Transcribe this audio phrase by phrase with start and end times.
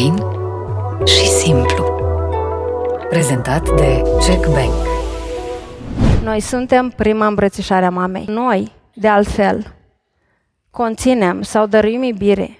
[0.00, 0.14] Fain
[1.04, 1.84] și simplu.
[3.08, 4.72] Prezentat de Check Bank.
[6.22, 8.24] Noi suntem prima îmbrățișare a mamei.
[8.28, 9.74] Noi, de altfel,
[10.70, 12.58] conținem sau dăruim iubire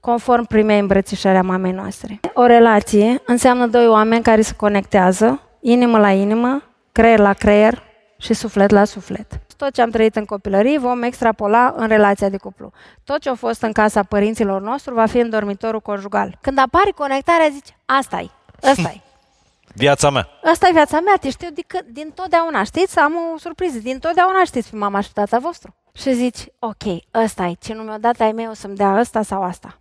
[0.00, 2.20] conform primei îmbrățișări a mamei noastre.
[2.34, 6.62] O relație înseamnă doi oameni care se conectează, inimă la inimă,
[6.92, 7.82] creier la creier
[8.18, 9.40] și suflet la suflet.
[9.62, 12.72] Tot ce am trăit în copilărie vom extrapola în relația de cuplu.
[13.04, 16.38] Tot ce a fost în casa părinților nostru va fi în dormitorul conjugal.
[16.40, 18.30] Când apare conectarea, zici, asta-i,
[18.70, 19.02] ăsta-i.
[19.84, 20.28] Viața mea.
[20.52, 22.98] Asta e viața mea, te știu din, din totdeauna, știți?
[22.98, 25.74] Am o surpriză, din totdeauna știți pe mama și tata vostru.
[25.92, 29.22] Și zici, ok, ăsta e, ce nu mi-a dat ai mei o să-mi dea ăsta
[29.22, 29.78] sau asta.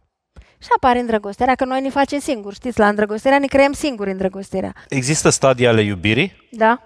[0.57, 4.73] Și apare îndrăgostirea, că noi ne facem singuri, știți, la îndrăgostirea ne creăm singuri îndrăgostirea.
[4.89, 6.47] Există stadii ale iubirii?
[6.51, 6.81] Da.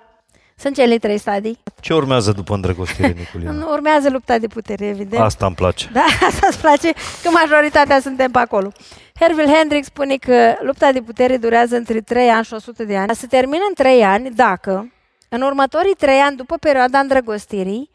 [0.58, 1.60] Sunt cele trei stadii.
[1.82, 3.68] Ce urmează după îndrăgostire, Niculina?
[3.72, 5.22] Urmează lupta de putere, evident.
[5.24, 5.90] Asta îmi place.
[5.94, 6.92] Da, asta îți place,
[7.24, 8.72] că majoritatea suntem pe acolo.
[9.20, 13.16] Hervil Hendrix spune că lupta de putere durează între 3 ani și 100 de ani.
[13.16, 14.92] Se termină în 3 ani dacă,
[15.30, 17.90] în următorii 3 ani după perioada îndrăgostirii,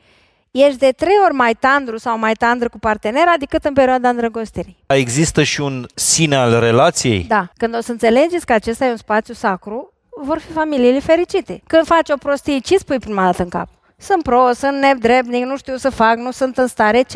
[0.50, 4.76] ești de trei ori mai tandru sau mai tandru cu partenera decât în perioada îndrăgostirii.
[4.86, 7.24] Există și un sine al relației?
[7.28, 7.48] Da.
[7.56, 9.92] Când o să înțelegeți că acesta e un spațiu sacru,
[10.22, 11.62] vor fi familiile fericite.
[11.66, 13.68] Când faci o prostie, ce spui prima dată în cap?
[13.96, 17.14] Sunt prost, sunt nebdrebnic, nu știu să fac, nu sunt în stare, etc.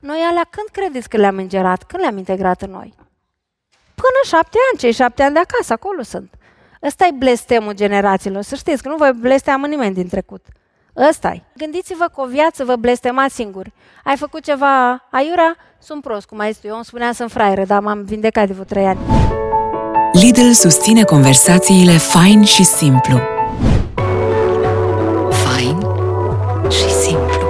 [0.00, 1.82] Noi alea când credeți că le-am îngerat?
[1.82, 2.94] Când le-am integrat în noi?
[3.94, 6.34] Până șapte ani, cei șapte ani de acasă, acolo sunt.
[6.82, 8.42] Ăsta e blestemul generațiilor.
[8.42, 10.46] Să știți că nu vă blesteamă nimeni din trecut
[11.08, 11.42] ăsta -i.
[11.56, 13.72] Gândiți-vă că o viață vă blestemați singuri.
[14.04, 15.56] Ai făcut ceva aiurea?
[15.78, 18.64] Sunt prost, cum ai zis Eu îmi spuneam sunt fraieră, dar m-am vindecat de vreo
[18.64, 18.98] trei ani.
[20.12, 23.20] Lidl susține conversațiile fain și simplu.
[25.30, 25.80] Fain
[26.70, 27.48] și simplu.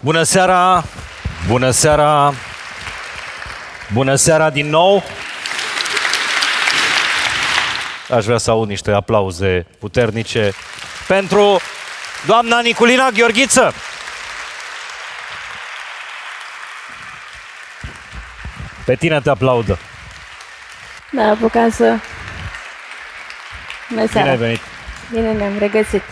[0.00, 0.84] Bună seara!
[1.48, 2.34] Bună seara!
[3.92, 5.02] Bună seara din nou!
[8.10, 10.52] Aș vrea să aud niște aplauze puternice
[11.08, 11.60] pentru
[12.26, 13.74] doamna Niculina Gheorghiță.
[18.84, 19.78] Pe tine te aplaudă.
[21.12, 21.96] Da, apucam să...
[23.88, 24.30] Bună seara.
[24.30, 24.60] Bine ai venit.
[25.12, 26.02] Bine ne-am regăsit.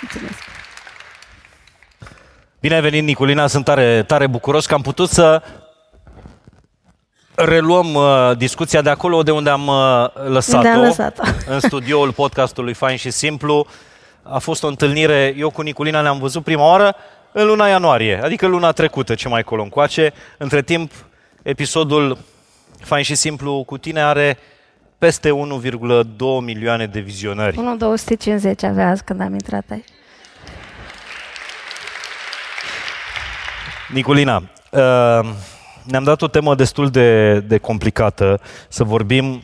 [0.00, 0.38] Mulțumesc.
[2.60, 5.42] Bine ai venit, Niculina, sunt tare, tare bucuros că am putut să
[7.34, 11.22] reluăm uh, discuția de acolo de unde am uh, lăsat-o, am lăsat-o.
[11.46, 13.66] în studioul podcastului Fain și Simplu.
[14.22, 16.94] A fost o întâlnire, eu cu Niculina ne-am văzut prima oară
[17.32, 20.12] în luna ianuarie, adică luna trecută, ce mai colo încoace.
[20.38, 20.92] Între timp,
[21.42, 22.18] episodul
[22.80, 24.38] Fain și Simplu cu tine are
[24.98, 25.34] peste 1,2
[26.40, 27.58] milioane de vizionări.
[27.58, 29.88] 1,250 avea azi când am intrat aici.
[33.88, 35.30] Niculina, uh,
[35.84, 39.42] ne-am dat o temă destul de, de complicată, să vorbim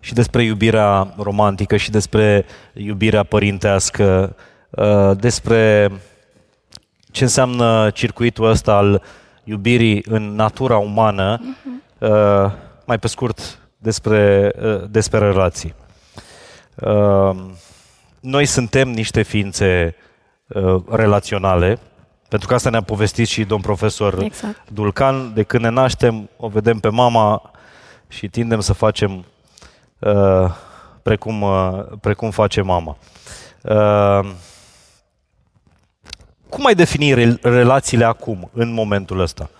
[0.00, 4.36] și despre iubirea romantică și despre iubirea părintească,
[4.70, 5.90] uh, despre
[7.10, 9.02] ce înseamnă circuitul ăsta al
[9.44, 11.56] iubirii în natura umană,
[11.98, 12.52] uh,
[12.86, 14.52] mai pe scurt despre,
[14.90, 15.74] despre relații.
[18.20, 19.96] Noi suntem niște ființe
[20.90, 21.78] relaționale,
[22.28, 24.70] pentru că asta ne-a povestit și domn profesor exact.
[24.72, 25.34] Dulcan.
[25.34, 27.50] De când ne naștem, o vedem pe mama
[28.08, 29.24] și tindem să facem uh,
[31.02, 32.96] precum, uh, precum face mama.
[33.62, 34.30] Uh,
[36.48, 39.50] cum ai defini re- relațiile acum, în momentul ăsta?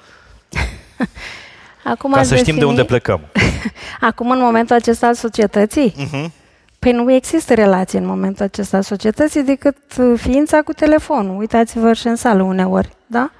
[1.85, 2.47] acum Ca să defini...
[2.47, 3.21] știm de unde plecăm.
[4.11, 5.95] acum, în momentul acesta al societății?
[5.99, 6.31] Uh-huh.
[6.79, 11.39] Păi nu există relație în momentul acesta a societății decât uh, ființa cu telefonul.
[11.39, 13.31] Uitați-vă și în sală uneori, da?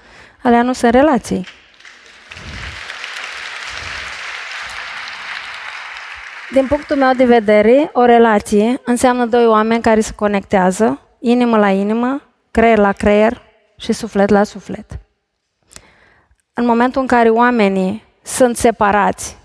[0.43, 1.45] Alea nu sunt relații.
[6.51, 11.69] Din punctul meu de vedere, o relație înseamnă doi oameni care se conectează, inimă la
[11.69, 13.41] inimă, creier la creier
[13.77, 14.99] și suflet la suflet.
[16.53, 19.39] În momentul în care oamenii sunt separați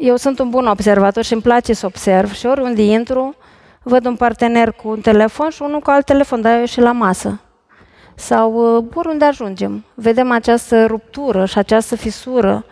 [0.00, 3.34] eu sunt un bun observator și îmi place să observ și oriunde intru,
[3.82, 6.92] văd un partener cu un telefon și unul cu alt telefon, dar eu și la
[6.92, 7.40] masă.
[8.14, 12.64] Sau uh, oriunde ajungem, vedem această ruptură și această fisură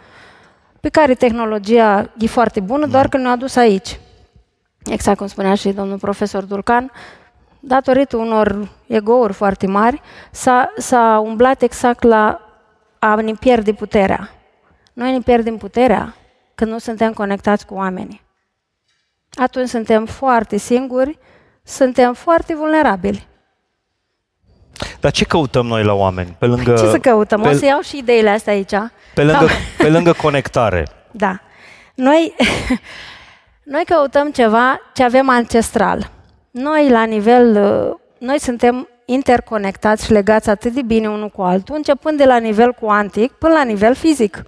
[0.80, 4.00] pe care tehnologia e foarte bună, doar că ne-a adus aici.
[4.84, 6.92] Exact cum spunea și domnul profesor Dulcan,
[7.60, 12.40] datorită unor egouri foarte mari, s-a, s-a umblat exact la
[12.98, 14.30] a ne pierde puterea.
[14.92, 16.14] Noi ne pierdem puterea
[16.54, 18.20] când nu suntem conectați cu oamenii.
[19.34, 21.18] atunci suntem foarte singuri,
[21.62, 23.26] suntem foarte vulnerabili.
[25.00, 26.36] Dar ce căutăm noi la oameni?
[26.38, 27.40] Pe lângă, Ce să căutăm?
[27.40, 28.74] Pe, O să iau și ideile astea aici.
[29.14, 29.46] pe, lângă,
[29.78, 30.86] pe lângă conectare.
[31.10, 31.40] Da.
[31.94, 32.34] Noi,
[33.74, 36.10] noi căutăm ceva ce avem ancestral.
[36.50, 37.56] Noi, la nivel,
[37.90, 42.36] uh, noi suntem interconectați și legați atât de bine unul cu altul, începând de la
[42.36, 44.42] nivel cuantic până la nivel fizic.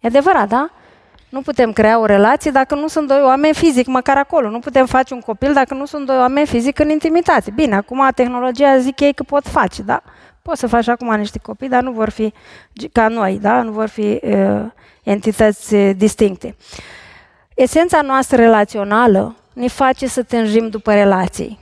[0.00, 0.70] E adevărat, da?
[1.34, 4.48] Nu putem crea o relație dacă nu sunt doi oameni fizic, măcar acolo.
[4.48, 7.50] Nu putem face un copil dacă nu sunt doi oameni fizic în intimitate.
[7.50, 10.02] Bine, acum tehnologia zic ei că pot face, da?
[10.42, 12.32] Poți să faci acum niște copii, dar nu vor fi
[12.92, 13.62] ca noi, da?
[13.62, 14.60] Nu vor fi uh,
[15.02, 16.56] entități uh, distincte.
[17.54, 21.58] Esența noastră relațională ne face să tânjim după relații.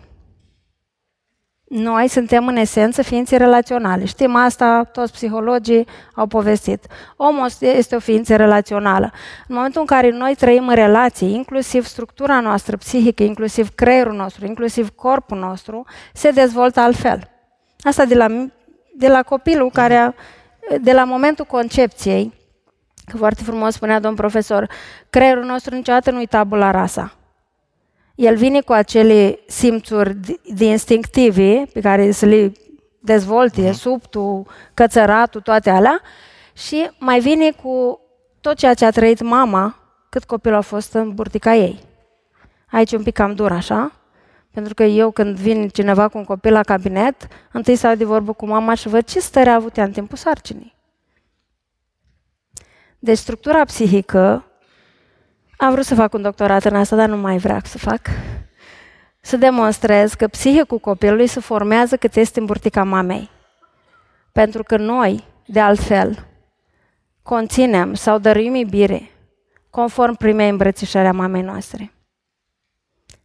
[1.74, 4.04] Noi suntem în esență ființe relaționale.
[4.04, 6.86] Știm asta, toți psihologii au povestit.
[7.16, 9.12] Omul este o ființă relațională.
[9.48, 14.46] În momentul în care noi trăim în relații, inclusiv structura noastră psihică, inclusiv creierul nostru,
[14.46, 17.30] inclusiv corpul nostru, se dezvoltă altfel.
[17.80, 18.26] Asta de la,
[18.96, 20.14] de la copilul care,
[20.80, 22.32] de la momentul concepției,
[23.04, 24.68] că foarte frumos spunea domn profesor,
[25.10, 27.16] creierul nostru niciodată nu-i tabula rasa
[28.14, 30.16] el vine cu acele simțuri
[30.54, 32.52] de instinctive pe care să le
[33.00, 33.74] dezvolte, uh-huh.
[33.74, 36.00] subtul, cățăratul, toate alea,
[36.52, 38.00] și mai vine cu
[38.40, 39.76] tot ceea ce a trăit mama
[40.08, 41.80] cât copilul a fost în burtica ei.
[42.70, 43.92] Aici un pic cam dur, așa?
[44.50, 48.32] Pentru că eu când vin cineva cu un copil la cabinet, întâi stau de vorbă
[48.32, 50.74] cu mama și văd ce stări a avut ea în timpul sarcinii.
[52.98, 54.44] Deci structura psihică
[55.62, 58.00] am vrut să fac un doctorat în asta, dar nu mai vreau să fac.
[59.20, 63.30] Să demonstrez că psihicul copilului se formează cât este în burtica mamei.
[64.32, 66.26] Pentru că noi, de altfel,
[67.22, 69.10] conținem sau dăruim iubire
[69.70, 71.92] conform primei îmbrățișări a mamei noastre.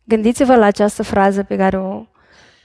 [0.03, 2.05] Gândiți-vă la această frază pe care o,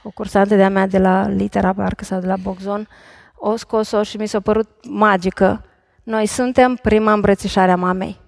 [0.03, 2.89] o cursantă de-a mea de la Litera Parcă sau de la Boxon
[3.37, 5.65] o scos-o și mi s-a părut magică.
[6.03, 8.22] Noi suntem prima îmbrățișare a mamei.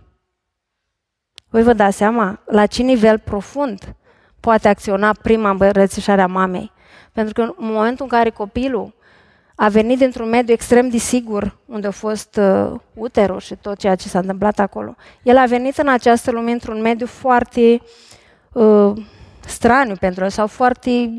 [1.54, 3.94] Voi vă dați seama la ce nivel profund
[4.40, 6.72] poate acționa prima îmbrățișare a mamei.
[7.12, 8.94] Pentru că în momentul în care copilul
[9.54, 13.94] a venit dintr-un mediu extrem de sigur, unde a fost uh, uterul și tot ceea
[13.94, 17.82] ce s-a întâmplat acolo, el a venit în această lume într-un mediu foarte
[18.52, 18.92] uh,
[19.46, 21.10] straniu pentru el sau foarte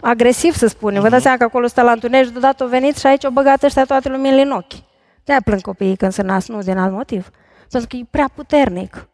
[0.00, 1.02] agresiv, să spunem.
[1.02, 3.62] Vă dați seama că acolo stă la întuneric, deodată a venit și aici o băgat
[3.62, 4.82] ăștia toate luminile în ochi.
[5.24, 7.30] De-aia plâng copiii când se nasc, nu din alt motiv.
[7.70, 9.09] Pentru că e prea puternic.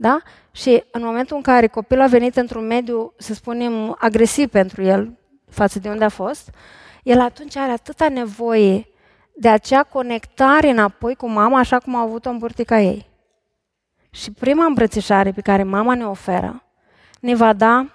[0.00, 0.20] Da?
[0.50, 5.18] Și în momentul în care copilul a venit într-un mediu, să spunem, agresiv pentru el,
[5.50, 6.50] față de unde a fost,
[7.02, 8.86] el atunci are atâta nevoie
[9.34, 13.06] de acea conectare înapoi cu mama, așa cum a avut-o în burtica ei.
[14.10, 16.62] Și prima îmbrățișare pe care mama ne oferă,
[17.20, 17.86] ne va da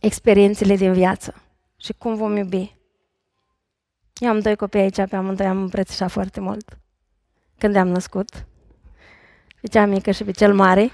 [0.00, 1.34] experiențele din viață
[1.76, 2.76] și cum vom iubi.
[4.14, 6.78] Eu am doi copii aici, pe amândoi am îmbrățișat foarte mult
[7.58, 8.46] când am născut
[9.60, 10.90] pe cea mică și pe cel mare.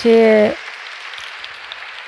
[0.00, 0.08] Și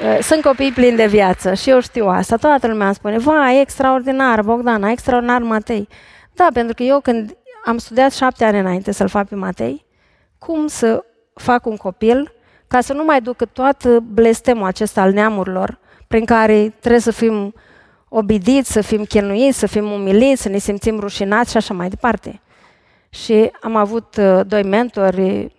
[0.00, 2.36] uh, sunt copii plini de viață și eu știu asta.
[2.36, 5.88] Toată lumea îmi spune, vai, extraordinar, Bogdana, extraordinar, Matei.
[6.34, 9.86] Da, pentru că eu când am studiat șapte ani înainte să-l fac pe Matei,
[10.38, 11.04] cum să
[11.34, 12.32] fac un copil
[12.66, 17.54] ca să nu mai ducă toată blestemul acesta al neamurilor, prin care trebuie să fim
[18.08, 22.40] obidiți, să fim chinuiți, să fim umiliți, să ne simțim rușinați și așa mai departe.
[23.10, 25.52] Și am avut uh, doi mentori,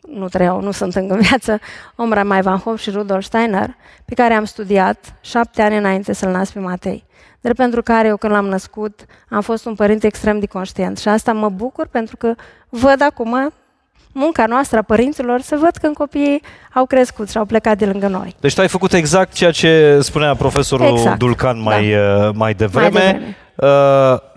[0.00, 1.58] nu trăiau, nu sunt încă în viață,
[1.96, 6.30] Omra Mai Van Hoff și Rudolf Steiner, pe care am studiat șapte ani înainte să-l
[6.30, 7.04] nasc pe Matei.
[7.40, 11.08] Drept pentru care eu când l-am născut am fost un părinte extrem de conștient și
[11.08, 12.34] asta mă bucur pentru că
[12.68, 13.52] văd acum
[14.12, 16.42] munca noastră a părinților să văd când copiii
[16.74, 18.34] au crescut și au plecat de lângă noi.
[18.40, 21.18] Deci tu ai făcut exact ceea ce spunea profesorul exact.
[21.18, 22.26] Dulcan mai, da.
[22.26, 22.88] Uh, mai devreme.
[22.88, 23.36] Mai devreme.
[23.56, 24.30] Uh,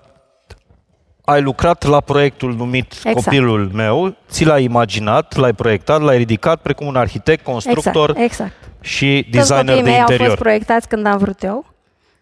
[1.26, 3.16] ai lucrat la proiectul numit exact.
[3.16, 8.54] Copilul meu, ți l-ai imaginat, l-ai proiectat, l-ai ridicat precum un arhitect, constructor exact, exact.
[8.82, 10.22] și designer Toți de mei interior.
[10.22, 11.66] au fost proiectați când am vrut eu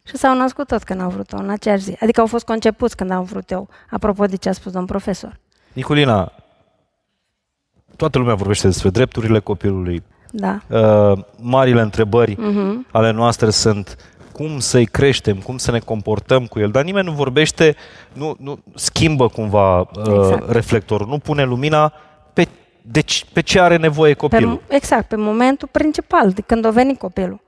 [0.04, 1.96] și s-au născut tot când au vrut eu, în aceeași zi.
[2.00, 5.40] Adică au fost concepuți când am vrut eu, apropo de ce a spus domn profesor.
[5.74, 6.32] Niculina,
[7.96, 10.04] toată lumea vorbește despre drepturile copilului.
[10.36, 10.60] Da.
[10.68, 12.92] Uh, marile întrebări uh-huh.
[12.92, 17.12] ale noastre sunt cum să-i creștem, cum să ne comportăm cu el, dar nimeni nu
[17.12, 17.76] vorbește,
[18.14, 20.52] nu, nu schimbă cumva uh, exact.
[20.52, 21.94] reflectorul, nu pune lumina
[22.34, 22.48] pe,
[22.82, 24.62] deci, pe ce are nevoie copilul.
[24.68, 27.42] Pe, exact, pe momentul principal, de când a venit copilul.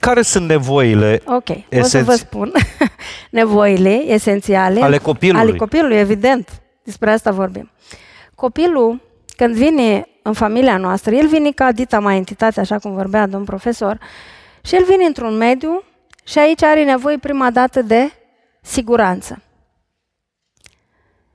[0.00, 1.84] Care sunt nevoile Ok, esenț...
[1.84, 2.52] o să vă spun.
[3.40, 5.48] nevoile esențiale ale copilului.
[5.48, 6.62] Ale copilului, evident.
[6.84, 7.70] Despre asta vorbim.
[8.34, 9.00] Copilul
[9.36, 13.44] când vine în familia noastră, el vine ca dita mai entitate, așa cum vorbea domn
[13.44, 13.98] profesor,
[14.62, 15.82] și el vine într-un mediu
[16.24, 18.12] și aici are nevoie prima dată de
[18.60, 19.42] siguranță.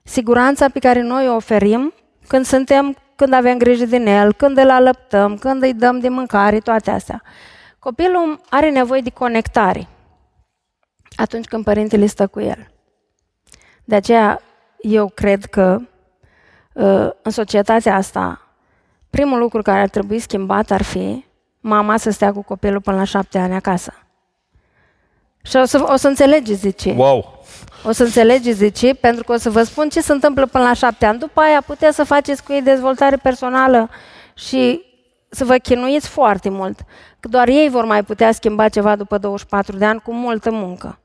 [0.04, 1.94] Siguranța pe care noi o oferim
[2.28, 6.60] când suntem, când avem grijă de el, când îl alăptăm, când îi dăm de mâncare,
[6.60, 7.22] toate astea.
[7.80, 9.88] Copilul are nevoie de conectare
[11.16, 12.68] atunci când părintele stă cu el.
[13.84, 14.42] De aceea
[14.78, 15.80] eu cred că
[16.74, 18.46] uh, în societatea asta
[19.10, 21.26] primul lucru care ar trebui schimbat ar fi
[21.60, 23.94] mama să stea cu copilul până la șapte ani acasă.
[25.46, 26.94] Și o să, o să înțelegeți de ce.
[26.98, 27.44] Wow!
[27.84, 30.64] O să înțelegeți de ce, pentru că o să vă spun ce se întâmplă până
[30.64, 31.20] la șapte ani.
[31.20, 33.90] După aia puteți să faceți cu ei dezvoltare personală
[34.34, 34.82] și
[35.30, 36.80] să vă chinuiți foarte mult.
[37.20, 41.00] Că doar ei vor mai putea schimba ceva după 24 de ani cu multă muncă.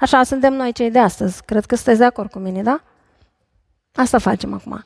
[0.00, 1.42] Așa suntem noi cei de astăzi.
[1.44, 2.80] Cred că sunteți de acord cu mine, da?
[3.94, 4.84] Asta facem acum.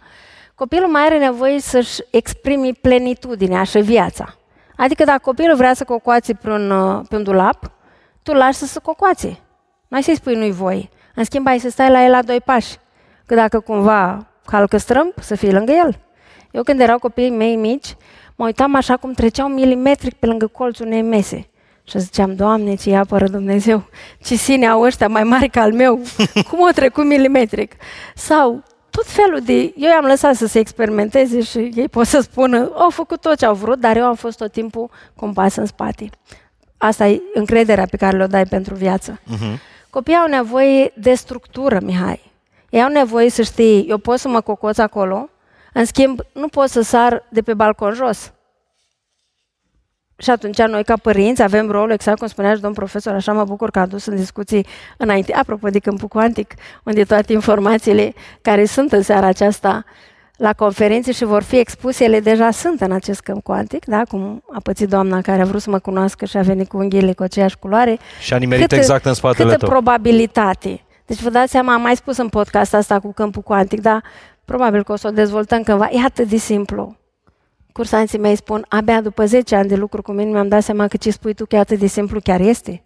[0.54, 4.34] Copilul mai are nevoie să-și exprime plenitudinea și viața.
[4.76, 7.70] Adică dacă copilul vrea să cocoațe pe un, uh, pe un dulap,
[8.22, 9.38] tu lași să se cocoațe.
[9.88, 10.90] Nu ai să-i spui nu-i voi.
[11.14, 12.76] În schimb, ai să stai la el la doi pași.
[13.26, 15.98] Că dacă cumva calcă strâmb, să fii lângă el.
[16.50, 17.96] Eu când erau copiii mei mici,
[18.36, 21.48] mă uitam așa cum treceau milimetric pe lângă colțul unei mese.
[21.84, 23.84] Și ziceam, Doamne, ce apără Dumnezeu,
[24.22, 26.00] ce sine au ăștia mai mari ca al meu,
[26.48, 27.72] cum o trecut milimetric.
[28.14, 29.72] Sau tot felul de...
[29.76, 33.46] Eu i-am lăsat să se experimenteze și ei pot să spună, au făcut tot ce
[33.46, 36.10] au vrut, dar eu am fost tot timpul cu un pas în spate.
[36.82, 39.20] Asta e încrederea pe care le-o dai pentru viață.
[39.20, 39.58] Uh-huh.
[39.90, 42.32] Copiii au nevoie de structură, Mihai.
[42.70, 45.28] Ei au nevoie să știi, eu pot să mă cocoț acolo,
[45.72, 48.32] în schimb, nu pot să sar de pe balcon jos.
[50.16, 53.44] Și atunci noi ca părinți avem rolul, exact cum spunea și domn profesor, așa mă
[53.44, 58.64] bucur că a adus în discuții înainte, apropo de câmpul cuantic, unde toate informațiile care
[58.64, 59.84] sunt în seara aceasta
[60.40, 64.02] la conferințe și vor fi expuse, ele deja sunt în acest câmp cuantic, da?
[64.04, 67.12] cum a pățit doamna care a vrut să mă cunoască și a venit cu unghiile
[67.12, 67.98] cu aceeași culoare.
[68.20, 69.68] Și a nimerit câtă, exact în spatele câtă tău.
[69.68, 70.80] probabilitate.
[71.06, 74.02] Deci vă dați seama, am mai spus în podcast asta cu câmpul cuantic, dar
[74.44, 75.88] probabil că o să o dezvoltăm cândva.
[75.90, 76.96] E atât de simplu
[77.72, 80.96] cursanții mei spun, abia după 10 ani de lucru cu mine mi-am dat seama că
[80.96, 82.82] ce spui tu că e atât de simplu chiar este.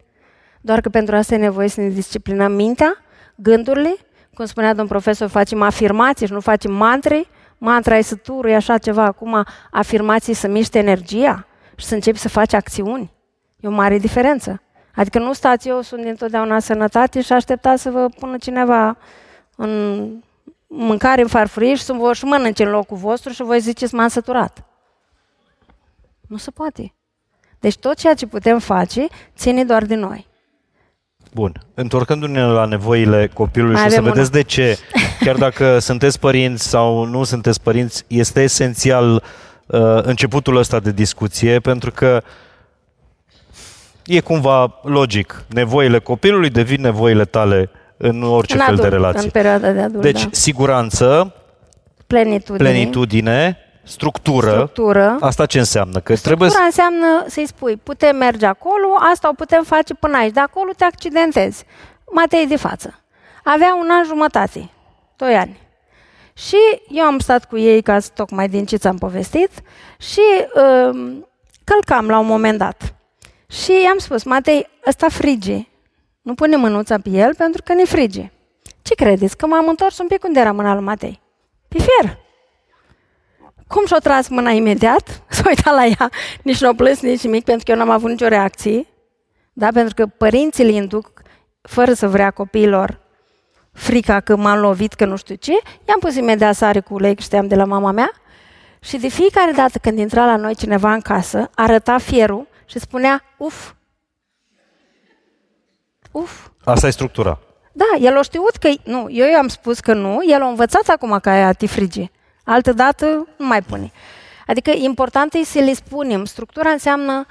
[0.61, 2.97] Doar că pentru asta e nevoie să ne disciplinăm mintea,
[3.35, 3.97] gândurile,
[4.35, 7.27] cum spunea domn profesor, facem afirmații și nu facem mantre,
[7.65, 12.29] mantra e să turui așa ceva, acum afirmații să miște energia și să începi să
[12.29, 13.13] faci acțiuni.
[13.61, 14.63] E o mare diferență.
[14.95, 18.97] Adică nu stați eu, sunt întotdeauna sănătate și așteptați să vă pună cineva
[19.57, 20.05] în
[20.67, 24.09] mâncare în farfurie și să vă și mănânce în locul vostru și voi ziceți m-am
[24.09, 24.65] săturat.
[26.29, 26.95] Nu se poate.
[27.59, 29.07] Deci tot ceea ce putem face
[29.37, 30.27] ține doar de noi.
[31.35, 31.53] Bun.
[31.75, 34.29] Întorcându-ne la nevoile copilului Mai și să vedeți una.
[34.29, 34.79] de ce,
[35.21, 39.23] chiar dacă sunteți părinți sau nu sunteți părinți, este esențial
[39.67, 42.23] uh, începutul ăsta de discuție, pentru că
[44.07, 45.45] e cumva logic.
[45.49, 49.25] Nevoile copilului devin nevoile tale în orice în fel adult, de relație.
[49.25, 50.29] În perioada de adult, Deci, da.
[50.31, 51.35] siguranță,
[52.07, 54.51] plenitudine, plenitudine structură.
[54.51, 55.17] structură.
[55.21, 56.01] Asta ce înseamnă?
[56.01, 56.59] Că Structura trebuie să...
[56.65, 60.85] înseamnă să-i spui, putem merge acolo, asta o putem face până aici, de acolo te
[60.85, 61.65] accidentezi.
[62.11, 62.99] Matei de față.
[63.45, 64.71] Avea un an jumătate,
[65.17, 65.59] doi ani.
[66.37, 66.57] Și
[66.89, 69.51] eu am stat cu ei, ca tocmai din ce ți-am povestit,
[69.99, 70.21] și
[70.55, 71.17] uh,
[71.65, 72.95] călcam la un moment dat.
[73.47, 75.67] Și i-am spus, Matei, ăsta frige.
[76.23, 78.31] Nu pune mânuța pe el pentru că ne frige.
[78.83, 79.37] Ce credeți?
[79.37, 81.21] Că m-am întors un pic unde era mâna lui Matei?
[81.69, 82.19] Pe fier.
[83.67, 85.23] Cum și-o tras mâna imediat?
[85.29, 86.11] S-a uitat la ea,
[86.43, 88.87] nici nu o plâns, nici nimic, pentru că eu n-am avut nicio reacție.
[89.53, 89.69] Da?
[89.73, 91.23] Pentru că părinții îi induc,
[91.61, 93.01] fără să vrea copiilor,
[93.73, 95.53] frica că m-am lovit, că nu știu ce.
[95.89, 98.11] I-am pus imediat sare cu ulei, că știam de la mama mea.
[98.81, 103.23] Și de fiecare dată când intra la noi cineva în casă, arăta fierul și spunea,
[103.37, 103.73] uf,
[106.11, 106.49] uf.
[106.65, 107.39] Asta e structura.
[107.73, 108.69] Da, el a știut că...
[108.85, 112.11] Nu, eu i-am spus că nu, el a învățat acum că aia te frige.
[112.45, 113.93] Altă dată nu mai pune.
[114.47, 116.25] Adică important e să le spunem.
[116.25, 117.27] Structura înseamnă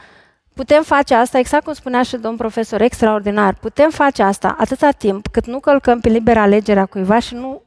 [0.54, 3.54] putem face asta, exact cum spunea și domn profesor, extraordinar.
[3.54, 7.62] Putem face asta atâta timp cât nu călcăm pe libera alegerea cuiva și nu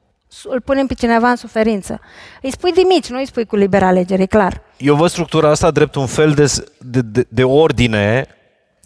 [0.45, 2.01] îl punem pe cineva în suferință.
[2.43, 4.63] Îi spui de mici, nu îi spui cu libera alegere, e clar.
[4.77, 8.27] Eu văd structura asta drept un fel de, de, de, de ordine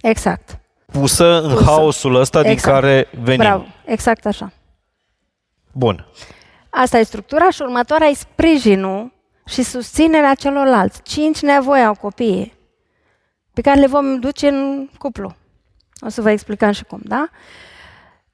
[0.00, 0.59] Exact.
[0.93, 1.64] pusă în Pusă.
[1.64, 2.62] haosul ăsta exact.
[2.62, 3.38] din care venim.
[3.38, 4.52] Bravo, exact așa.
[5.73, 6.07] Bun.
[6.71, 9.12] Asta e structura și următoarea e sprijinul
[9.47, 11.03] și susținerea celorlalți.
[11.03, 12.59] Cinci nevoi au copiii
[13.53, 15.35] pe care le vom duce în cuplu.
[16.00, 17.29] O să vă explicăm și cum, da?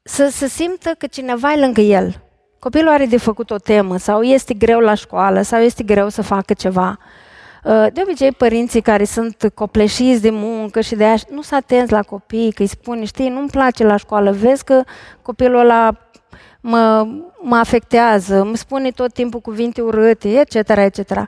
[0.02, 2.20] Să se simtă că cineva e lângă el.
[2.58, 6.22] Copilul are de făcut o temă sau este greu la școală sau este greu să
[6.22, 6.98] facă ceva.
[7.64, 11.92] Uh, de obicei, părinții care sunt copleșiți de muncă și de aia nu sunt atenți
[11.92, 14.82] la copii, că îi spun, știi, nu-mi place la școală, vezi că
[15.22, 15.92] copilul ăla
[16.66, 17.06] mă,
[17.40, 21.24] mă afectează, îmi spune tot timpul cuvinte urâte, etc., etc.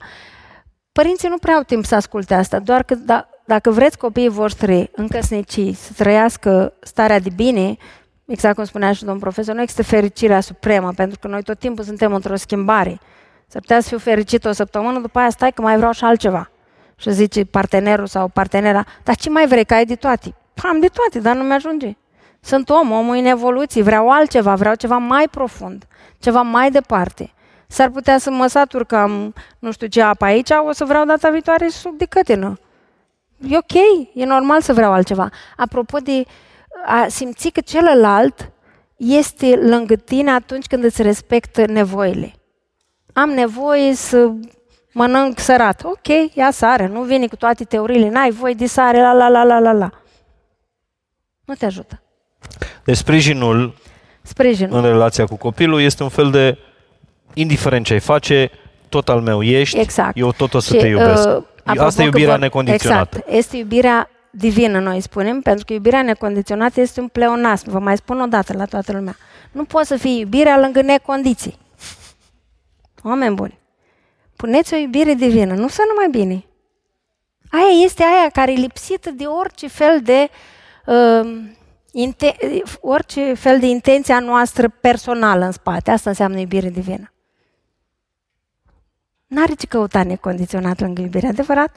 [0.92, 4.90] Părinții nu prea au timp să asculte asta, doar că da, dacă vreți copiii voștri
[4.92, 7.76] în căsnicii să trăiască starea de bine,
[8.26, 11.85] exact cum spunea și domnul profesor, nu există fericirea supremă, pentru că noi tot timpul
[11.85, 13.00] suntem într-o schimbare.
[13.47, 16.50] S-ar putea să fiu fericit o săptămână, după aia stai că mai vreau și altceva.
[16.97, 20.35] Și zice partenerul sau partenera, dar ce mai vrei, că ai de toate?
[20.62, 21.97] Am de toate, dar nu mi-ajunge.
[22.40, 25.87] Sunt om, omul în evoluție, vreau altceva, vreau ceva mai profund,
[26.18, 27.33] ceva mai departe.
[27.66, 31.04] S-ar putea să mă satur că am nu știu ce apă aici, o să vreau
[31.04, 32.59] data viitoare suc de cătină.
[33.49, 33.75] E ok,
[34.14, 35.30] e normal să vreau altceva.
[35.57, 36.25] Apropo de
[36.87, 38.52] a simți că celălalt
[38.97, 42.33] este lângă tine atunci când îți respectă nevoile.
[43.12, 44.33] Am nevoie să
[44.92, 45.85] mănânc sărat.
[45.85, 49.42] Ok, ia sare, nu vine cu toate teoriile, n-ai voie de sare, la la la
[49.42, 49.90] la la la.
[51.45, 52.02] Nu te ajută.
[52.85, 53.75] Deci sprijinul,
[54.23, 54.76] Sprijinul.
[54.76, 56.59] în relația cu copilul este un fel de,
[57.35, 58.50] indiferent ce ai face,
[58.88, 60.17] tot al meu ești, Exact.
[60.17, 61.26] eu tot o să Și, te iubesc.
[61.28, 63.17] uh, apropo Asta e că iubirea vor- necondiționată.
[63.17, 63.37] Exact.
[63.37, 67.71] Este iubirea divină, noi spunem, pentru că iubirea necondiționată este un pleonasm.
[67.71, 69.17] Vă mai spun o dată la toată lumea.
[69.52, 71.57] Nu poți să fii iubirea lângă necondiții.
[73.05, 73.59] Oameni buni,
[74.37, 76.45] puneți o iubire divină, nu să numai bine.
[77.50, 80.28] Aia este aia care e lipsită de orice fel de
[80.87, 81.31] uh,
[82.02, 82.37] inte-
[82.81, 85.90] orice fel de intenția noastră personală în spate.
[85.90, 87.12] Asta înseamnă iubire divină.
[89.26, 91.76] N-are ce căuta necondiționat lângă iubire, adevărat?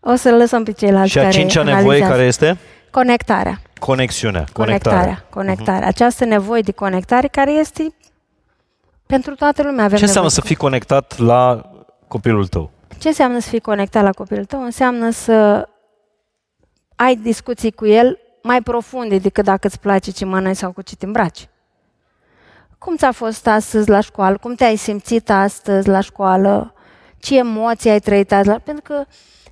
[0.00, 2.12] O să-l lăsăm pe ceilalți Și a care cincea nevoie analizează.
[2.12, 2.58] care este?
[2.90, 3.60] Conektarea.
[3.78, 4.44] Conexiunea.
[4.52, 4.98] Conectarea.
[4.98, 5.26] Conectarea.
[5.30, 5.88] Conectarea.
[5.88, 7.94] Această nevoie de conectare care este
[9.06, 9.84] pentru toată lumea.
[9.84, 10.30] Avem Ce înseamnă nevoie.
[10.30, 11.70] să fii conectat la
[12.08, 12.70] copilul tău?
[12.98, 14.62] Ce înseamnă să fii conectat la copilul tău?
[14.62, 15.68] Înseamnă să
[16.96, 20.96] ai discuții cu el mai profunde decât dacă îți place ce mănânci sau cu ce
[20.96, 21.48] te îmbraci.
[22.78, 24.36] Cum ți-a fost astăzi la școală?
[24.36, 26.74] Cum te-ai simțit astăzi la școală?
[27.18, 28.48] Ce emoții ai trăit azi?
[28.48, 28.58] La...
[28.58, 29.04] Pentru că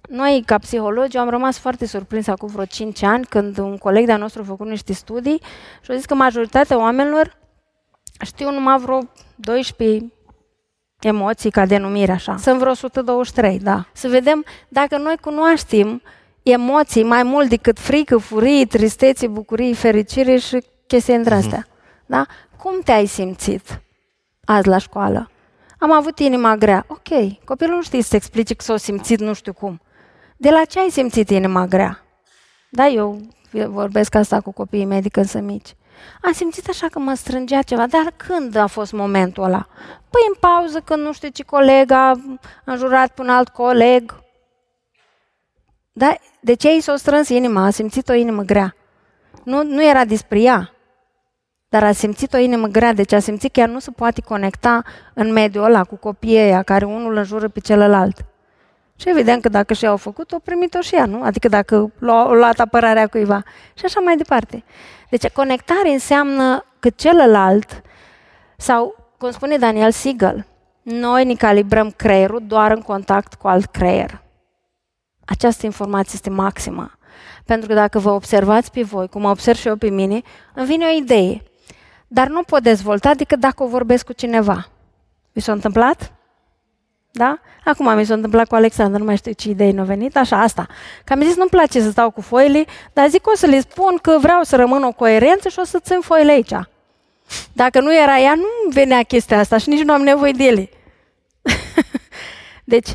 [0.08, 4.18] noi, ca psihologi, am rămas foarte surprins acum vreo 5 ani când un coleg de-al
[4.18, 5.40] nostru a făcut niște studii
[5.82, 7.38] și a zis că majoritatea oamenilor
[8.24, 8.98] știu numai vreo
[9.34, 10.12] 12
[11.00, 12.36] emoții ca denumire așa.
[12.36, 13.86] Sunt vreo 123, da.
[13.92, 16.02] Să vedem dacă noi cunoaștem
[16.52, 21.66] emoții mai mult decât frică, furie, tristețe, bucurie, fericire și chestii între astea.
[22.06, 22.26] Da?
[22.56, 23.80] Cum te-ai simțit
[24.44, 25.30] azi la școală?
[25.78, 26.84] Am avut inima grea.
[26.88, 29.80] Ok, copilul nu știe să explice că s-a simțit nu știu cum.
[30.36, 32.04] De la ce ai simțit inima grea?
[32.70, 35.74] Da, eu vorbesc asta cu copiii mei de când sunt mici.
[36.22, 39.66] Am simțit așa că mă strângea ceva, dar când a fost momentul ăla?
[40.10, 42.12] Păi în pauză când nu știu ce coleg a
[42.64, 44.24] înjurat pe un alt coleg.
[45.98, 47.64] Da, de ce i s-a strâns inima?
[47.64, 48.74] A simțit o inimă grea.
[49.44, 50.72] Nu, nu era despre ea,
[51.68, 54.82] dar a simțit o inimă grea, deci a simțit că ea nu se poate conecta
[55.14, 58.24] în mediul ăla cu copiii ăia, care unul îl înjură pe celălalt.
[58.96, 61.22] Și evident că dacă și-au făcut, o primit-o și ea, nu?
[61.22, 63.42] Adică dacă l-a luat apărarea cuiva.
[63.74, 64.64] Și așa mai departe.
[65.10, 67.82] Deci conectare înseamnă că celălalt,
[68.56, 70.46] sau cum spune Daniel Siegel,
[70.82, 74.24] noi ne calibrăm creierul doar în contact cu alt creier.
[75.26, 76.90] Această informație este maximă.
[77.44, 80.22] Pentru că dacă vă observați pe voi, cum mă observ și eu pe mine,
[80.54, 81.42] îmi vine o idee.
[82.06, 84.68] Dar nu pot dezvolta decât dacă o vorbesc cu cineva.
[85.32, 86.12] Vi s-a întâmplat?
[87.10, 87.38] Da?
[87.64, 90.40] Acum mi s-a întâmplat cu Alexandru, nu mai știu ce idei nu a venit, așa,
[90.40, 90.66] asta.
[91.04, 93.98] Că am zis, nu-mi place să stau cu foile, dar zic, o să le spun
[94.02, 96.54] că vreau să rămân o coerență și o să țin foile aici.
[97.52, 100.68] Dacă nu era ea, nu venea chestia asta și nici nu am nevoie de ele.
[102.64, 102.88] deci,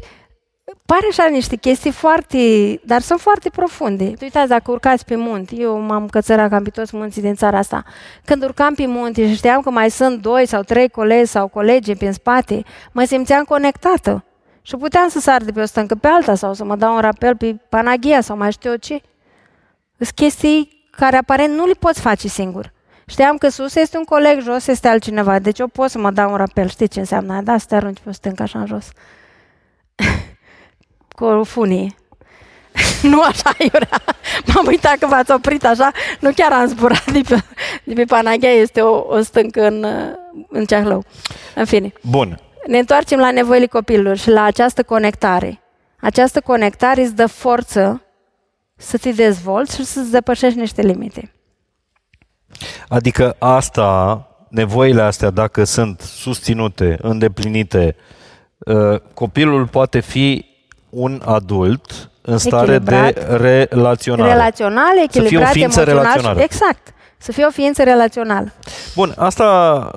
[0.86, 2.38] pare așa niște chestii foarte,
[2.86, 4.14] dar sunt foarte profunde.
[4.22, 7.84] Uitați, dacă urcați pe munte, eu m-am cățărat cam pe toți munții din țara asta,
[8.26, 11.96] când urcam pe munte și știam că mai sunt doi sau trei colegi sau colegi
[11.96, 14.24] pe în spate, mă simțeam conectată.
[14.62, 17.00] Și puteam să sar de pe o stâncă pe alta sau să mă dau un
[17.00, 19.02] rapel pe Panagia sau mai știu eu ce.
[19.98, 22.74] Sunt chestii care aparent nu le poți face singur.
[23.06, 26.32] Știam că sus este un coleg, jos este altcineva, deci eu pot să mă dau
[26.32, 26.68] un rapel.
[26.68, 27.42] Știi ce înseamnă aia?
[27.42, 28.90] Da, să te arunci pe o stâncă așa în jos.
[31.22, 31.96] Cu o funie.
[33.12, 34.02] nu așa, Iurea.
[34.46, 35.92] M-am uitat că v-ați oprit așa.
[36.20, 37.44] Nu chiar am zburat de pe,
[37.84, 39.86] de pe Panaghia, este o, o stâncă în,
[40.50, 41.04] în Ceahlău.
[41.56, 41.94] În fine.
[42.02, 42.40] Bun.
[42.68, 45.62] Ne întoarcem la nevoile copilului și la această conectare.
[46.00, 48.02] Această conectare îți dă forță
[48.76, 51.34] să te dezvolți și să-ți depășești niște limite.
[52.88, 57.96] Adică asta nevoile astea, dacă sunt susținute, îndeplinite,
[58.58, 60.51] uh, copilul poate fi
[60.92, 63.14] un adult în stare Echilibrat.
[63.14, 63.28] de
[63.70, 64.32] relaționare.
[64.32, 66.04] Relațional, Să fie o echilibrat, ființă emoțional.
[66.06, 66.42] și- relațională.
[66.42, 66.94] Exact.
[67.18, 68.52] Să fie o ființă relațională.
[68.96, 69.92] Bun, asta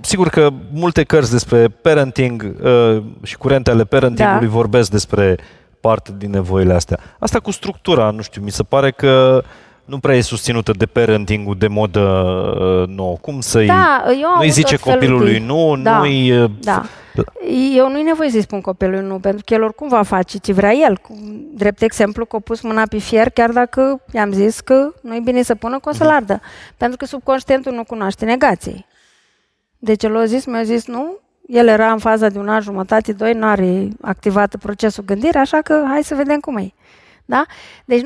[0.00, 4.52] sigur că multe cărți despre parenting uh, și curente ale parentingului Da.
[4.52, 5.38] vorbesc despre
[5.80, 6.98] parte din nevoile astea.
[7.18, 9.42] Asta cu structura, nu știu, mi se pare că
[9.90, 13.16] nu prea e susținută de parentingul de modă uh, nouă.
[13.20, 13.66] Cum să-i...
[13.66, 16.30] Da, eu am nu-i avut zice tot felul copilului de- nu, Da, nu-i...
[16.42, 16.82] uh, Da.
[17.74, 20.72] Eu nu-i nevoie să-i spun copilului nu, pentru că el oricum va face ce vrea
[20.72, 20.98] el.
[20.98, 21.18] Cu
[21.54, 25.20] drept exemplu că a pus mâna pe fier, chiar dacă i-am zis că nu e
[25.24, 26.40] bine să pună, că o să-l ardă.
[26.76, 28.86] Pentru că subconștientul nu cunoaște negații.
[29.78, 33.12] Deci el a zis, mi-a zis nu, el era în faza de un an jumătate,
[33.12, 36.72] doi, nu are activat procesul gândirii, așa că hai să vedem cum e.
[37.24, 37.44] Da?
[37.84, 38.04] Deci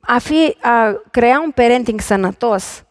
[0.00, 2.84] a, fi, a crea un parenting sănătos,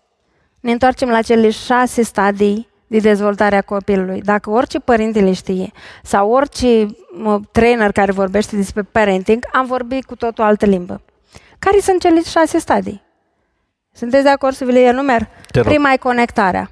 [0.59, 4.21] ne întoarcem la cele șase stadii de dezvoltare a copilului.
[4.21, 5.71] Dacă orice părinte le știe
[6.03, 11.01] sau orice mă, trainer care vorbește despre parenting, am vorbit cu tot o altă limbă.
[11.59, 13.01] Care sunt cele șase stadii?
[13.91, 15.27] Sunteți de acord să vi le enumer?
[15.51, 15.67] Te rog.
[15.67, 16.71] Prima e conectarea.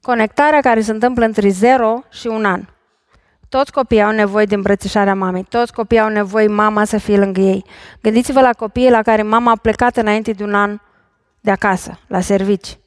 [0.00, 2.62] Conectarea care se întâmplă între 0 și un an.
[3.48, 7.40] Toți copiii au nevoie de îmbrățișarea mamei, toți copiii au nevoie mama să fie lângă
[7.40, 7.64] ei.
[8.02, 10.78] Gândiți-vă la copiii la care mama a plecat înainte de un an
[11.40, 12.78] de acasă, la servici.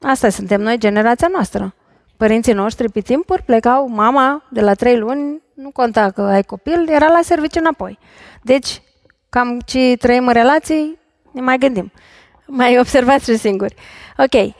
[0.00, 1.74] Asta suntem noi, generația noastră.
[2.16, 6.88] Părinții noștri pe timpuri plecau, mama de la trei luni, nu conta că ai copil,
[6.88, 7.98] era la serviciu înapoi.
[8.42, 8.82] Deci,
[9.28, 10.98] cam ce trăim în relații,
[11.32, 11.92] ne mai gândim.
[12.46, 13.74] Mai observați și singuri.
[14.16, 14.54] Ok.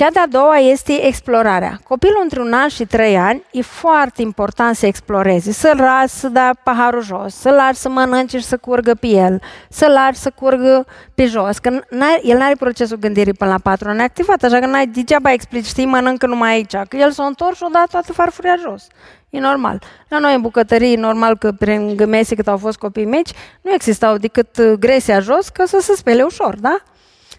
[0.00, 1.80] Cea de-a doua este explorarea.
[1.88, 6.28] Copilul între un an și trei ani e foarte important să exploreze, să-l lași să
[6.28, 10.32] dea paharul jos, să-l lași să mănânce și să curgă pe el, să-l lași să
[10.34, 14.42] curgă pe jos, că n-are, el nu are procesul gândirii până la patru ani activat,
[14.42, 17.70] așa că n-ai degeaba explici, știi, mănâncă numai aici, că el s-a întors și a
[17.72, 18.86] dat toată farfuria jos.
[19.30, 19.82] E normal.
[20.08, 23.72] La noi în bucătărie, e normal că prin gămese cât au fost copii mici, nu
[23.72, 26.78] existau decât uh, gresia jos ca să se spele ușor, da?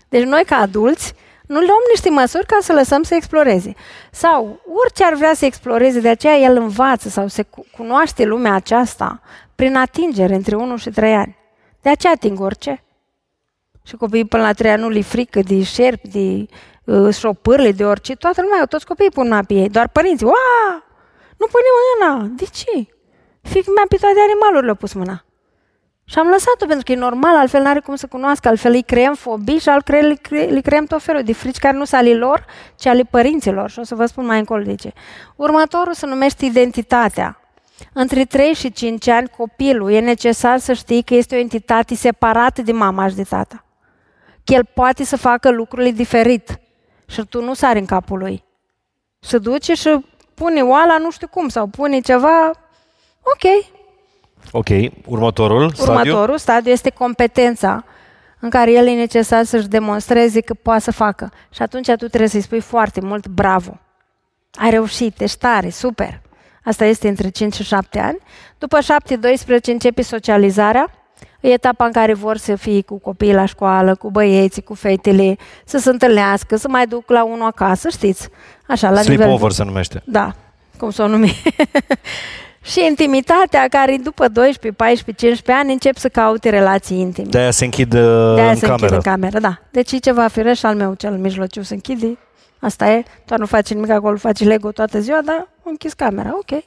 [0.10, 1.14] Deci noi ca adulți
[1.52, 3.74] nu luăm niște măsuri ca să lăsăm să exploreze.
[4.12, 8.54] Sau orice ar vrea să exploreze, de aceea el învață sau se cu- cunoaște lumea
[8.54, 9.22] aceasta
[9.56, 11.36] prin atingere între 1 și 3 ani.
[11.82, 12.84] De aceea ating orice.
[13.84, 16.46] Și copiii până la 3 ani nu li frică de șerpi, de
[16.84, 18.16] uh, șopârle, de orice.
[18.16, 20.26] Toată lumea, toți copiii pun mâna pe ei, doar părinții.
[20.26, 20.84] Ua!
[21.38, 22.28] Nu pune mâna!
[22.36, 22.88] De ce?
[23.42, 25.26] Fiica mea pe toate animalurile a pus mâna.
[26.12, 29.16] Și am lăsat-o pentru că e normal, altfel n-are cum să cunoască, altfel îi creăm
[29.16, 32.14] fobii și altfel îi, cre- îi creăm tot felul de frici care nu sunt ale
[32.14, 32.46] lor,
[32.76, 33.70] ci ale părinților.
[33.70, 34.94] Și o să vă spun mai încolo de ce.
[35.36, 37.40] Următorul se numește identitatea.
[37.94, 42.62] Între 3 și 5 ani, copilul e necesar să știe că este o entitate separată
[42.62, 43.66] de mama și de tata.
[44.44, 46.60] Că el poate să facă lucrurile diferit
[47.08, 48.44] și tu nu sari în capul lui.
[49.20, 52.48] Se duce și pune oala nu știu cum sau pune ceva,
[53.22, 53.80] ok,
[54.52, 54.68] Ok,
[55.06, 56.12] următorul stadiu?
[56.12, 57.84] Următorul stadiu este competența
[58.40, 61.32] în care el e necesar să-și demonstreze că poate să facă.
[61.54, 63.80] Și atunci tu trebuie să-i spui foarte mult bravo.
[64.54, 66.22] Ai reușit, ești tare, super.
[66.64, 68.18] Asta este între 5 și 7 ani.
[68.58, 70.92] După 7-12 începe socializarea.
[71.40, 75.36] E etapa în care vor să fie cu copiii la școală, cu băieții, cu fetele,
[75.66, 78.30] să se întâlnească, să mai duc la unul acasă, știți?
[78.68, 79.16] Așa, la nivel...
[79.16, 80.02] Sleepover se numește.
[80.06, 80.36] Da,
[80.78, 81.42] cum să o numi.
[82.64, 87.28] Și intimitatea care după 12, 14, 15 ani încep să caute relații intime.
[87.30, 88.00] De-aia se închid uh,
[88.36, 88.72] De-aia în se cameră.
[88.72, 89.58] închide în cameră, da.
[89.72, 92.18] Deci e ceva firesc al meu, cel mijlociu se închide.
[92.60, 96.30] Asta e, doar nu faci nimic acolo, faci Lego toată ziua, dar am închis camera,
[96.34, 96.60] ok.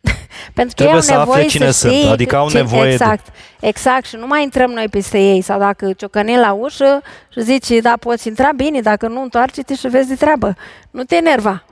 [0.54, 2.56] Pentru că ei Trebuie au să afle nevoie cine să sunt, știe adică au ce-
[2.56, 3.26] nevoie de- Exact,
[3.60, 4.04] exact.
[4.06, 5.40] Și nu mai intrăm noi peste ei.
[5.40, 7.00] Sau dacă ciocăni la ușă
[7.32, 10.56] și zici, da, poți intra bine, dacă nu, întoarce-te și vezi de treabă.
[10.90, 11.64] Nu te enerva.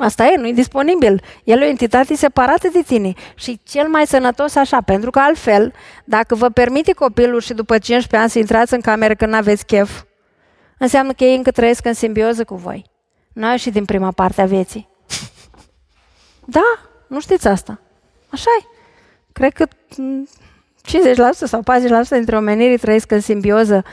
[0.00, 1.22] Asta e, nu e disponibil.
[1.44, 5.72] El e o entitate separată de tine și cel mai sănătos așa, pentru că altfel,
[6.04, 10.02] dacă vă permite copilul și după 15 ani să intrați în cameră când n-aveți chef,
[10.78, 12.84] înseamnă că ei încă trăiesc în simbioză cu voi.
[13.32, 14.88] Nu și din prima parte a vieții.
[16.50, 17.80] Da, nu știți asta.
[18.30, 18.64] așa e.
[19.32, 20.28] Cred că m,
[20.88, 21.62] 50% sau
[22.06, 23.84] 40% dintre omenire trăiesc în simbioză.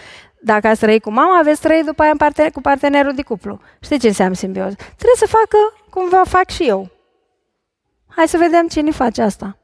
[0.46, 3.60] Dacă ați trăit cu mama, aveți trăit după aia în parte, cu partenerul de cuplu.
[3.80, 4.76] Știți ce înseamnă simbioză?
[4.76, 5.58] Trebuie să facă
[5.90, 6.90] cum vă fac și eu.
[8.08, 9.58] Hai să vedem cine face asta.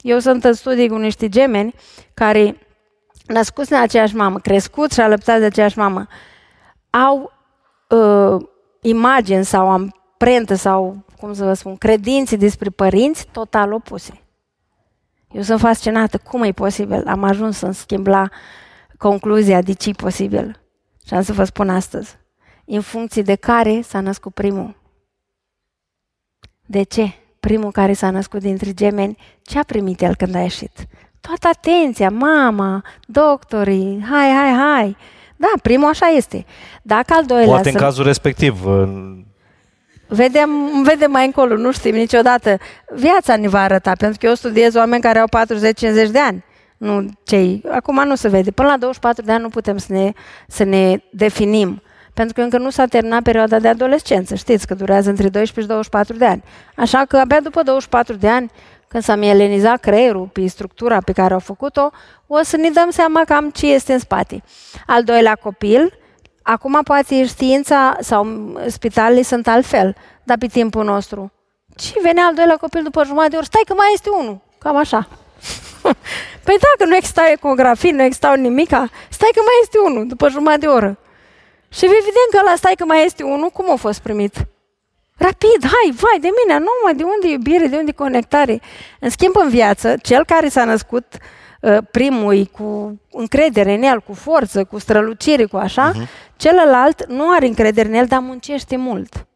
[0.00, 1.74] Eu sunt în studii cu niște gemeni
[2.14, 2.56] care,
[3.26, 6.06] născuți de aceeași mamă, crescuți și alăptați de aceeași mamă,
[6.90, 7.32] au
[7.88, 8.46] uh,
[8.80, 14.20] imagini sau amprentă sau, cum să vă spun, credințe despre părinți total opuse.
[15.30, 16.18] Eu sunt fascinată.
[16.18, 17.06] Cum e posibil?
[17.06, 18.28] Am ajuns să-mi schimb la
[19.08, 20.60] concluzia de ce e posibil.
[21.06, 22.20] Și am să vă spun astăzi.
[22.64, 24.74] în funcție de care s-a născut primul.
[26.66, 27.12] De ce?
[27.40, 30.86] Primul care s-a născut dintre gemeni, ce a primit el când a ieșit?
[31.20, 34.96] Toată atenția, mama, doctorii, hai, hai, hai.
[35.36, 36.44] Da, primul așa este.
[36.82, 37.46] Dacă al doilea...
[37.46, 39.24] Poate în cazul respectiv, în
[40.08, 42.58] Vedem, vedem mai încolo, nu știm niciodată.
[42.94, 45.28] Viața ne va arăta, pentru că eu studiez oameni care au
[46.06, 46.44] 40-50 de ani.
[46.82, 48.50] Nu cei, acum nu se vede.
[48.50, 50.12] Până la 24 de ani nu putem să ne,
[50.48, 51.82] să ne definim.
[52.14, 54.34] Pentru că încă nu s-a terminat perioada de adolescență.
[54.34, 56.42] Știți că durează între 12 și 24 de ani.
[56.76, 58.50] Așa că abia după 24 de ani,
[58.88, 61.90] când s-a mielenizat creierul pe structura pe care au făcut-o,
[62.26, 64.42] o să ne dăm seama cam ce este în spate.
[64.86, 65.92] Al doilea copil,
[66.42, 68.26] Acum poate știința sau
[68.66, 71.32] spitalele sunt altfel, dar pe timpul nostru.
[71.78, 74.76] Și venea al doilea copil după jumătate de oră, stai că mai este unul, cam
[74.76, 75.08] așa.
[76.44, 80.58] păi dacă nu existau ecografii, nu existau nimica, stai că mai este unul după jumătate
[80.58, 80.98] de oră.
[81.68, 84.34] Și evident că la stai că mai este unul, cum a fost primit?
[85.16, 88.60] Rapid, hai, vai de mine, nu mai de unde iubire, de unde conectare.
[89.00, 91.20] În schimb, în viață, cel care s-a născut uh,
[91.62, 96.36] Uh, primul cu încredere în el, cu forță, cu strălucire, cu așa, uh-huh.
[96.36, 99.26] celălalt nu are încredere în el, dar muncește mult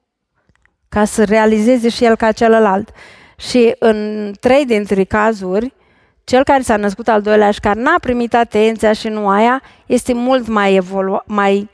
[0.89, 2.89] ca să realizeze și el ca celălalt.
[3.37, 5.75] Și în trei dintre cazuri,
[6.27, 10.12] cel care s-a născut al doilea și care n-a primit atenția și nu aia, este
[10.12, 11.71] mult mai, evolu- mai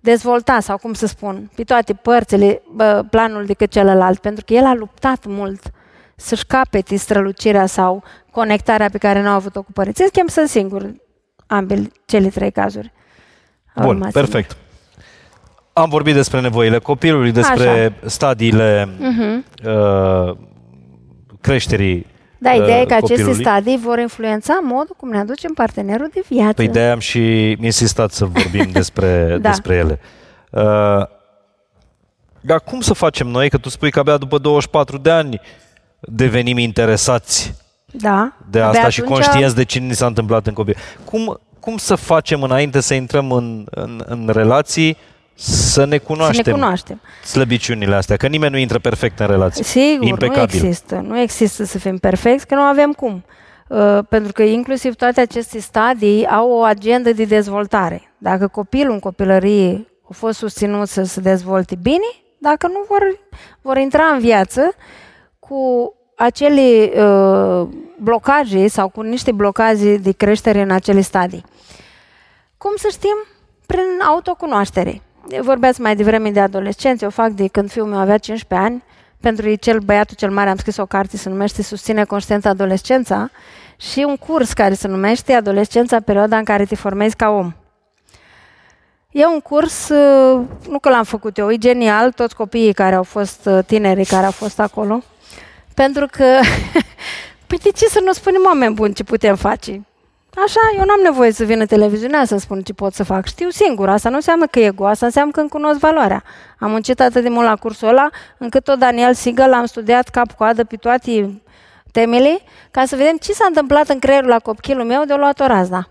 [0.00, 2.62] dezvoltat, sau cum să spun, pe toate părțile,
[3.10, 5.70] planul decât celălalt, pentru că el a luptat mult
[6.16, 10.04] să-și capete strălucirea sau conectarea pe care nu au avut-o cu părinții.
[10.04, 10.92] În schimb, sunt singur
[11.46, 12.92] ambele, cele trei cazuri.
[13.80, 14.56] Bun, perfect.
[15.72, 18.08] Am vorbit despre nevoile copilului, despre Așa.
[18.08, 19.64] stadiile uh-huh.
[19.66, 20.36] uh,
[21.40, 22.06] creșterii
[22.38, 26.22] da, ideea uh, e că aceste stadii vor influența modul cum ne aducem partenerul de
[26.28, 26.52] viață.
[26.52, 29.48] Păi de am și insistat să vorbim despre, da.
[29.48, 30.00] despre ele.
[30.50, 31.06] Uh,
[32.40, 35.40] dar cum să facem noi, că tu spui că abia după 24 de ani
[36.00, 37.54] devenim interesați
[37.92, 38.32] da.
[38.50, 38.92] de asta atunci...
[38.92, 40.76] și conștienți de ce ni s-a întâmplat în copil.
[41.04, 44.96] Cum, cum să facem înainte să intrăm în, în, în relații
[45.40, 49.64] să ne cunoaștem, să ne cunoaștem slăbiciunile astea, că nimeni nu intră perfect în relații.
[49.64, 50.60] Sigur, Impecabil.
[50.60, 51.04] nu există.
[51.06, 53.24] Nu există să fim perfecți, că nu avem cum.
[53.68, 58.12] Uh, pentru că inclusiv toate aceste stadii au o agendă de dezvoltare.
[58.18, 63.20] Dacă copilul în copilărie a fost susținut să se dezvolte bine, dacă nu vor,
[63.62, 64.74] vor intra în viață
[65.38, 71.44] cu acele uh, blocaje sau cu niște blocaje de creștere în acele stadii.
[72.56, 73.16] Cum să știm?
[73.66, 75.02] Prin autocunoaștere.
[75.36, 78.82] Vorbeați mai devreme de adolescenți, eu fac de când fiul meu avea 15 ani,
[79.20, 83.30] pentru cel băiatul cel mare am scris o carte, se numește Susține conștiența adolescența
[83.76, 87.52] și un curs care se numește Adolescența, perioada în care te formezi ca om.
[89.10, 93.02] E un curs, uh, nu că l-am făcut eu, e genial, toți copiii care au
[93.02, 95.02] fost uh, tineri, care au fost acolo,
[95.74, 96.24] pentru că,
[97.46, 99.86] păi de ce să nu spunem oameni buni ce putem face?
[100.34, 103.26] Așa, eu n-am nevoie să vină televiziunea să spun ce pot să fac.
[103.26, 106.22] Știu singur, asta nu înseamnă că e ego, asta înseamnă că îmi cunosc valoarea.
[106.58, 110.64] Am muncit atât de mult la cursul ăla, încât tot Daniel Siegel am studiat cap-coadă
[110.64, 111.42] pe toate
[111.92, 112.38] temele,
[112.70, 115.88] ca să vedem ce s-a întâmplat în creierul la copilul meu de luat o razna.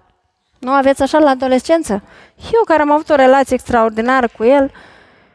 [0.60, 2.04] Nu aveți așa la adolescență?
[2.54, 4.72] Eu, care am avut o relație extraordinară cu el,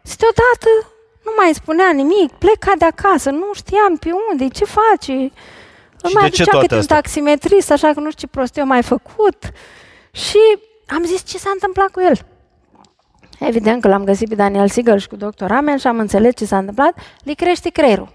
[0.03, 0.93] deodată
[1.25, 5.33] nu mai spunea nimic, pleca de acasă, nu știam pe unde, ce face.
[6.09, 9.53] Și mai aducea câte un taximetrist, așa că nu știu ce prost eu mai făcut.
[10.13, 10.39] Și
[10.87, 12.19] am zis ce s-a întâmplat cu el.
[13.39, 16.45] Evident că l-am găsit pe Daniel Siegel și cu doctor Amel și am înțeles ce
[16.45, 16.95] s-a întâmplat.
[17.23, 18.09] Le crește creierul.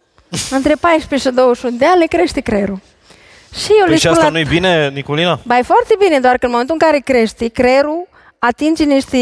[0.56, 2.80] Între 14 și 21 de ani le crește creierul.
[3.54, 4.28] Și eu păi le și asta la...
[4.28, 5.40] nu-i bine, Nicolina?
[5.46, 9.18] Ba, e foarte bine, doar că în momentul în care crește, creierul atinge niște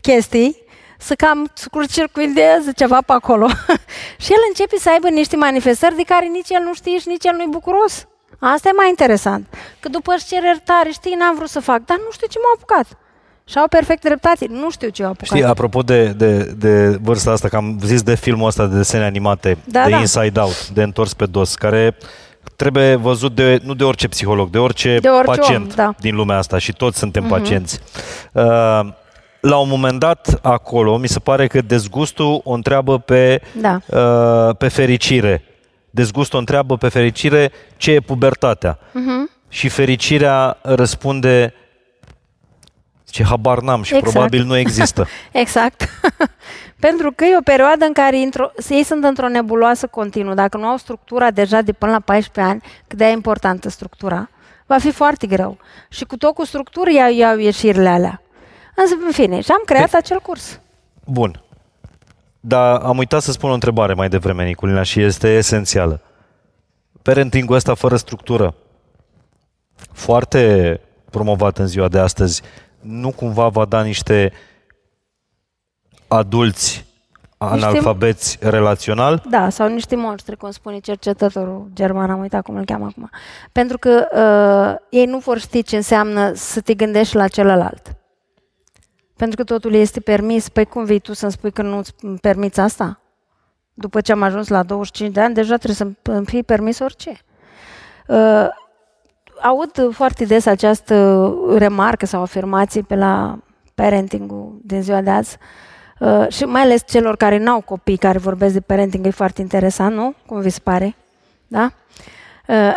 [0.00, 0.61] chestii
[1.02, 3.46] să cam curcircuiteze ceva pe acolo.
[4.24, 7.24] și el începe să aibă niște manifestări de care nici el nu știe și nici
[7.24, 8.06] el nu-i bucuros.
[8.38, 9.46] Asta e mai interesant.
[9.80, 12.52] Că după își cer iertare, știi, n-am vrut să fac, dar nu știu ce m-a
[12.56, 12.98] apucat.
[13.44, 15.26] Și au perfect dreptate, nu știu ce au apucat.
[15.26, 19.04] Știi, apropo de, de, de vârsta asta, că am zis de filmul ăsta de desene
[19.04, 19.98] animate, da, de da.
[19.98, 21.96] Inside Out, de Întors pe dos, care
[22.56, 25.94] trebuie văzut de, nu de orice psiholog, de orice, de orice pacient om, da.
[26.00, 27.28] din lumea asta și toți suntem uh-huh.
[27.28, 27.80] pacienți.
[28.32, 28.80] Uh,
[29.42, 33.80] la un moment dat acolo, mi se pare că dezgustul o întreabă pe, da.
[33.86, 35.44] uh, pe fericire.
[35.90, 38.78] Dezgustul o întreabă pe fericire ce e pubertatea.
[38.78, 39.48] Uh-huh.
[39.48, 41.54] Și fericirea răspunde
[43.10, 44.12] ce habar n-am și exact.
[44.12, 45.06] probabil nu există.
[45.32, 45.88] exact.
[46.86, 50.34] Pentru că e o perioadă în care intro, ei sunt într-o nebuloasă continuă.
[50.34, 54.28] Dacă nu au structura deja de până la 14 ani, cât de importantă structura,
[54.66, 55.58] va fi foarte greu.
[55.88, 58.21] Și cu tot cu structură iau, iau ieșirile alea.
[58.74, 60.60] În fine, și am creat pe, acel curs.
[61.04, 61.42] Bun.
[62.40, 66.00] Dar am uitat să spun o întrebare mai devreme, Niculina, și este esențială.
[67.02, 68.54] Parenting-ul ăsta fără structură,
[69.92, 70.80] foarte
[71.10, 72.42] promovat în ziua de astăzi,
[72.80, 74.32] nu cumva va da niște
[76.08, 76.86] adulți
[77.36, 79.22] analfabeți relațional?
[79.28, 83.10] Da, sau niște monștri, cum spune cercetătorul german, am uitat cum îl cheamă acum.
[83.52, 87.96] Pentru că uh, ei nu vor ști ce înseamnă să te gândești la celălalt.
[89.22, 90.48] Pentru că totul este permis.
[90.48, 93.00] Păi cum vei tu să-mi spui că nu-ți permiți asta?
[93.74, 97.18] După ce am ajuns la 25 de ani, deja trebuie să-mi fie permis orice.
[98.06, 98.46] Uh,
[99.42, 103.38] aud foarte des această remarcă sau afirmație pe la
[103.74, 105.36] parenting-ul din ziua de azi.
[105.98, 109.94] Uh, și mai ales celor care n-au copii, care vorbesc de parenting, e foarte interesant,
[109.94, 110.14] nu?
[110.26, 110.96] Cum vi se pare?
[111.46, 111.72] Da?
[112.46, 112.76] Uh,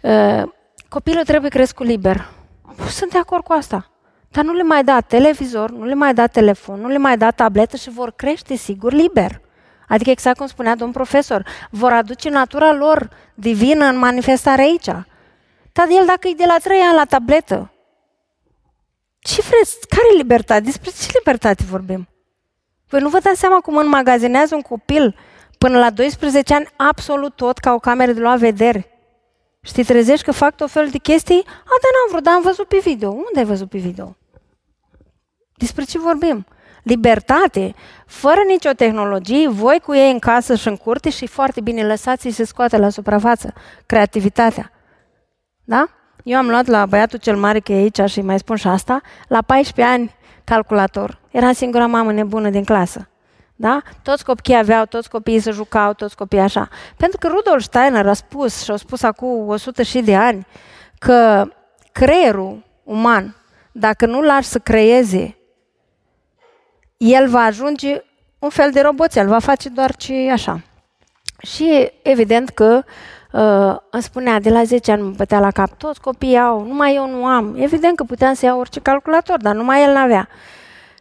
[0.10, 0.42] uh,
[0.88, 2.30] copilul trebuie crescut liber.
[2.88, 3.88] Sunt de acord cu asta.
[4.34, 7.30] Dar nu le mai da televizor, nu le mai da telefon, nu le mai da
[7.30, 9.40] tabletă și vor crește sigur liber.
[9.88, 14.88] Adică exact cum spunea domn profesor, vor aduce natura lor divină în manifestare aici.
[15.72, 17.72] Dar el dacă e de la trei ani la tabletă,
[19.18, 19.88] ce vreți?
[19.88, 20.60] Care e libertate?
[20.60, 22.08] Despre ce libertate vorbim?
[22.88, 25.16] Voi nu vă dați seama cum înmagazinează un copil
[25.58, 28.86] până la 12 ani absolut tot ca o cameră de luat vedere?
[29.60, 31.42] Și te trezești că fac tot felul de chestii?
[31.46, 33.10] A, dar n-am vrut, dar am văzut pe video.
[33.10, 34.16] Unde ai văzut pe video?
[35.54, 36.46] Despre ce vorbim?
[36.82, 37.74] Libertate,
[38.06, 42.30] fără nicio tehnologie, voi cu ei în casă și în curte și foarte bine lăsați-i
[42.30, 43.52] să scoate la suprafață
[43.86, 44.70] creativitatea.
[45.64, 45.86] Da?
[46.22, 49.00] Eu am luat la băiatul cel mare, că e aici și mai spun și asta,
[49.28, 50.14] la 14 ani
[50.44, 51.20] calculator.
[51.30, 53.08] Era singura mamă nebună din clasă.
[53.56, 53.82] Da?
[54.02, 56.68] Toți copiii aveau, toți copiii se jucau, toți copiii așa.
[56.96, 60.46] Pentru că Rudolf Steiner a spus, și a spus acum 100 și de ani,
[60.98, 61.48] că
[61.92, 63.36] creierul uman,
[63.72, 65.36] dacă nu lași să creeze,
[66.96, 68.02] el va ajunge
[68.38, 70.60] un fel de roboțel, va face doar ce așa.
[71.38, 72.82] Și evident că
[73.32, 76.94] uh, îmi spunea, de la 10 ani mă bătea la cap, toți copiii au, numai
[76.94, 77.56] eu nu am.
[77.58, 80.28] Evident că puteam să iau orice calculator, dar numai el n-avea.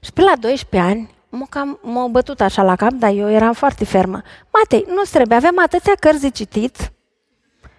[0.01, 3.53] Și pe la 12 ani m-a, cam, m-a bătut așa la cap, dar eu eram
[3.53, 4.21] foarte fermă.
[4.51, 6.91] Matei, nu trebuie, avem atâtea cărți de citit,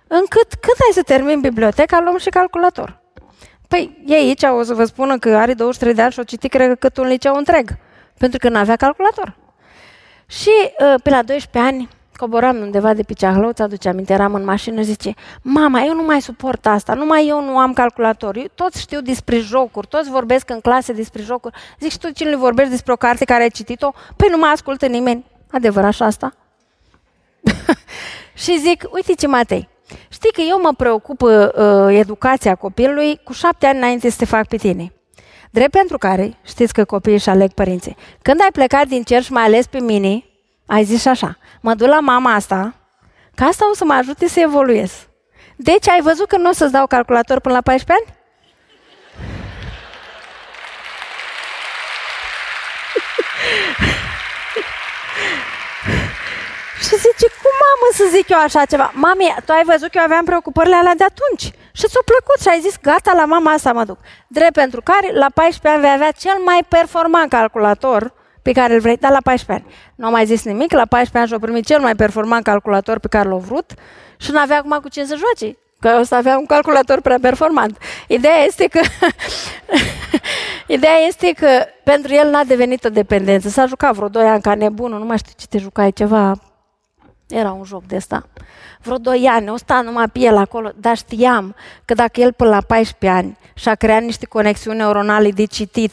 [0.07, 3.03] încât cât ai să termin biblioteca, luăm și calculator.
[3.69, 6.49] Păi, e aici, o să vă spună că are 23 de ani și o citi,
[6.49, 7.79] cred că cât un liceu întreg,
[8.19, 9.37] pentru că nu avea calculator.
[10.27, 14.45] Și uh, pe la 12 ani coboram undeva de pe Ceahlău, ți-aduce aminte, eram în
[14.45, 18.81] mașină, zice, mama, eu nu mai suport asta, numai eu nu am calculator, eu toți
[18.81, 21.57] știu despre jocuri, toți vorbesc în clase despre jocuri.
[21.81, 23.93] Zic, și tu cine le vorbești despre o carte care ai citit-o?
[24.17, 25.25] Păi nu mai ascultă nimeni.
[25.51, 26.35] Adevărat așa asta?
[28.43, 29.69] și zic, uite ce Matei,
[30.09, 31.49] știi că eu mă preocup uh,
[31.89, 34.93] educația copilului cu șapte ani înainte să te fac pe tine.
[35.55, 37.97] Drept pentru care, știți că copiii își aleg părinții.
[38.23, 40.25] Când ai plecat din cer și mai ales pe mine,
[40.67, 42.75] ai zis așa, mă duc la mama asta,
[43.35, 45.09] că asta o să mă ajute să evoluez.
[45.57, 48.17] Deci ai văzut că nu o să-ți dau calculator până la 14 ani?
[56.81, 58.91] Și zice, cum mamă să zic eu așa ceva?
[58.95, 61.47] Mami, tu ai văzut că eu aveam preocupările alea de atunci.
[61.79, 63.99] Și ți-a plăcut și ai zis, gata, la mama asta mă duc.
[64.29, 68.81] Drept pentru care, la 14 ani vei avea cel mai performant calculator pe care îl
[68.81, 69.75] vrei, dar la 14 ani.
[69.95, 73.09] Nu am mai zis nimic, la 14 ani și-a primit cel mai performant calculator pe
[73.09, 73.71] care l-a vrut
[74.17, 77.79] și nu avea acum cu ce să joace, că ăsta avea un calculator prea performant.
[78.09, 78.81] Ideea este că
[80.67, 83.49] Ideea este că pentru el n-a devenit o dependență.
[83.49, 86.33] S-a jucat vreo 2 ani ca nebunul, nu mai știu ce te jucai, ceva...
[87.29, 88.29] Era un joc de ăsta.
[88.81, 92.51] Vreo 2 ani, o sta numai pe el acolo, dar știam că dacă el până
[92.51, 95.93] la 14 ani și-a creat niște conexiuni neuronale de citit,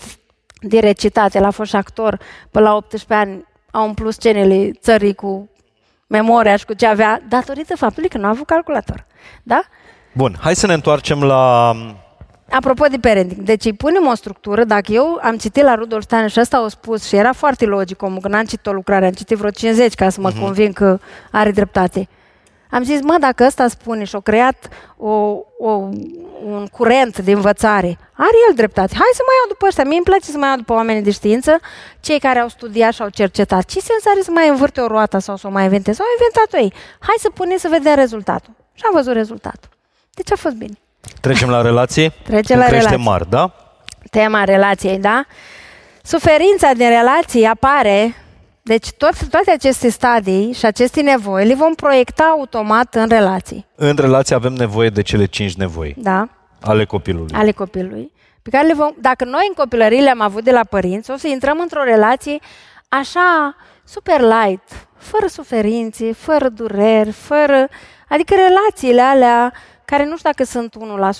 [0.62, 2.20] de recitat, el a fost actor,
[2.52, 5.50] până la 18 ani a umplut scenele țării cu
[6.08, 9.06] memoria și cu ce avea, datorită faptului că nu a avut calculator.
[9.44, 9.62] Da?
[10.14, 11.74] Bun, hai să ne întoarcem la...
[12.52, 16.30] Apropo de parenting, deci îi punem o structură, dacă eu am citit la Rudolf Steiner
[16.30, 19.12] și asta au spus și era foarte logic, omul, că n-am citit o lucrare, am
[19.12, 20.40] citit vreo 50 ca să mă uh-huh.
[20.40, 21.00] convin că
[21.32, 22.08] are dreptate.
[22.72, 25.10] Am zis, mă, dacă ăsta spune și-a creat o,
[25.58, 25.70] o,
[26.46, 28.94] un curent de învățare, are el dreptate.
[28.94, 29.84] Hai să mai iau după ăștia.
[29.84, 31.60] Mie îmi place să mai iau după oamenii de știință,
[32.00, 33.66] cei care au studiat și au cercetat.
[33.66, 36.02] Ce sens are să mai învârte o roată sau să o mai inventeze?
[36.02, 36.74] Au inventat-o ei.
[37.00, 38.54] Hai să punem să vedem rezultatul.
[38.74, 39.70] Și am văzut rezultatul.
[40.14, 40.78] Deci a fost bine.
[41.22, 42.14] Trecem la relații?
[42.24, 43.06] Trecem la crește relații.
[43.06, 43.54] mari, da?
[44.10, 45.26] Tema relației, da?
[46.04, 48.16] Suferința din relații apare
[48.64, 53.66] deci tot, toate aceste stadii și aceste nevoi le vom proiecta automat în relații.
[53.76, 55.96] În relație avem nevoie de cele cinci nevoi.
[55.98, 56.30] Da?
[56.62, 57.36] Ale copilului.
[57.36, 61.12] ale copilului, pe care le vom, dacă noi în copilărie le-am avut de la părinți,
[61.12, 62.40] o să intrăm într-o relație
[62.88, 67.68] așa super light, fără suferințe, fără dureri, fără...
[68.08, 69.54] Adică relațiile alea
[69.92, 70.76] care nu știu dacă sunt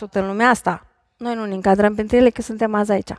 [0.10, 0.86] 1% în lumea asta.
[1.18, 3.10] Noi nu ne încadrăm pentru ele că suntem azi aici.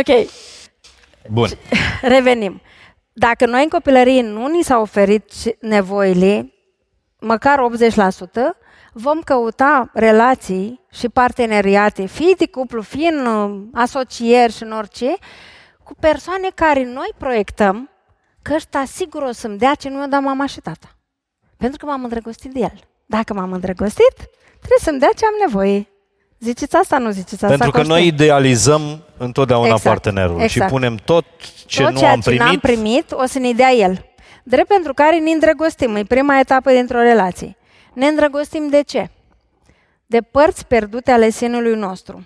[0.00, 0.28] ok.
[1.30, 1.48] Bun.
[2.14, 2.60] Revenim.
[3.12, 6.52] Dacă noi în copilărie nu ni s-au oferit nevoile,
[7.20, 7.94] măcar 80%,
[8.92, 15.16] vom căuta relații și parteneriate, fie de cuplu, fie în uh, asocieri și în orice,
[15.82, 17.90] cu persoane care noi proiectăm
[18.42, 20.95] că ăștia sigur o să-mi dea ce nu mi-a dat mama și tata.
[21.56, 22.72] Pentru că m-am îndrăgostit de el.
[23.06, 24.14] Dacă m-am îndrăgostit,
[24.58, 25.88] trebuie să-mi dea ce am nevoie.
[26.38, 27.46] Ziceți asta, nu ziceți asta?
[27.46, 28.20] Pentru că noi conștient?
[28.20, 30.50] idealizăm întotdeauna Exact, partenerul exact.
[30.70, 31.24] și punem tot
[31.66, 32.46] ce Tot nu ceea am ce primit.
[32.46, 34.04] n-am primit o să ne dea el.
[34.42, 35.96] Drept pentru care ne îndrăgostim.
[35.96, 37.56] E prima etapă dintr-o relație.
[37.92, 39.10] Ne îndrăgostim de ce?
[40.06, 42.24] De părți pierdute ale sinului nostru.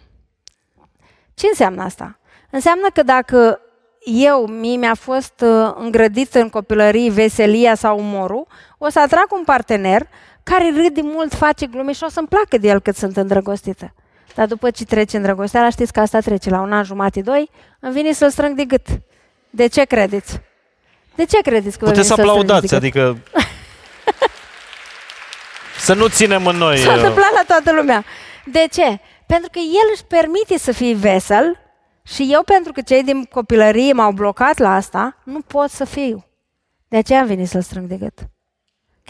[1.34, 2.18] Ce înseamnă asta?
[2.50, 3.60] Înseamnă că dacă
[4.04, 8.46] eu, mie mi-a fost uh, îngrădit în copilărie veselia sau umorul,
[8.82, 10.08] o să atrag un partener
[10.42, 13.94] care râde mult, face glume și o să-mi placă de el cât sunt îndrăgostită.
[14.34, 17.50] Dar după ce trece îndrăgosteala, știți că asta trece la un an jumate, doi,
[17.80, 18.86] îmi vine să-l strâng de gât.
[19.50, 20.40] De ce credeți?
[21.14, 23.06] De ce credeți că vă Puteți să vine să-l strângeți aplaudați, de gât?
[23.06, 23.18] adică...
[25.86, 26.76] să nu ținem în noi...
[26.86, 28.04] S-a uh, întâmplat la toată lumea.
[28.44, 29.00] De ce?
[29.26, 31.58] Pentru că el își permite să fie vesel
[32.02, 36.24] și eu, pentru că cei din copilărie m-au blocat la asta, nu pot să fiu.
[36.88, 38.18] De aceea am venit să-l strâng de gât.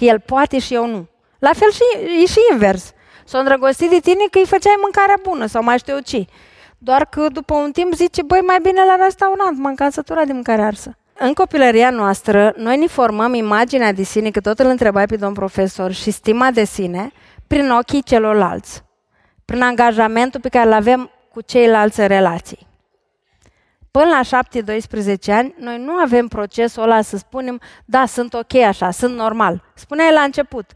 [0.00, 1.06] Că el poate și eu nu.
[1.38, 1.82] La fel și,
[2.22, 2.92] e și invers.
[3.24, 6.24] S-a îndrăgostit de tine că îi făceai mâncarea bună sau mai știu eu ce.
[6.78, 10.32] Doar că după un timp zice, băi, mai bine la restaurant, m-am cam săturat de
[10.32, 10.96] mâncare arsă.
[11.18, 15.34] În copilăria noastră, noi ne formăm imaginea de sine, că tot îl întrebai pe domn
[15.34, 17.12] profesor, și stima de sine,
[17.46, 18.82] prin ochii celorlalți,
[19.44, 22.68] prin angajamentul pe care îl avem cu ceilalți în relații.
[23.90, 24.42] Până la
[25.12, 29.62] 7-12 ani, noi nu avem procesul ăla să spunem, da, sunt ok așa, sunt normal.
[29.74, 30.70] Spuneai la început,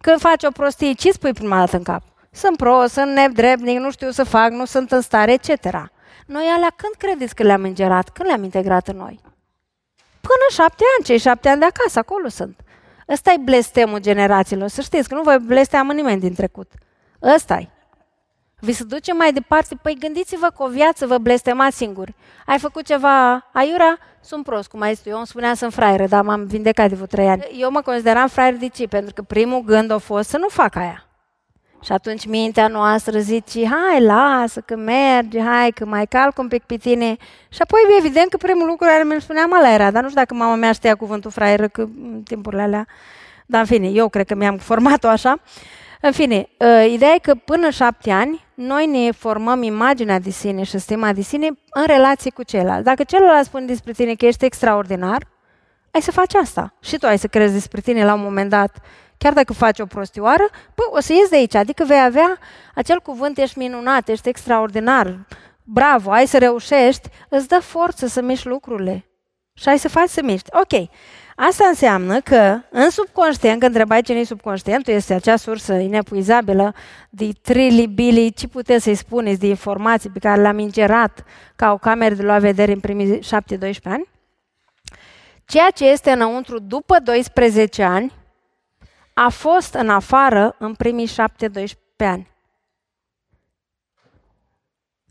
[0.00, 2.02] când faci o prostie, ce spui prima dată în cap?
[2.30, 5.64] Sunt prost, sunt nedrebnic, nu știu să fac, nu sunt în stare, etc.
[6.26, 8.08] Noi alea când credeți că le-am îngerat?
[8.08, 9.20] Când le-am integrat în noi?
[10.20, 12.60] Până șapte ani, cei șapte ani de acasă, acolo sunt.
[13.08, 14.68] ăsta e blestemul generațiilor.
[14.68, 16.72] Să știți că nu vă blesteamă nimeni din trecut.
[17.22, 17.68] ăsta e.
[18.60, 19.74] Vi se duce mai departe?
[19.82, 22.14] Păi gândiți-vă că o viață vă blestemați singuri.
[22.46, 23.98] Ai făcut ceva aiurea?
[24.20, 25.08] Sunt prost, cum ai zis tu.
[25.08, 27.46] Eu îmi spuneam sunt fraieră, dar m-am vindecat de vreo trei ani.
[27.58, 28.86] Eu mă consideram fraier de ce?
[28.86, 31.06] Pentru că primul gând a fost să nu fac aia.
[31.82, 36.62] Și atunci mintea noastră zice, hai, lasă, că merge, hai, că mai calc un pic
[36.62, 37.16] pe tine.
[37.48, 40.34] Și apoi, evident că primul lucru care mi-l spuneam ăla era, dar nu știu dacă
[40.34, 42.86] mama mea știa cuvântul fraieră, că în timpurile alea,
[43.46, 45.40] dar în fine, eu cred că mi-am format-o așa.
[46.00, 50.62] În fine, uh, ideea e că până șapte ani, noi ne formăm imaginea de sine
[50.62, 52.84] și stima de sine în relație cu ceilalți.
[52.84, 55.26] Dacă celălalt spune despre tine că ești extraordinar,
[55.90, 56.74] ai să faci asta.
[56.80, 58.76] Și tu ai să crezi despre tine la un moment dat,
[59.18, 61.54] chiar dacă faci o prostioară, bă, o să ies de aici.
[61.54, 62.38] Adică vei avea
[62.74, 65.26] acel cuvânt, ești minunat, ești extraordinar,
[65.64, 69.04] bravo, ai să reușești, îți dă forță să miști lucrurile.
[69.54, 70.50] Și ai să faci să miști.
[70.52, 70.88] Ok.
[71.38, 76.74] Asta înseamnă că în subconștient, când întrebai ce e subconștientul, este acea sursă inepuizabilă
[77.10, 81.24] de trilibili, ce puteți să-i spuneți de informații pe care le-am ingerat
[81.56, 83.20] ca o cameră de luat vedere în primii 7-12
[83.84, 84.08] ani,
[85.44, 88.12] ceea ce este înăuntru după 12 ani,
[89.12, 91.12] a fost în afară în primii 7-12
[91.96, 92.35] ani.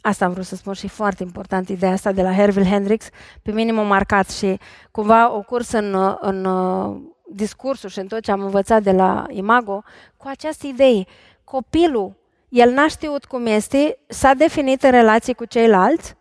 [0.06, 3.10] Asta am vrut să spun și foarte important ideea asta de la Herville Hendrix.
[3.42, 4.60] Pe mine m-a marcat și
[4.92, 7.02] cumva o curs în, în uh,
[7.32, 9.84] discursul și în tot ce am învățat de la Imago
[10.18, 11.06] cu această idee.
[11.44, 12.16] Copilul,
[12.50, 16.16] el n-a știut cum este, s-a definit în relație cu ceilalți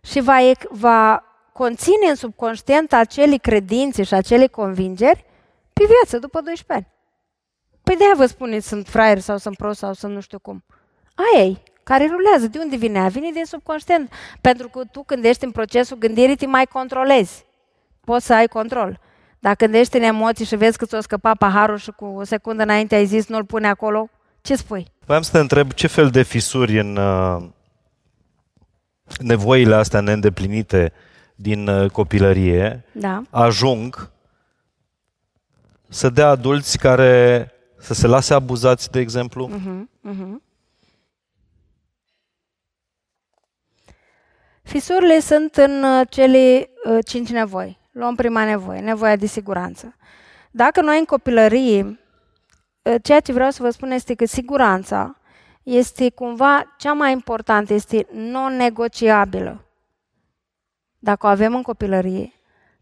[0.00, 0.36] și va,
[0.70, 5.24] va conține în subconștient acele credințe și acele convingeri
[5.72, 6.86] pe viață după 12 ani.
[7.82, 10.64] Păi de-aia vă spuneți sunt fraier sau sunt prost sau sunt nu știu cum.
[11.14, 11.56] Aia e
[11.90, 12.46] care rulează.
[12.46, 13.08] De unde vine?
[13.08, 14.12] Vine din subconștient.
[14.40, 17.44] Pentru că tu când ești în procesul gândirii, te mai controlezi.
[18.04, 19.00] Poți să ai control.
[19.38, 22.62] Dacă când ești în emoții și vezi că ți-o scăpa paharul și cu o secundă
[22.62, 24.08] înainte ai zis nu-l pune acolo,
[24.40, 24.86] ce spui?
[25.04, 27.42] Voiam să te întreb ce fel de fisuri în uh,
[29.18, 30.92] nevoile astea neîndeplinite
[31.34, 33.22] din uh, copilărie Da.
[33.30, 34.10] ajung
[35.88, 39.50] să dea adulți care să se lase abuzați, de exemplu?
[39.50, 40.45] Uh-huh, uh-huh.
[44.66, 47.78] Fisurile sunt în uh, cele uh, cinci nevoi.
[47.90, 49.96] Luăm prima nevoie, nevoia de siguranță.
[50.50, 52.00] Dacă noi în copilărie
[53.02, 55.16] ceea ce vreau să vă spun este că siguranța
[55.62, 59.64] este cumva cea mai importantă, este non-negociabilă.
[60.98, 62.32] Dacă o avem în copilărie,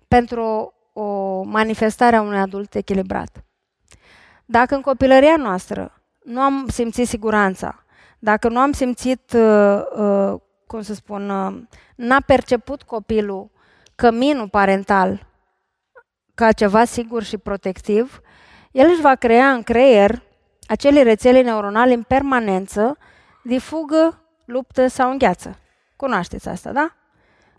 [0.09, 3.45] pentru o, o manifestare a unui adult echilibrat.
[4.45, 7.85] Dacă în copilăria noastră nu am simțit siguranța,
[8.19, 11.63] dacă nu am simțit, uh, uh, cum să spun, uh,
[11.97, 13.51] n-a perceput copilul
[13.95, 15.27] căminul parental
[16.35, 18.21] ca ceva sigur și protectiv,
[18.73, 20.23] el își va crea în creier
[20.67, 22.99] acele rețele neuronale în permanență
[23.43, 25.59] de fugă, luptă sau îngheață.
[25.97, 26.95] Cunoașteți asta, da?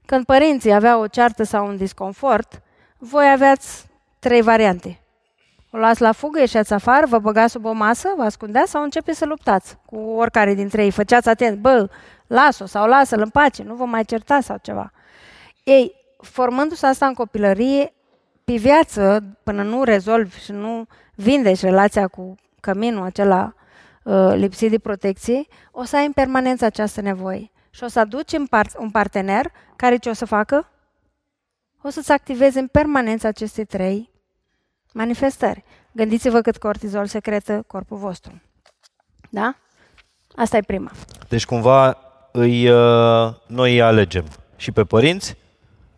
[0.06, 2.62] Când părinții aveau o ceartă sau un disconfort,
[2.98, 3.88] voi aveați
[4.20, 5.05] trei variante.
[5.76, 9.18] O luați la fugă, ieșeați afară, vă băgați sub o masă, vă ascundeați sau începeți
[9.18, 10.92] să luptați cu oricare dintre ei.
[10.92, 11.90] Făceați atent, bă,
[12.28, 14.92] las-o sau lasă-l în pace, nu vă mai certați sau ceva.
[15.64, 17.94] Ei, formându-se asta în copilărie,
[18.44, 23.54] pe viață, până nu rezolvi și nu vindești relația cu căminul acela
[24.04, 27.52] uh, lipsit de protecție, o să ai în permanență această nevoie.
[27.70, 30.70] Și o să aduci un, par- un partener care ce o să facă?
[31.82, 34.14] O să-ți activeze în permanență aceste trei
[34.96, 35.64] manifestări.
[35.92, 38.42] Gândiți-vă cât cortizol secretă corpul vostru.
[39.30, 39.56] Da?
[40.36, 40.92] Asta e prima.
[41.30, 41.98] Deci cumva
[42.32, 44.26] îi, uh, noi îi alegem
[44.56, 45.36] și pe părinți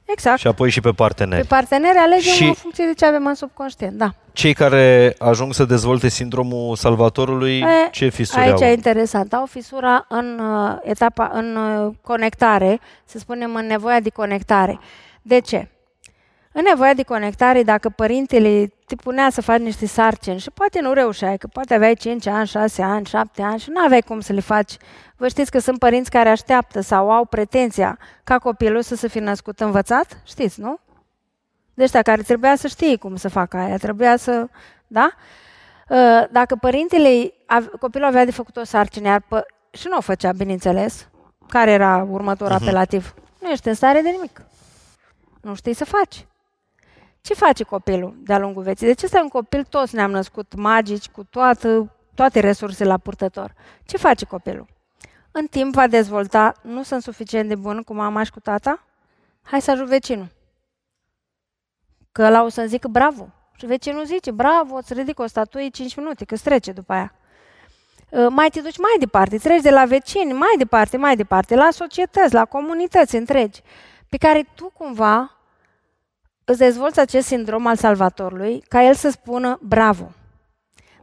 [0.06, 0.40] Exact.
[0.40, 1.42] și apoi și pe parteneri.
[1.42, 3.98] Pe parteneri alegem Și- în funcție de ce avem în subconștient.
[3.98, 4.14] Da.
[4.34, 8.68] Cei care ajung să dezvolte sindromul salvatorului, E, ce fisuri Aici au?
[8.68, 9.34] e interesant.
[9.34, 14.80] Au fisura în uh, etapa, în uh, conectare, să spunem în nevoia de conectare.
[15.22, 15.68] De ce?
[16.58, 20.94] În nevoia de conectare, dacă părintele te punea să faci niște sarcini și poate nu
[20.94, 24.34] reușeai, că poate aveai 5 ani, 6 ani, 7 ani și nu aveai cum să
[24.34, 24.78] le faci.
[25.18, 29.20] Vă știți că sunt părinți care așteaptă sau au pretenția ca copilul să se fi
[29.20, 30.22] născut învățat?
[30.26, 30.80] Știți, nu?
[31.74, 34.48] De ăștia care trebuia să știe cum să facă aia, trebuia să...
[34.88, 35.12] Da?
[35.90, 40.02] Uh, Dacă părintele, ave- copilul avea de făcut o sarcină, iar pă- și nu o
[40.02, 41.08] făcea, bineînțeles,
[41.48, 43.14] care era următorul apelativ?
[43.42, 44.42] Nu ești în stare de nimic.
[45.42, 46.26] Nu știi să faci.
[47.28, 48.88] Ce face copilul de-a lungul vieții?
[48.88, 49.64] De ce este un copil?
[49.64, 53.54] Toți ne-am născut magici, cu toată, toate resursele la purtător.
[53.86, 54.68] Ce face copilul?
[55.32, 58.84] În timp va dezvolta, nu sunt suficient de bun cu mama și cu tata?
[59.44, 60.28] Hai să ajut vecinul.
[62.12, 63.30] Că ăla o să-mi zică bravo.
[63.58, 67.14] Și vecinul zice, bravo, îți ridic o statuie 5 minute, că trece după aia.
[68.10, 71.68] Uh, Mai te duci mai departe, treci de la vecini, mai departe, mai departe, la
[71.72, 73.62] societăți, la comunități întregi,
[74.10, 75.37] pe care tu cumva
[76.50, 80.12] îți dezvolți acest sindrom al salvatorului, ca el să spună bravo.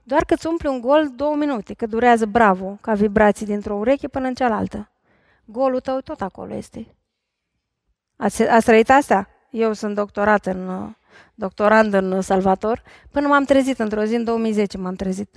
[0.02, 4.08] Doar că îți umpli un gol două minute, că durează bravo, ca vibrații dintr-o ureche
[4.08, 4.88] până în cealaltă.
[5.44, 6.86] Golul tău tot acolo este.
[8.16, 9.28] Ați, ați trăit asta?
[9.50, 10.88] Eu sunt doctorat în, uh,
[11.34, 15.36] doctorand în Salvator, până m-am trezit într-o zi, în 2010 m-am trezit.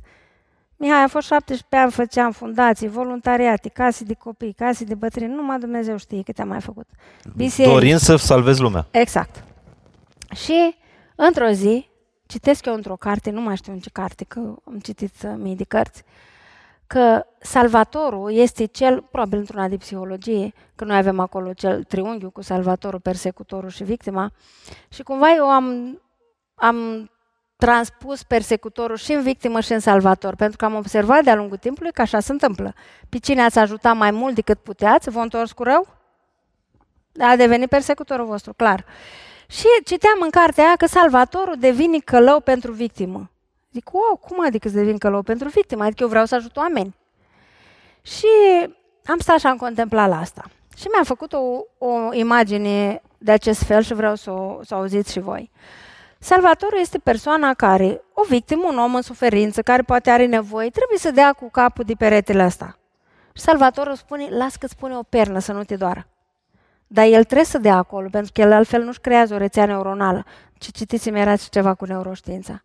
[0.75, 5.59] Mihai, a fost 17 ani, făceam fundații, voluntariate, case de copii, case de bătrâni, numai
[5.59, 6.87] Dumnezeu știe câte am mai făcut.
[7.35, 7.71] Biserici.
[7.71, 8.87] Dorind să salvezi lumea.
[8.91, 9.43] Exact.
[10.35, 10.75] Și
[11.15, 11.89] într-o zi,
[12.25, 15.55] citesc eu într-o carte, nu mai știu în ce carte, că am citit uh, mii
[15.55, 16.03] de cărți,
[16.87, 22.41] că salvatorul este cel, probabil într-una de psihologie, că noi avem acolo cel triunghiul cu
[22.41, 24.31] salvatorul, persecutorul și victima,
[24.89, 25.99] și cumva eu am,
[26.55, 27.09] am
[27.57, 31.91] transpus persecutorul și în victimă și în salvator, pentru că am observat de-a lungul timpului
[31.91, 32.73] că așa se întâmplă.
[33.09, 35.87] Pe cine ați ajutat mai mult decât puteați, vă întors cu rău?
[37.19, 38.85] A devenit persecutorul vostru, clar.
[39.47, 43.29] Și citeam în cartea aia că salvatorul devine călău pentru victimă.
[43.71, 45.83] Zic, wow, cum adică să devin călău pentru victimă?
[45.83, 46.95] Adică eu vreau să ajut oameni.
[48.01, 48.27] Și
[49.05, 50.43] am stat și am contemplat la asta.
[50.77, 51.39] Și mi-am făcut o,
[51.77, 55.51] o imagine de acest fel și vreau să o, să o auziți și voi.
[56.19, 60.97] Salvatorul este persoana care, o victimă, un om în suferință, care poate are nevoie, trebuie
[60.97, 62.77] să dea cu capul de peretele ăsta.
[63.33, 66.07] Și Salvatorul spune, las că spune o pernă să nu te doară.
[66.87, 70.25] Dar el trebuie să dea acolo, pentru că el altfel nu-și creează o rețea neuronală.
[70.57, 72.63] Ce citiți-mi era ceva cu neuroștiința.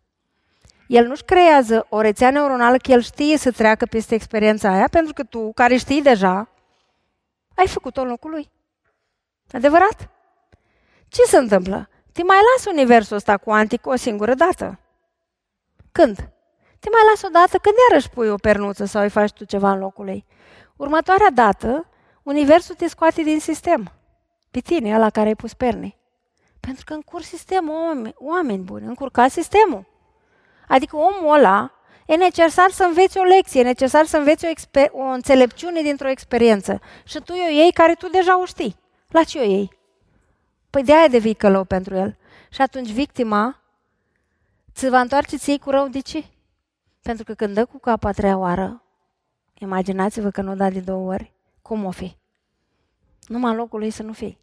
[0.87, 5.13] El nu-și creează o rețea neuronală că el știe să treacă peste experiența aia, pentru
[5.13, 6.47] că tu, care știi deja,
[7.55, 8.51] ai făcut-o în locul lui.
[9.51, 10.09] Adevărat?
[11.07, 11.89] Ce se întâmplă?
[12.11, 14.79] Te mai las universul ăsta cuantic o singură dată.
[15.91, 16.15] Când?
[16.79, 19.71] Te mai las o dată când iarăși pui o pernuță sau îi faci tu ceva
[19.71, 20.25] în locul ei.
[20.75, 21.87] Următoarea dată,
[22.23, 23.91] universul te scoate din sistem.
[24.53, 25.95] Pe tine, ăla care ai pus perne.
[26.59, 29.85] Pentru că încur sistemul, oameni, oameni buni, încurca sistemul.
[30.67, 31.71] Adică omul ăla
[32.05, 36.09] e necesar să înveți o lecție, e necesar să înveți o, exper- o înțelepciune dintr-o
[36.09, 36.81] experiență.
[37.03, 38.75] Și tu o iei care tu deja o știi.
[39.07, 39.77] La ce o iei?
[40.69, 42.17] Păi de aia devii călău pentru el.
[42.49, 43.61] Și atunci victima
[44.73, 46.23] ți va întoarce ție cu rău de ce?
[47.01, 48.83] Pentru că când dă cu capul a treia oară,
[49.53, 52.21] imaginați-vă că nu da de două ori, cum o fi?
[53.27, 54.39] Numai în locul lui să nu fii.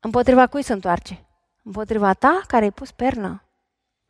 [0.00, 1.24] Împotriva cui se întoarce?
[1.62, 3.42] Împotriva ta care ai pus pernă.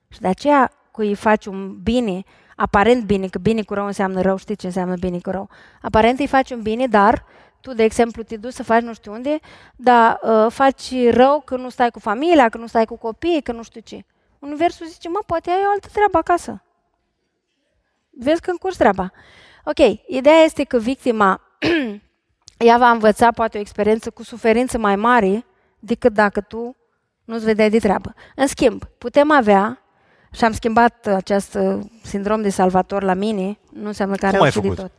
[0.08, 2.24] Și de aceea cui îi faci un bine,
[2.56, 5.48] aparent bine, că bine cu rău înseamnă rău, știi ce înseamnă bine cu rău.
[5.82, 7.24] Aparent îi faci un bine, dar
[7.60, 9.38] tu, de exemplu, te duci să faci nu știu unde,
[9.76, 13.52] dar uh, faci rău că nu stai cu familia, că nu stai cu copiii, că
[13.52, 14.04] nu știu ce.
[14.38, 16.62] Universul zice, mă, poate ai o altă treabă acasă.
[18.10, 19.12] Vezi că încurs treaba.
[19.64, 21.40] Ok, ideea este că victima,
[22.56, 25.44] ea va învăța poate o experiență cu suferință mai mare
[25.78, 26.76] decât dacă tu
[27.24, 28.14] nu-ți vedeai de treabă.
[28.34, 29.80] În schimb, putem avea,
[30.32, 34.50] și am schimbat acest uh, sindrom de salvator la mine, nu înseamnă că Cum ai
[34.50, 34.76] făcut?
[34.76, 34.90] tot.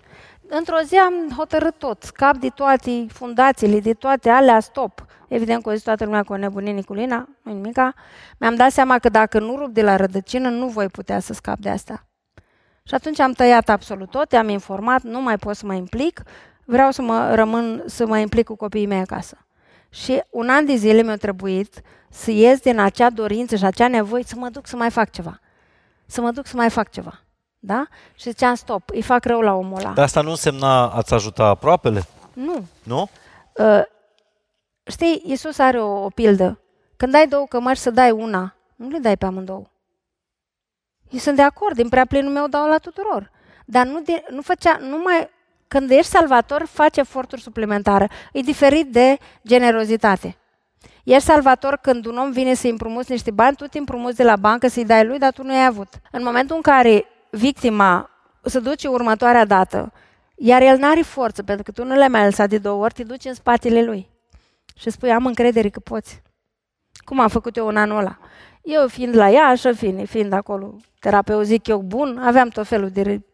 [0.49, 5.05] Într-o zi am hotărât tot, scap de toate fundațiile, de toate alea, stop.
[5.27, 7.93] Evident că o zi toată lumea cu o nebunie Niculina, nu nimica.
[8.37, 11.57] Mi-am dat seama că dacă nu rup de la rădăcină, nu voi putea să scap
[11.57, 12.05] de asta.
[12.83, 16.21] Și atunci am tăiat absolut tot, am informat, nu mai pot să mă implic,
[16.67, 19.37] vreau să mă rămân, să mă implic cu copiii mei acasă.
[19.89, 24.23] Și un an de zile mi-a trebuit să ies din acea dorință și acea nevoie
[24.23, 25.39] să mă duc să mai fac ceva.
[26.05, 27.19] Să mă duc să mai fac ceva.
[27.59, 27.87] Da?
[28.15, 29.93] Și ziceam, stop, îi fac rău la omul ăla.
[29.93, 32.03] Dar asta nu însemna ați ajuta aproapele?
[32.33, 32.65] Nu.
[32.83, 33.09] Nu?
[33.53, 33.81] Uh,
[34.83, 36.61] știi, Iisus are o, o pildă.
[36.97, 39.65] Când ai două cămăși să dai una, nu le dai pe amândouă.
[41.09, 43.31] Eu sunt de acord, din prea plinul meu dau la tuturor.
[43.65, 45.29] Dar nu, de, nu făcea, nu mai,
[45.67, 48.09] când ești salvator, faci eforturi suplimentare.
[48.31, 50.37] E diferit de generozitate.
[51.03, 54.35] Ești salvator când un om vine să-i împrumuți niște bani, tu te împrumuți de la
[54.35, 55.87] bancă să-i dai lui, dar tu nu ai avut.
[56.11, 58.09] În momentul în care victima
[58.41, 59.93] se duce următoarea dată,
[60.35, 63.03] iar el n-are forță, pentru că tu nu le-ai mai lăsat de două ori, te
[63.03, 64.09] duci în spatele lui.
[64.77, 66.21] Și spui, am încredere că poți.
[66.97, 68.17] Cum am făcut eu în anul ăla?
[68.61, 72.89] Eu fiind la ea, așa fiind, fiind acolo terapeut, zic eu, bun, aveam tot felul
[72.89, 73.25] de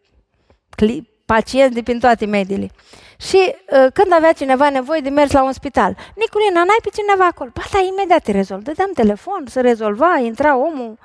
[0.81, 2.69] cli- pacienți de prin toate mediile.
[3.17, 7.25] Și uh, când avea cineva nevoie de mers la un spital, Niculina, n-ai pe cineva
[7.25, 7.49] acolo?
[7.53, 8.61] Ba, da, imediat te rezolv.
[8.61, 10.97] Dădeam telefon, să rezolva, intra omul.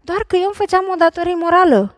[0.00, 1.94] Doar că eu îmi făceam o datorie morală.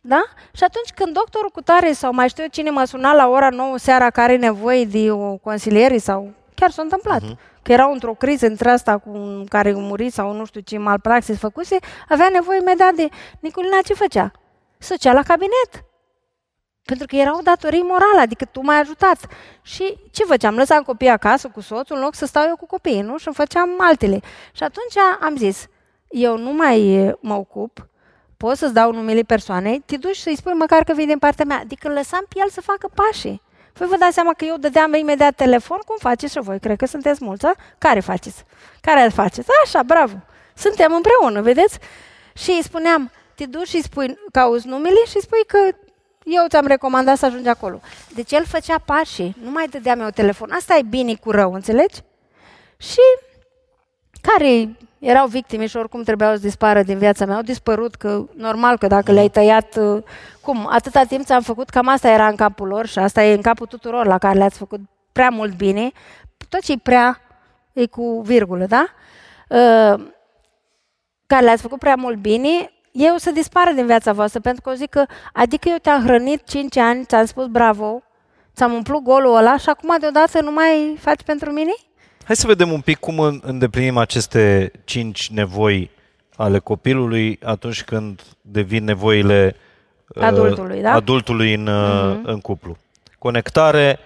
[0.00, 0.22] Da?
[0.52, 3.48] Și atunci când doctorul cu tare sau mai știu eu cine mă suna la ora
[3.50, 7.22] 9 seara care are nevoie de o consiliere sau chiar s-a întâmplat.
[7.22, 7.62] Uh-huh.
[7.62, 10.78] Că erau într-o criză între asta cu un care a murit sau nu știu ce
[10.78, 11.76] malpraxis făcuse,
[12.08, 13.08] avea nevoie imediat de...
[13.40, 14.32] Niculina ce făcea?
[14.78, 15.84] Săcea la cabinet.
[16.84, 19.18] Pentru că era o datorie morală, adică tu m-ai ajutat.
[19.62, 20.56] Și ce făceam?
[20.56, 23.16] Lăsam copiii acasă cu soțul în loc să stau eu cu copiii, nu?
[23.16, 24.20] Și îmi făceam altele.
[24.52, 25.66] Și atunci am zis,
[26.08, 27.88] eu nu mai mă ocup,
[28.36, 31.58] pot să-ți dau numele persoanei, te duci să-i spui măcar că vii din partea mea.
[31.58, 33.42] Adică lăsam pe el să facă pașii.
[33.72, 36.60] Păi vă dați seama că eu dădeam imediat telefon, cum faceți și voi?
[36.60, 37.54] Cred că sunteți mulți, a?
[37.78, 38.44] Care faceți?
[38.80, 39.48] Care faceți?
[39.64, 40.16] Așa, bravo!
[40.54, 41.78] Suntem împreună, vedeți?
[42.34, 45.58] Și îi spuneam, te duci și spui, cauzi numele și spui că
[46.24, 47.80] eu ți-am recomandat să ajungi acolo.
[48.14, 50.50] Deci el făcea pașii, nu mai dădeam eu telefon.
[50.50, 52.00] Asta e bine cu rău, înțelegi?
[52.76, 53.00] Și
[54.20, 58.78] care erau victime și oricum trebuiau să dispară din viața mea, au dispărut, că normal
[58.78, 60.02] că dacă le-ai tăiat, uh,
[60.40, 63.42] cum, atâta timp ți-am făcut, cam asta era în capul lor și asta e în
[63.42, 64.80] capul tuturor la care le-ați făcut
[65.12, 65.92] prea mult bine,
[66.48, 67.20] tot ce e prea
[67.72, 68.86] e cu virgulă, da?
[69.48, 70.04] Uh,
[71.26, 74.70] care le-ați făcut prea mult bine, ei o să dispară din viața voastră, pentru că
[74.70, 78.02] o zic că, adică eu te-am hrănit 5 ani, ți-am spus bravo,
[78.54, 81.72] ți-am umplut golul ăla și acum deodată nu mai faci pentru mine?
[82.24, 85.90] Hai să vedem un pic cum îndeplinim aceste cinci nevoi
[86.36, 89.56] ale copilului atunci când devin nevoile
[90.20, 90.92] adultului, uh, da?
[90.92, 92.22] adultului în, uh-huh.
[92.22, 92.76] în cuplu.
[93.18, 93.98] Conectare,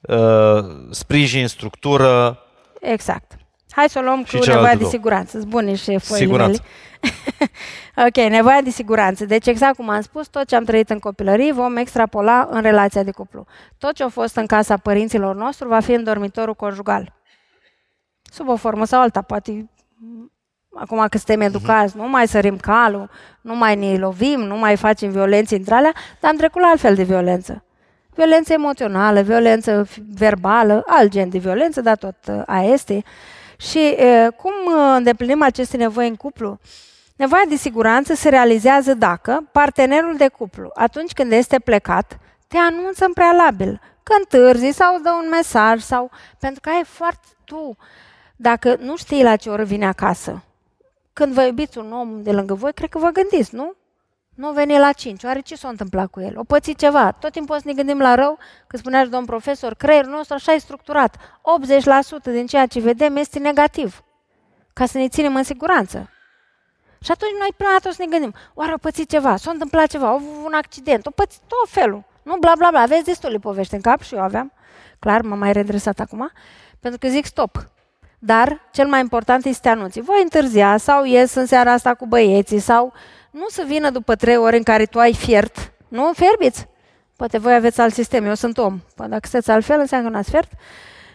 [0.00, 2.38] uh, sprijin, structură.
[2.80, 3.32] Exact.
[3.76, 5.40] Hai să o luăm cu nevoia de siguranță.
[5.48, 6.62] Bune și Siguranță.
[8.06, 9.24] ok, nevoia de siguranță.
[9.24, 13.02] Deci exact cum am spus, tot ce am trăit în copilărie vom extrapola în relația
[13.02, 13.46] de cuplu.
[13.78, 17.14] Tot ce a fost în casa părinților nostru va fi în dormitorul conjugal
[18.36, 19.70] sub o formă sau alta, poate
[20.74, 21.96] acum că suntem educați, uh-huh.
[21.96, 23.10] nu mai sărim calul,
[23.40, 26.94] nu mai ne lovim, nu mai facem violențe între alea, dar am trecut la altfel
[26.94, 27.64] de violență.
[28.14, 33.04] Violență emoțională, violență verbală, alt gen de violență, dar tot uh, a este.
[33.56, 36.58] Și uh, cum uh, îndeplinim aceste nevoi în cuplu?
[37.16, 43.04] Nevoia de siguranță se realizează dacă partenerul de cuplu, atunci când este plecat, te anunță
[43.04, 47.76] în prealabil, că întârzi sau îți dă un mesaj sau pentru că ai foarte tu
[48.36, 50.42] dacă nu știi la ce oră vine acasă,
[51.12, 53.74] când vă iubiți un om de lângă voi, cred că vă gândiți, nu?
[54.36, 56.38] Nu veni la 5, oare ce s-a întâmplat cu el?
[56.38, 57.12] O pățit ceva.
[57.12, 60.52] Tot timpul să ne gândim la rău, că spunea și domn profesor, creierul nostru așa
[60.52, 61.16] e structurat.
[61.16, 64.02] 80% din ceea ce vedem este negativ,
[64.72, 66.10] ca să ne ținem în siguranță.
[67.00, 69.86] Și atunci noi prima dată o să ne gândim, oare a pățit ceva, s-a întâmplat
[69.86, 72.04] ceva, a avut un accident, a pățit tot felul.
[72.22, 74.52] Nu, bla, bla, bla, aveți destule povești în cap și eu aveam.
[74.98, 76.30] Clar, m-am mai redresat acum,
[76.80, 77.70] pentru că zic stop.
[78.18, 80.00] Dar cel mai important este să te anunți.
[80.00, 82.92] Voi întârzia sau ies în seara asta cu băieții sau
[83.36, 85.72] nu să vină după trei ore în care tu ai fiert.
[85.88, 86.68] Nu fierbiți.
[87.16, 88.80] Poate voi aveți alt sistem, eu sunt om.
[88.94, 90.50] Poate dacă sunteți altfel, înseamnă că nu ați fiert.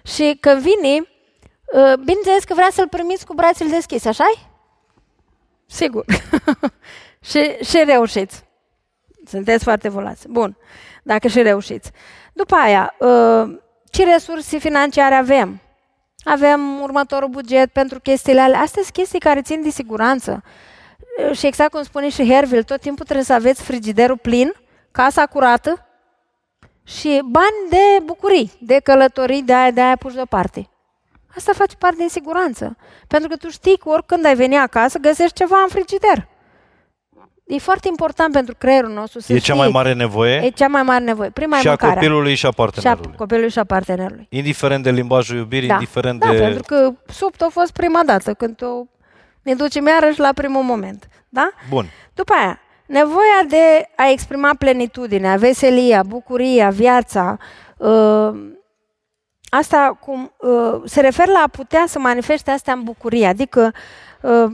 [0.06, 4.40] Și când vine, uh, bineînțeles că vrea să-l primiți cu brațele deschise, așa -i?
[5.66, 6.06] Sigur.
[7.30, 8.44] și, și reușiți.
[9.26, 10.28] Sunteți foarte volați.
[10.28, 10.58] Bun.
[11.04, 11.92] Dacă și reușiți.
[12.34, 13.60] După aia, uh,
[13.90, 15.62] ce resurse financiare avem?
[16.24, 18.60] Avem următorul buget pentru chestiile alea.
[18.60, 20.44] Astea sunt chestii care țin de siguranță.
[21.30, 24.54] Uh, și exact cum spune și Herville, tot timpul trebuie să aveți frigiderul plin,
[24.92, 25.86] casa curată
[26.84, 30.70] și bani de bucurii, de călătorii, de aia, de aia puși deoparte.
[31.36, 32.78] Asta face parte din siguranță.
[33.08, 36.28] Pentru că tu știi că oricând ai veni acasă, găsești ceva în frigider.
[37.48, 39.52] E foarte important pentru creierul nostru să E știi.
[39.52, 41.30] cea mai mare nevoie E cea mai mare nevoie.
[41.30, 41.94] Prima și e a mâncarea.
[41.96, 43.16] copilului și a și a partenerului.
[43.18, 44.26] copilului și a partenerului.
[44.30, 45.74] Indiferent de limbajul iubirii, Da.
[45.74, 46.38] indiferent da, de...
[46.40, 48.86] pentru că supt a fost prima dată, când o
[49.42, 51.08] ne ducem iarăși la primul moment.
[51.30, 51.52] Da?
[51.70, 51.86] Bun.
[52.14, 57.38] După aia, nevoia de a exprima plenitudinea, veselia, bucuria, viața,
[57.78, 58.52] uh,
[59.50, 63.28] asta cum, uh, se referă la a putea să manifeste astea în bucurie.
[63.28, 63.74] Adică,
[64.22, 64.52] uh,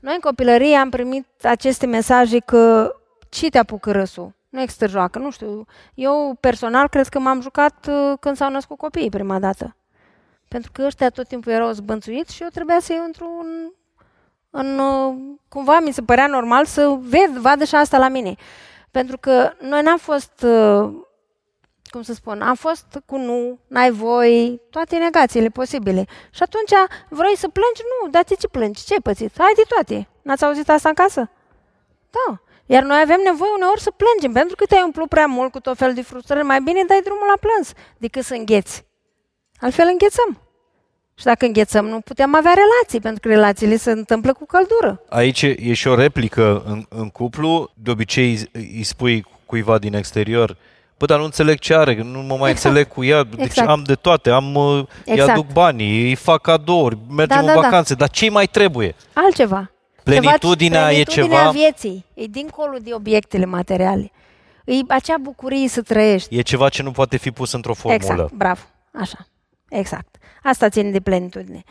[0.00, 2.94] noi în copilărie am primit aceste mesaje că
[3.28, 4.34] ce te apucă râsul?
[4.48, 5.64] Nu există joacă, nu știu.
[5.94, 9.76] Eu personal cred că m-am jucat uh, când s-au născut copiii prima dată.
[10.48, 13.70] Pentru că ăștia tot timpul erau zbânțuiți și eu trebuia să intru în,
[14.50, 15.14] în uh,
[15.48, 18.34] cumva mi se părea normal să ved, vadă și asta la mine.
[18.90, 20.92] Pentru că noi n-am fost, uh,
[21.84, 26.06] cum să spun, am fost cu nu, n-ai voi, toate negațiile posibile.
[26.30, 26.72] Și atunci
[27.08, 27.82] vrei să plângi?
[27.92, 28.84] Nu, dar de ce plângi?
[28.84, 29.32] Ce ai pățit?
[29.38, 30.08] Hai de toate.
[30.22, 31.30] N-ați auzit asta în casă?
[32.10, 32.38] Da.
[32.66, 35.76] Iar noi avem nevoie uneori să plângem, pentru că te-ai umplut prea mult cu tot
[35.76, 38.84] felul de frustrări, mai bine dai drumul la plâns decât să îngheți.
[39.64, 40.38] Altfel înghețăm.
[41.18, 45.00] Și dacă înghețăm, nu putem avea relații, pentru că relațiile se întâmplă cu căldură.
[45.08, 47.70] Aici e și o replică în, în cuplu.
[47.74, 50.56] De obicei îi- îi spui cuiva din exterior,
[50.98, 52.64] Bă, dar nu înțeleg ce are, nu mă mai Exact.
[52.76, 53.22] înțeleg cu ea.
[53.24, 53.68] Deci Exact.
[53.68, 55.30] am de toate, am, uh, îi Exact.
[55.30, 57.60] aduc banii, îi fac cadouri, mergem Da, da, în da.
[57.60, 58.94] vacanțe, dar ce mai trebuie?
[59.12, 59.70] Altceva.
[60.02, 62.04] Plenitudinea ceva, e plenitudinea ceva- vieții.
[62.14, 64.12] E dincolo de obiectele materiale.
[64.64, 66.36] E acea bucurie să trăiești.
[66.36, 68.04] E ceva ce nu poate fi pus într-o formulă.
[68.12, 68.60] Exact, bravo.
[69.00, 69.26] Așa.
[69.68, 70.16] Exact.
[70.42, 71.62] Asta ține de plenitudine.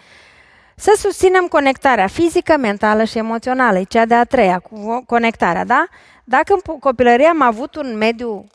[0.76, 3.78] Să susținem conectarea fizică, mentală și emoțională.
[3.80, 5.86] E cea de-a treia, cu conectarea, da?
[6.24, 8.48] Dacă în pu- copilărie am avut un mediu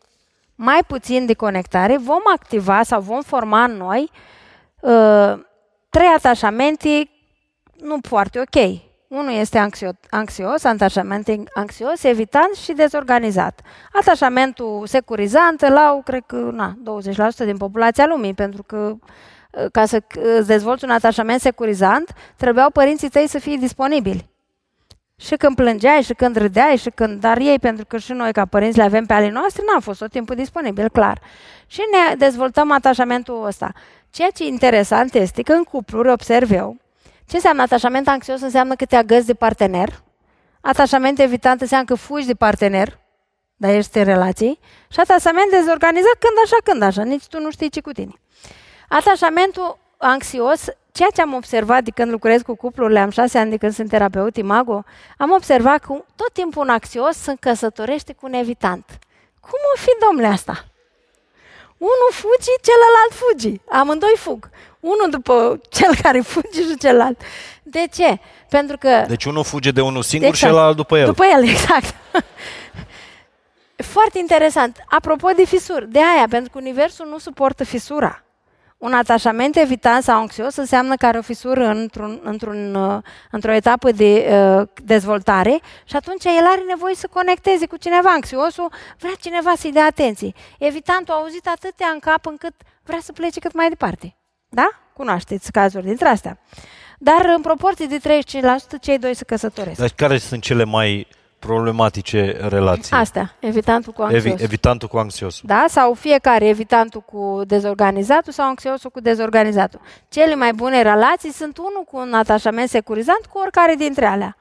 [0.54, 4.10] mai puțin de conectare, vom activa sau vom forma în noi
[4.80, 5.40] uh,
[5.90, 7.10] trei atașamente
[7.76, 8.87] nu foarte ok.
[9.08, 13.60] Unul este anxio- anxios, atașament anxios, evitant și dezorganizat.
[13.92, 16.74] Atașamentul securizant îl au, cred că, na,
[17.42, 22.12] 20% din populația lumii, pentru că uh, ca să uh, îți dezvolți un atașament securizant,
[22.36, 24.28] trebuiau părinții tăi să fie disponibili.
[25.16, 27.20] Și când plângeai, și când râdeai, și când...
[27.20, 29.98] Dar ei, pentru că și noi, ca părinți, le avem pe ale noastre, n-am fost
[29.98, 31.20] tot timpul disponibil, clar.
[31.66, 33.72] Și ne dezvoltăm atașamentul ăsta.
[34.10, 36.76] Ceea ce e interesant este că în cupluri, observ eu,
[37.28, 38.40] ce înseamnă atașament anxios?
[38.40, 40.02] Înseamnă că te agăzi de partener.
[40.60, 42.98] Atașament evitant înseamnă că fugi de partener,
[43.56, 44.58] dar ești în relații.
[44.92, 47.02] Și atașament dezorganizat când așa, când așa.
[47.02, 48.12] Nici tu nu știi ce cu tine.
[48.88, 53.56] Atașamentul anxios, ceea ce am observat de când lucrez cu cuplurile, am șase ani de
[53.56, 54.84] când sunt terapeut imago,
[55.18, 58.84] am observat că tot timpul un anxios se încăsătorește cu un evitant.
[59.40, 60.64] Cum o fi, domnule, asta?
[61.78, 63.60] Unul fugi, celălalt fugi.
[63.70, 64.50] Amândoi fug.
[64.80, 67.20] Unul după cel care fuge și celălalt.
[67.62, 68.18] De ce?
[68.48, 69.04] Pentru că...
[69.08, 70.44] Deci unul fuge de unul singur Exact.
[70.44, 71.06] și celălalt după el.
[71.06, 71.94] După el, exact.
[73.76, 74.76] Foarte interesant.
[74.86, 78.22] Apropo de fisuri, de aia, pentru că Universul nu suportă fisura.
[78.78, 83.90] Un atașament evitant sau anxios înseamnă că are o fisură într-un, într-un, uh, într-o etapă
[83.90, 88.10] de uh, dezvoltare și atunci el are nevoie să conecteze cu cineva.
[88.10, 90.32] Anxiosul vrea cineva să-i dea atenție.
[90.58, 94.17] Evitantul a auzit atâtea în cap încât vrea să plece cât mai departe.
[94.48, 94.68] Da?
[94.92, 96.38] Cunoașteți cazuri dintre astea.
[96.98, 99.78] Dar în proporție de 35% cei doi se căsătoresc.
[99.78, 101.06] Dar care sunt cele mai
[101.38, 102.96] problematice relații?
[102.96, 104.24] Astea, evitantul cu anxios.
[104.24, 105.44] Evi- evitantul cu anxiosul.
[105.46, 105.64] Da?
[105.68, 109.80] Sau fiecare evitantul cu dezorganizatul sau anxiosul cu dezorganizatul.
[110.08, 114.36] Cele mai bune relații sunt unul cu un atașament securizant cu oricare dintre alea.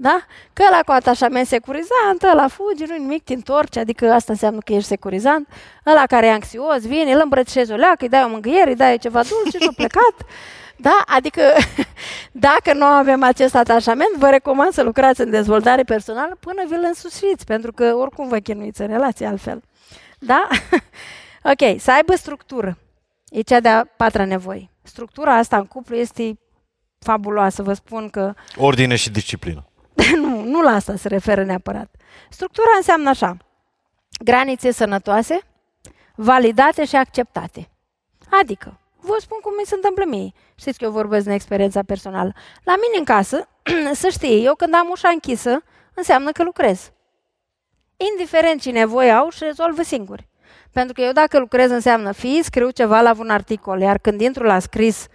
[0.00, 0.20] Da?
[0.52, 4.72] Că ăla cu atașament securizant, ăla fugi, nu nimic, te întorci, adică asta înseamnă că
[4.72, 5.48] ești securizant.
[5.86, 8.98] Ăla care e anxios, vine, îl îmbrățișezi o leacă, îi dai o mângâiere, îi dai
[8.98, 10.14] ceva dulce și-a plecat.
[10.80, 11.02] Da?
[11.06, 11.42] Adică
[12.48, 17.44] dacă nu avem acest atașament, vă recomand să lucrați în dezvoltare personală până vi-l însușiți,
[17.44, 19.62] pentru că oricum vă chinuiți în relație altfel.
[20.18, 20.48] Da?
[21.52, 22.78] ok, să aibă structură.
[23.30, 24.70] E cea de-a patra nevoie.
[24.82, 26.38] Structura asta în cuplu este
[26.98, 28.34] fabuloasă, vă spun că...
[28.56, 29.67] Ordine și disciplină.
[30.22, 31.94] nu, nu la asta se referă neapărat.
[32.30, 33.36] Structura înseamnă așa.
[34.24, 35.40] Granițe sănătoase,
[36.14, 37.68] validate și acceptate.
[38.40, 40.32] Adică, vă spun cum mi se întâmplă mie.
[40.54, 42.32] Știți că eu vorbesc din experiența personală.
[42.62, 43.48] La mine în casă,
[43.92, 45.62] să știe, eu când am ușa închisă,
[45.94, 46.92] înseamnă că lucrez.
[48.12, 50.28] Indiferent ce nevoie au, și rezolvă singuri.
[50.72, 54.44] Pentru că eu dacă lucrez înseamnă fi, scriu ceva la un articol, iar când intru
[54.44, 55.06] la scris,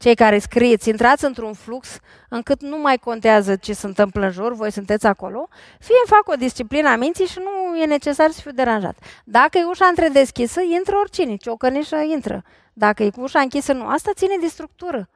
[0.00, 1.98] cei care scrieți, intrați într-un flux
[2.28, 5.48] încât nu mai contează ce se întâmplă în jur, voi sunteți acolo,
[5.78, 8.98] fie îmi fac o disciplină a minții și nu e necesar să fiu deranjat.
[9.24, 12.44] Dacă e ușa întredeschisă, intră oricine, ciocănișă intră.
[12.72, 13.86] Dacă e cu ușa închisă, nu.
[13.86, 15.08] Asta ține de structură.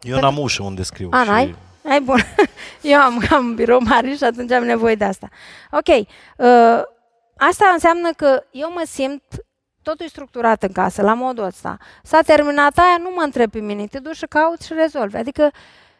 [0.00, 1.08] Eu n-am ușă unde scriu.
[1.12, 1.28] A, și...
[1.28, 1.54] n-ai?
[1.88, 2.18] Ai bun.
[2.92, 5.28] Eu am, am un birou mare și atunci am nevoie de asta.
[5.70, 5.88] Ok.
[5.88, 6.82] Uh,
[7.36, 9.22] asta înseamnă că eu mă simt
[9.82, 11.76] totul e structurat în casă, la modul ăsta.
[12.02, 15.16] S-a terminat aia, nu mă întreb pe mine, te duci și cauți și rezolvi.
[15.16, 15.50] Adică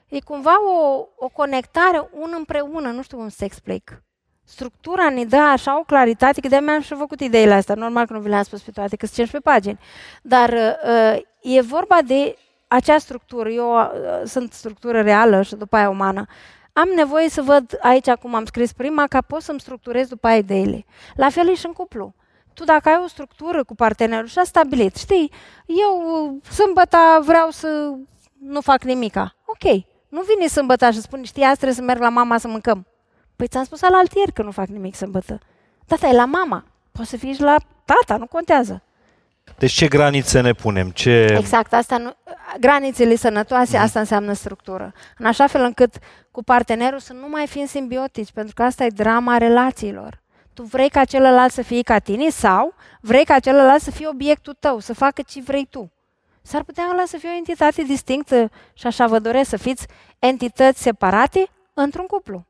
[0.08, 4.02] e cumva o, o conectare un împreună, nu știu cum să explic.
[4.44, 7.74] Structura ne dă așa o claritate, că de-aia mi-am și făcut ideile astea.
[7.74, 9.78] Normal că nu vi le-am spus pe toate, că sunt 15 pagini.
[10.22, 11.20] Dar uh,
[11.56, 12.36] e vorba de
[12.68, 13.48] acea structură.
[13.48, 13.88] Eu uh,
[14.24, 16.26] sunt structură reală și după aia umană.
[16.72, 20.36] Am nevoie să văd aici cum am scris prima, ca pot să-mi structurez după aia
[20.36, 20.84] ideile.
[21.14, 22.14] La fel e și în cuplu
[22.54, 25.32] tu dacă ai o structură cu partenerul și a stabilit, știi,
[25.66, 27.92] eu sâmbătă vreau să
[28.40, 29.36] nu fac nimica.
[29.44, 32.86] Ok, nu vine sâmbătă și spune, știi, azi trebuie să merg la mama să mâncăm.
[33.36, 35.40] Păi ți-am spus al altier că nu fac nimic sâmbătă.
[35.86, 38.82] Tata e la mama, poți să fii și la tata, nu contează.
[39.58, 40.90] Deci ce granițe ne punem?
[40.90, 41.36] Ce...
[41.38, 42.12] Exact, asta nu,
[42.60, 44.92] granițele sănătoase, asta înseamnă structură.
[45.18, 45.94] În așa fel încât
[46.30, 50.21] cu partenerul să nu mai fim simbiotici, pentru că asta e drama relațiilor.
[50.54, 54.56] Tu vrei ca celălalt să fie ca tine sau vrei ca celălalt să fie obiectul
[54.58, 55.92] tău, să facă ce vrei tu.
[56.42, 59.86] S-ar putea ăla să fie o entitate distinctă și așa vă doresc să fiți
[60.18, 62.46] entități separate într-un cuplu.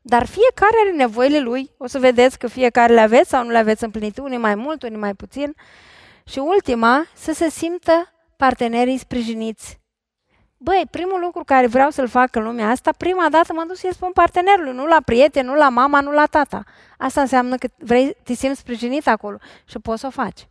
[0.00, 3.58] Dar fiecare are nevoile lui, o să vedeți că fiecare le aveți sau nu le
[3.58, 5.54] aveți împlinite, unii mai mult, unii mai puțin.
[6.24, 9.80] Și ultima, să se simtă partenerii sprijiniți
[10.58, 13.92] Băi, primul lucru care vreau să-l fac în lumea asta, prima dată mă duc să-i
[13.92, 16.64] spun partenerului, nu la prieten, nu la mama, nu la tata.
[16.98, 20.48] Asta înseamnă că vrei, te simți sprijinit acolo și poți să o faci.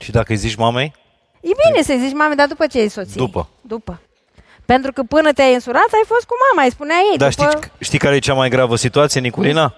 [0.00, 0.94] Și dacă îi zici mamei?
[1.40, 3.14] E bine să-i zici mamei, dar după ce e soție.
[3.16, 3.48] După.
[3.60, 4.00] După.
[4.64, 7.18] Pentru că până te-ai însurat, ai fost cu mama, îi spunea ei.
[7.18, 7.50] Dar după...
[7.50, 9.74] știi, știi care e cea mai gravă situație, Niculina?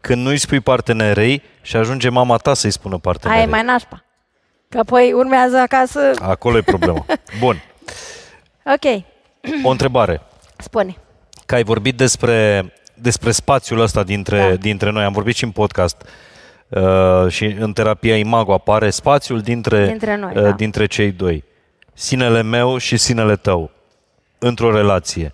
[0.00, 3.42] Când nu îi spui partenerei și ajunge mama ta să-i spună partenerei.
[3.42, 4.04] Aia e mai nașpa.
[4.68, 6.10] Că apoi urmează acasă...
[6.20, 7.06] Acolo e problema.
[7.40, 7.62] Bun.
[8.74, 9.02] Ok.
[9.62, 10.20] O întrebare.
[10.58, 10.96] Spune.
[11.46, 14.54] Că ai vorbit despre, despre spațiul ăsta dintre, da.
[14.54, 15.04] dintre noi.
[15.04, 16.08] Am vorbit și în podcast
[16.68, 20.52] uh, și în terapia Imago apare spațiul dintre, dintre, noi, uh, da.
[20.52, 21.44] dintre cei doi.
[21.92, 23.70] Sinele meu și sinele tău
[24.38, 25.32] într-o relație.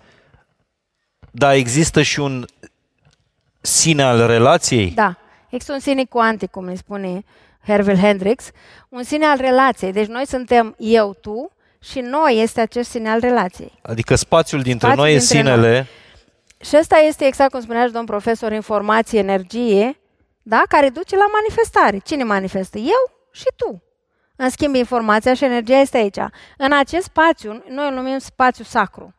[1.31, 2.45] Dar există și un
[3.61, 4.91] sine al relației?
[4.91, 5.17] Da.
[5.49, 7.23] Există un sine cuantic, cum îi spune
[7.65, 8.51] Hervel Hendrix,
[8.89, 9.91] un sine al relației.
[9.91, 11.51] Deci noi suntem eu, tu,
[11.83, 13.79] și noi este acest sine al relației.
[13.81, 15.71] Adică spațiul dintre Spațiul noi dintre e sinele.
[15.71, 15.87] Noi.
[16.67, 19.97] Și ăsta este exact cum spunea și domn profesor, informație, energie,
[20.41, 20.61] da?
[20.67, 21.97] care duce la manifestare.
[21.97, 22.77] Cine manifestă?
[22.77, 23.83] Eu și tu.
[24.35, 26.17] În schimb, informația și energia este aici.
[26.57, 29.15] În acest spațiu, noi îl numim spațiu sacru.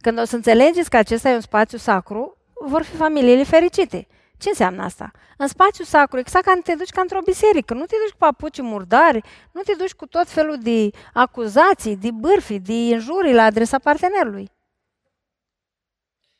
[0.00, 2.36] Când o să înțelegeți că acesta e un spațiu sacru,
[2.66, 4.06] vor fi familiile fericite.
[4.40, 5.10] Ce înseamnă asta?
[5.36, 8.60] În spațiu sacru, exact ca te duci ca într-o biserică, nu te duci cu papuci
[8.60, 9.20] murdari,
[9.52, 14.50] nu te duci cu tot felul de acuzații, de bârfi, de injurii la adresa partenerului.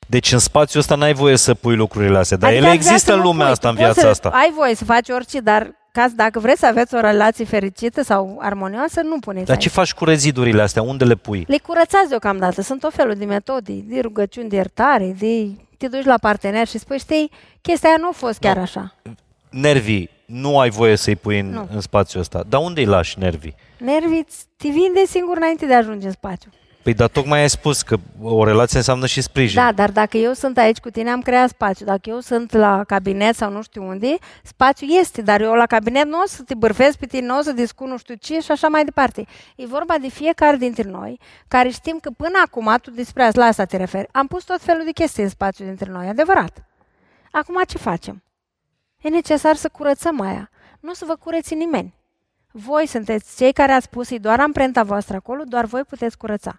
[0.06, 3.12] Deci în spațiul ăsta n-ai voie să pui lucrurile astea, dar Adică ele în există
[3.12, 4.28] în viață nu lumea pui, asta, în tu poți viața să asta.
[4.38, 8.38] Ai voie să faci orice, dar ca, dacă vreți să aveți o relație fericită sau
[8.40, 9.64] armonioasă, nu puneți Dar aici.
[9.64, 10.82] ce faci cu rezidurile astea?
[10.82, 11.44] Unde le pui?
[11.48, 12.62] Le curățați deocamdată.
[12.62, 16.78] Sunt tot felul de metode, de rugăciuni de iertare, de te duci la partener și
[16.78, 18.62] spui, știi, chestia aia nu a fost chiar Nu.
[18.62, 18.94] așa.
[19.50, 21.68] Nervii nu ai voie să-i pui în, Nu.
[21.72, 22.44] în spațiul ăsta.
[22.48, 23.54] Dar unde îi lași nervii?
[23.78, 26.50] Nervii ți- te vinde singur înainte de a ajunge în spațiu.
[26.82, 29.62] Păi dar tocmai ai spus că o relație înseamnă și sprijin.
[29.62, 31.86] Da, dar dacă eu sunt aici cu tine, am creat spațiu.
[31.86, 36.06] Dacă eu sunt la cabinet sau nu știu unde, spațiu este, dar eu la cabinet
[36.06, 38.50] nu o să te bârfesc pe tine, nu o să discut nu știu ce și
[38.50, 39.26] așa mai departe.
[39.56, 41.18] E vorba de fiecare dintre noi
[41.48, 44.60] care știm că până acum, tu despre asta, la asta te referi, am pus tot
[44.60, 46.64] felul de chestii în spațiu dintre noi, adevărat.
[47.30, 48.22] Acum ce facem?
[49.00, 50.50] E necesar să curățăm aia.
[50.80, 51.94] Nu o să vă cureți nimeni.
[52.50, 56.56] Voi sunteți cei care ați pus doar amprenta voastră acolo, doar voi puteți curăța.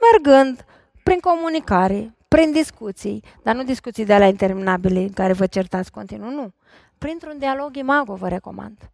[0.00, 0.64] Mergând
[1.02, 6.30] prin comunicare, prin discuții, dar nu discuții de la interminabile în care vă certați continuu,
[6.30, 6.52] nu.
[6.98, 8.90] Printr-un dialog imago vă recomand.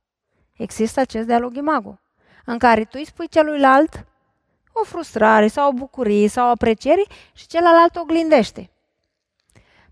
[0.52, 1.98] Există acest dialog imago,
[2.44, 4.06] în care tu îi spui celuilalt
[4.72, 8.70] o frustrare sau o bucurie sau o apreciere și celălalt oglindește.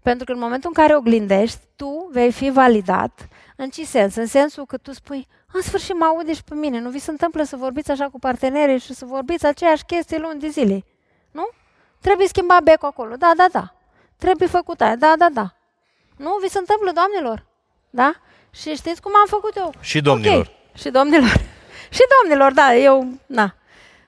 [0.02, 4.14] Pentru că în momentul în care oglindești, tu vei fi validat în ce sens?
[4.14, 7.10] În sensul că tu spui, în sfârșit mă aude și pe mine, nu vi se
[7.10, 10.84] întâmplă să vorbiți așa cu partenerii și să vorbiți aceeași chestie luni de zile.
[12.02, 12.08] Nu?
[12.08, 13.16] Trebuie schimbat becul acolo.
[13.16, 13.74] Da, da, da.
[14.16, 14.96] Trebuie făcut aia.
[14.96, 15.54] Da, da, da.
[16.16, 16.38] Nu?
[16.40, 17.44] Vi se întâmplă, doamnelor?
[17.90, 18.14] Da?
[18.50, 19.72] Și știți cum am făcut eu?
[19.80, 20.34] Și domnilor.
[20.34, 20.56] Okay.
[20.74, 21.40] Și domnilor.
[21.96, 23.54] și domnilor, da, eu, na.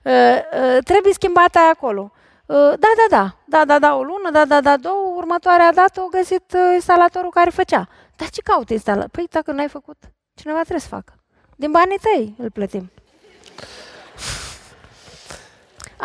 [0.03, 2.13] Uh, uh, trebuie schimbat aia acolo.
[2.47, 6.01] Uh, da, da, da, da, da, da, o lună, da, da, da, două, următoarea dată
[6.01, 7.89] o găsit uh, instalatorul care făcea.
[8.17, 9.11] Dar ce caută instalatorul?
[9.13, 9.97] Păi dacă n-ai făcut,
[10.35, 11.13] cineva trebuie să facă.
[11.57, 12.91] Din banii tăi îl plătim.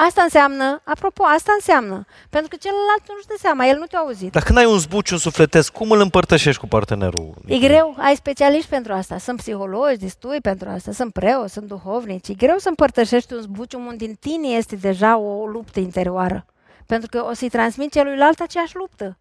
[0.07, 4.31] Asta înseamnă, apropo, asta înseamnă, pentru că celălalt nu-și dă seama, el nu te-a auzit.
[4.31, 7.33] Dacă n-ai un zbuciu sufletesc, cum îl împărtășești cu partenerul?
[7.45, 12.27] E greu, ai specialiști pentru asta, sunt psihologi destui pentru asta, sunt preoți, sunt duhovnici.
[12.27, 16.45] E greu să împărtășești un zbuciu unde din tine este deja o luptă interioară.
[16.85, 19.17] Pentru că o să-i transmit celuilalt aceeași luptă.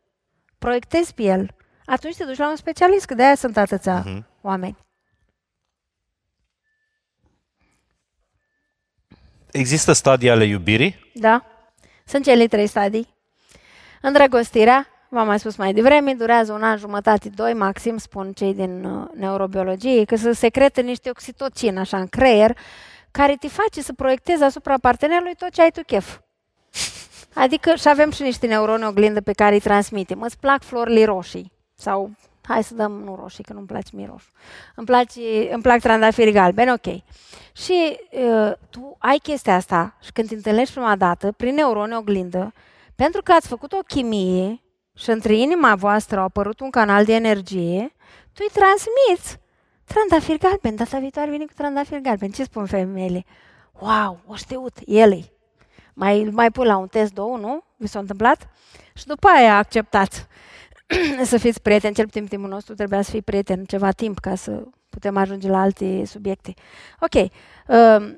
[0.59, 1.51] Proiectezi pe el.
[1.87, 4.23] Atunci te duci la un specialist, că de-aia sunt atâția uh-huh.
[4.41, 4.77] oameni.
[9.51, 11.13] Există stadii ale iubirii?
[11.15, 11.45] Da.
[12.05, 13.15] Sunt cele trei stadii.
[14.01, 18.85] Îndrăgostirea, v-am mai spus mai devreme, durează un an, jumătate, doi maxim, spun cei din
[18.85, 22.57] uh, neurobiologie, că se secretă niște oxitocin așa în creier,
[23.11, 26.19] care te face să proiectezi asupra partenerului tot ce ai tu chef.
[27.35, 30.23] Adică și avem și niște neuroni oglindă pe care îi transmitem.
[30.23, 32.11] Îți plac florile roșii sau
[32.49, 34.29] hai să dăm nu roșii, că nu-mi place mie roșu.
[34.75, 37.03] Îmi, place, îmi plac trandafiri galbeni, ok.
[37.53, 42.53] Și uh, tu ai chestia asta și când te întâlnești prima dată, prin neuroni oglindă,
[42.95, 44.63] pentru că ați făcut o chimie
[44.97, 47.93] și între inima voastră a apărut un canal de energie,
[48.33, 49.41] tu îi transmiți
[49.85, 50.77] trandafiri galbeni.
[50.77, 52.33] Data viitoare vine cu trandafiri galbeni.
[52.33, 53.25] Ce spun femeile?
[53.81, 55.33] Wow, o știut, ele
[56.01, 57.65] Mai, mai pun la un test două, nu?
[57.77, 58.49] Vi s-a întâmplat?
[58.95, 60.27] Și după aia acceptați
[61.23, 64.63] să fiți prieteni, cel puțin timpul nostru trebuia să fii prieten ceva timp ca să
[64.89, 66.55] putem ajunge la alte subiecte.
[67.01, 67.15] Ok.
[67.15, 68.17] Uh,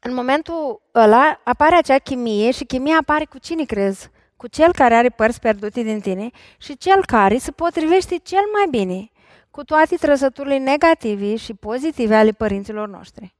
[0.00, 4.10] în momentul ăla apare acea chimie și chimia apare cu cine crezi?
[4.36, 8.66] Cu cel care are părți pierdute din tine și cel care se potrivește cel mai
[8.70, 9.10] bine
[9.50, 13.34] cu toate trăsăturile negative și pozitive ale părinților noștri.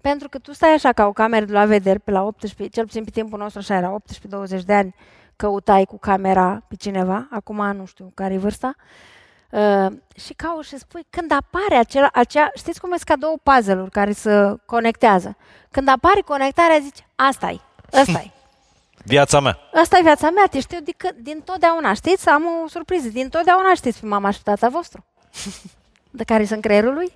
[0.00, 2.84] Pentru că tu stai așa ca o cameră de la vedere pe la 18, cel
[2.84, 3.96] puțin pe timpul nostru așa era,
[4.58, 4.94] 18-20 de ani,
[5.40, 8.74] căutai cu camera pe cineva, acum nu știu care e vârsta,
[9.50, 9.86] uh,
[10.16, 14.12] și cauți și spui, când apare acela, acea, știți cum sunt ca două puzzle-uri care
[14.12, 15.36] se conectează.
[15.70, 17.60] Când apare conectarea, zici, asta e,
[18.00, 18.30] asta e.
[19.14, 19.58] Viața mea.
[19.74, 21.92] Asta e viața mea, te știu din, din totdeauna.
[21.92, 25.04] Știți, am o surpriză, din totdeauna știți pe mama și tata vostru.
[26.18, 27.12] De care sunt creierul lui,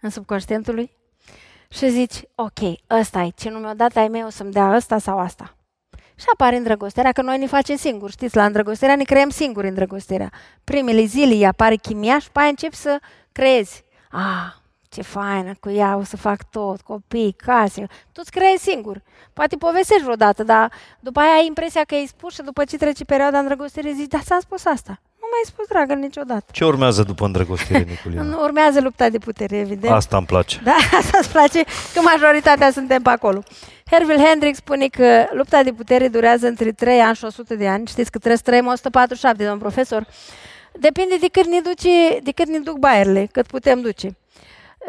[0.00, 0.90] în subconștientul lui.
[1.68, 2.58] Și zici, ok,
[2.90, 5.56] ăsta e, ce nu mi-a dat ai mei o să-mi dea ăsta sau asta.
[6.22, 10.32] Și apare îndrăgostirea, că noi ne facem singuri, știți, la îndrăgostirea ne creăm singuri îndrăgostirea.
[10.64, 12.98] Primele zile apare chimia și pe aia începi să
[13.32, 13.84] creezi.
[14.10, 14.54] Ah,
[14.88, 17.86] ce faină, cu ea o să fac tot, copii, case.
[17.86, 19.02] Tu îți creezi singur.
[19.32, 23.04] Poate povestești vreodată, dar după aia ai impresia că ai spus și după ce trece
[23.04, 25.00] perioada îndrăgostirii zici, da, ți-am spus asta.
[25.32, 26.44] Nu mai ai spus, dragă, niciodată.
[26.50, 28.36] Ce urmează după îndrăgostire, Niculiana?
[28.46, 29.92] urmează lupta de putere, evident.
[29.92, 30.60] Asta îmi place.
[30.64, 31.62] Da, asta îți place,
[31.94, 33.42] că majoritatea suntem pe acolo.
[33.90, 37.86] Hervil Hendrix spune că lupta de putere durează între 3 ani și 100 de ani.
[37.86, 40.06] Știți că trebuie să trăim 147, domn profesor.
[40.72, 44.16] Depinde de cât ne, duce, de cât ne duc baierele, cât putem duce.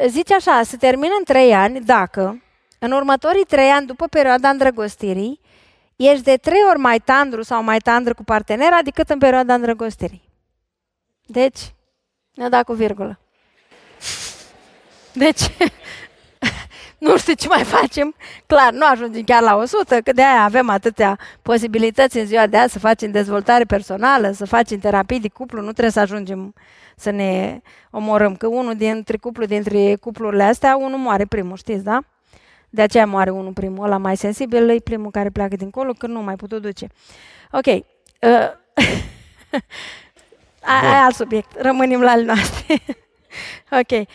[0.07, 2.41] Zice așa, se termină în 3 ani dacă
[2.79, 5.39] în următorii 3 ani după perioada îndrăgostirii
[5.95, 10.22] ești de 3 ori mai tandru sau mai tandru cu partenera decât în perioada îndrăgostirii.
[11.25, 11.59] Deci,
[12.33, 13.19] ne-a dat cu virgulă.
[15.13, 15.41] Deci,
[17.05, 18.15] nu știu ce mai facem.
[18.45, 22.57] Clar, nu ajungem chiar la 100, că de aia avem atâtea posibilități în ziua de
[22.57, 26.53] azi să facem dezvoltare personală, să facem terapii de cuplu, nu trebuie să ajungem
[26.95, 27.61] să ne
[27.91, 31.99] omorâm, că unul dintre cuplu, dintre cuplurile astea, unul moare primul, știți, da?
[32.69, 36.21] De aceea moare unul primul, ăla mai sensibil, e primul care pleacă dincolo, că nu
[36.21, 36.87] mai putut duce.
[37.51, 37.65] Ok.
[37.65, 37.81] Uh,
[40.63, 41.55] Aia e alt subiect.
[41.59, 42.81] Rămânem la ale noastre.
[43.81, 44.07] ok.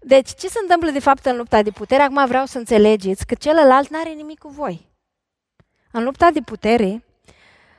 [0.00, 2.02] Deci, ce se întâmplă de fapt în lupta de putere?
[2.02, 4.90] Acum vreau să înțelegeți că celălalt nu are nimic cu voi.
[5.90, 7.04] În lupta de putere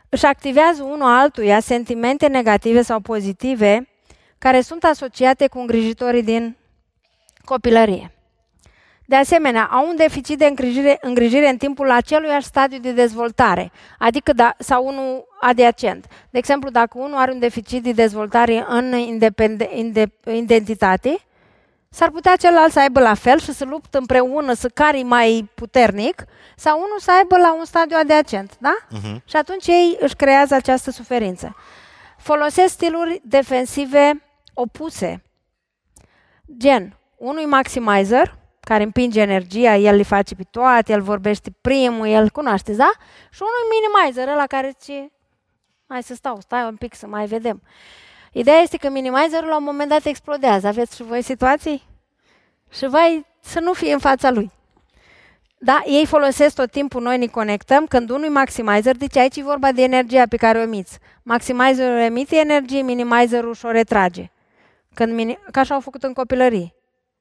[0.10, 3.88] își activează unul altuia sentimente negative sau pozitive
[4.38, 6.58] care sunt asociate cu îngrijitorii din
[7.46, 8.13] copilărie.
[9.06, 14.34] De asemenea, au un deficit de îngrijire, îngrijire în timpul aceluiași stadiu de dezvoltare, adică
[14.34, 16.06] da, sau unul adiacent.
[16.30, 21.18] De exemplu, dacă unul are un deficit de dezvoltare în independe, inde, identitate,
[21.90, 26.26] s-ar putea celălalt să aibă la fel și să luptă împreună, să cari mai puternic,
[26.56, 28.78] sau unul să aibă la un stadiu adiacent, da?
[28.90, 29.22] Mhm.
[29.26, 31.56] Și atunci ei își creează această suferință.
[32.18, 34.24] Folosesc stiluri defensive
[34.54, 35.24] opuse,
[36.58, 42.30] gen, unui maximizer, care împinge energia, el le face pe toate, el vorbește primul, el
[42.30, 42.92] cunoașteți, da?
[43.32, 45.12] Și unul minimizer, ăla care zice,
[45.88, 47.62] hai să stau, stai un pic să mai vedem.
[48.32, 50.68] Ideea este că minimizerul la un moment dat explodează.
[50.68, 51.84] Aveți și voi situații?
[52.72, 54.52] Și voi să nu fie în fața lui.
[55.58, 59.72] Da, ei folosesc tot timpul, noi ne conectăm, când unui maximizer, deci aici e vorba
[59.72, 60.98] de energia pe care o emiți.
[61.24, 64.32] Maximizerul emite energie, minimizerul și-o retrage.
[64.94, 65.40] Când mini...
[65.52, 66.74] Ca așa au făcut în copilărie.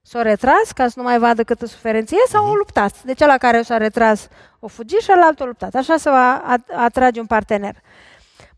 [0.02, 3.06] S-o retras ca să nu mai vadă câtă suferință e sau o luptați.
[3.06, 4.28] Deci ăla care s-a retras
[4.60, 5.74] o fugi și ălalt o luptat.
[5.74, 7.74] Așa se va at- atrage un partener.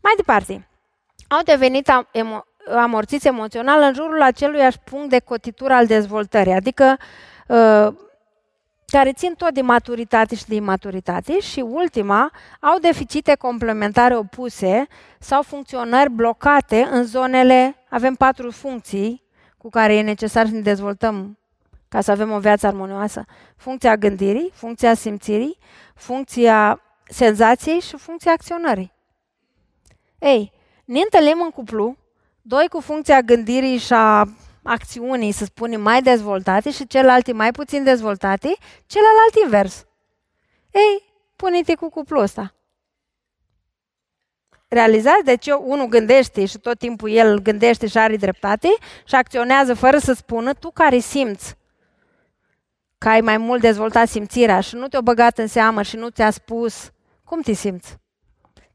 [0.01, 0.67] Mai departe,
[1.27, 6.97] au devenit am- emo- amorțiți emoțional în jurul aceluiași punct de cotitură al dezvoltării, adică
[7.47, 7.87] uh,
[8.87, 14.87] care țin tot de maturitate și de imaturitate și ultima au deficite complementare opuse
[15.19, 19.24] sau funcționări blocate în zonele, avem patru funcții
[19.65, 21.37] cu care e necesar să ne dezvoltăm
[21.87, 23.25] ca să avem o viață armonioasă.
[23.55, 25.57] Funcția gândirii, funcția simțirii,
[25.95, 28.93] funcția senzației și funcția acționării.
[30.19, 30.51] Ei,
[30.85, 31.97] ne întâlnim în cuplu,
[32.41, 34.25] doi cu funcția gândirii și a
[34.63, 38.55] acțiunii, să spunem, mai dezvoltate și celălalt e mai puțin dezvoltate,
[38.85, 39.85] celălalt invers.
[40.71, 41.03] Ei,
[41.35, 42.53] pune-te cu cuplul ăsta.
[44.67, 45.23] Realizați?
[45.23, 48.67] Deci eu, unul gândește și tot timpul el gândește și are dreptate
[49.05, 51.55] și acționează fără să spună, tu care simți
[52.97, 56.29] că ai mai mult dezvoltat simțirea și nu te-o băgat în seamă și nu ți-a
[56.29, 56.91] spus
[57.23, 57.95] cum te simți.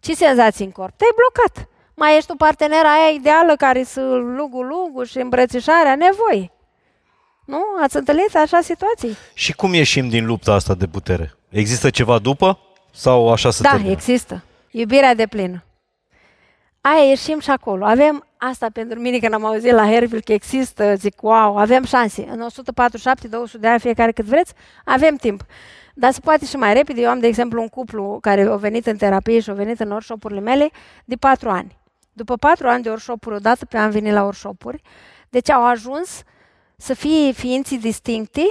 [0.01, 0.97] Ce senzații în corp?
[0.97, 1.68] Te-ai blocat.
[1.95, 6.51] Mai ești tu partenera aia ideală care să lugu-lugu și îmbrățișarea nevoie.
[7.45, 7.62] Nu?
[7.82, 9.16] Ați întâlnit așa situații?
[9.34, 11.34] Și cum ieșim din lupta asta de putere?
[11.49, 12.59] Există ceva după?
[12.93, 13.91] Sau așa se da, termină?
[13.91, 14.45] există.
[14.70, 15.64] Iubirea de plină.
[16.81, 17.85] Aia ieșim și acolo.
[17.85, 22.26] Avem asta pentru mine când am auzit la Herville că există, zic, wow, avem șanse.
[22.31, 22.47] În
[23.57, 24.53] 147-200 de ani, fiecare cât vreți,
[24.85, 25.45] avem timp.
[25.95, 27.01] Dar se poate și mai repede.
[27.01, 29.91] Eu am, de exemplu, un cuplu care a venit în terapie și a venit în
[29.91, 30.70] workshop-urile mele
[31.05, 31.78] de patru ani.
[32.12, 34.83] După patru ani de workshop-uri, odată pe an venit la workshop-uri,
[35.28, 36.22] deci au ajuns
[36.76, 38.43] să fie ființii distincte,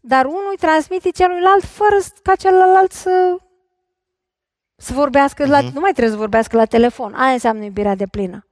[0.00, 3.36] dar unul îi transmite celuilalt fără ca celălalt să,
[4.82, 5.48] să vorbească, uh-huh.
[5.48, 7.14] la, nu mai trebuie să vorbească la telefon.
[7.14, 8.46] Aia înseamnă iubirea de plină.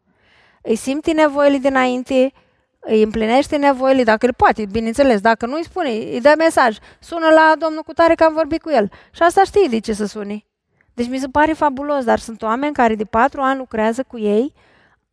[0.62, 2.32] Îi simte nevoile dinainte,
[2.80, 5.20] îi împlinește nevoile, dacă îl poate, bineînțeles.
[5.20, 6.76] Dacă nu îi spune, îi dă mesaj.
[7.00, 8.90] Sună la domnul Cutare că am vorbit cu el.
[9.10, 10.46] Și asta știe de ce să suni.
[10.94, 14.54] Deci mi se pare fabulos, dar sunt oameni care de patru ani lucrează cu ei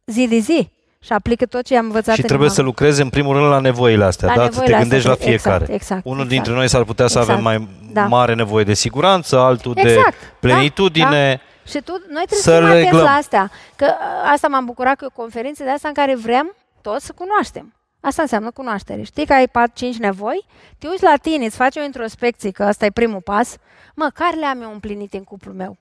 [0.05, 0.70] zi de zi
[1.07, 2.59] și aplică tot ce am învățat Și în trebuie imam.
[2.59, 4.41] să lucreze în primul rând la nevoile astea, La da?
[4.41, 5.73] Să nevoile te astea, gândești la exact, fiecare.
[5.73, 6.29] exact, Unul exact.
[6.33, 7.31] dintre noi s-ar putea să Exact.
[7.39, 8.05] avem mai Da.
[8.05, 11.29] mare nevoie de siguranță, altul de Exact, plenitudine.
[11.29, 11.69] Da, da.
[11.69, 13.03] Și tu, noi trebuie să să fim le atenți reglăm.
[13.03, 13.51] la astea.
[13.75, 17.05] Că a, asta m-am bucurat că e o conferință de asta în care vrem toți
[17.05, 17.73] să cunoaștem.
[17.99, 19.01] Asta înseamnă cunoaștere.
[19.01, 20.45] Știi că ai 4-5 nevoi,
[20.77, 23.55] te uiți la tine, îți faci o introspecție, că asta e primul pas.
[23.95, 25.77] Mă, care le am eu împlinite în cuplul meu?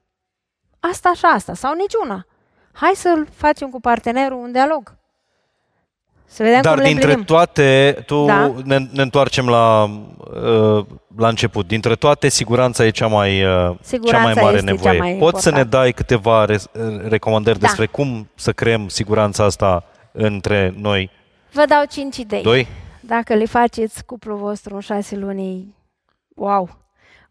[0.80, 2.26] Asta și asta, sau niciuna.
[2.72, 4.95] Hai să facem cu partenerul un dialog.
[6.28, 7.24] Să vedem Dar cum le dintre împlinim.
[7.24, 8.52] toate, tu Da.
[8.64, 10.84] ne, ne întoarcem la, uh,
[11.16, 11.66] la început.
[11.66, 14.98] Dintre toate, siguranța e cea mai, uh, cea Siguranța mai mare este cea nevoie.
[14.98, 15.76] mai Poți să ne importantă.
[15.84, 16.60] dai câteva re-
[17.08, 17.66] recomandări Da.
[17.66, 21.10] despre cum să creăm siguranța asta între noi
[21.52, 22.42] Vă dau 5 idei.
[22.42, 22.66] doi?
[23.00, 25.74] Dacă le faceți cuplul vostru în șase luni,
[26.34, 26.68] wow,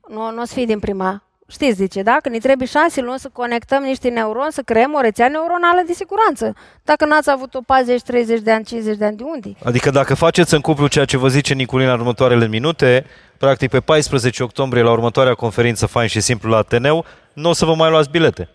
[0.09, 1.23] nu, nu o să fie din prima.
[1.51, 2.17] Știți, zice, da?
[2.21, 5.93] Că ne trebuie șase luni să conectăm niște neuroni, să creăm o rețea neuronală de
[5.93, 6.55] siguranță.
[6.83, 9.53] Dacă n-ați avut-o 40, 30 de ani, 50 de ani, de unde?
[9.63, 13.05] Adică dacă faceți în cuplu ceea ce vă zice Niculina în următoarele minute,
[13.37, 17.65] practic pe 14 octombrie la următoarea conferință Fain și Simplu la Ateneu, nu o să
[17.65, 18.49] vă mai luați bilete.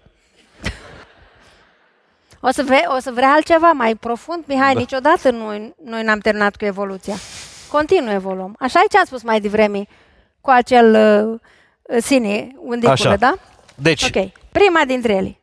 [2.41, 4.45] O să, vre, o să vrea altceva mai profund?
[4.47, 4.79] Mihai, Da.
[4.79, 7.15] niciodată noi, noi n-am terminat cu evoluția.
[7.71, 8.55] Continuu evoluăm.
[8.59, 9.87] Așa e ce am spus mai devreme
[10.41, 10.95] cu acel
[11.31, 11.41] uh,
[11.99, 13.17] sine, undicule, Așa.
[13.17, 13.35] da?
[13.75, 14.31] Deci, Ok.
[14.53, 15.41] Prima dintre ele.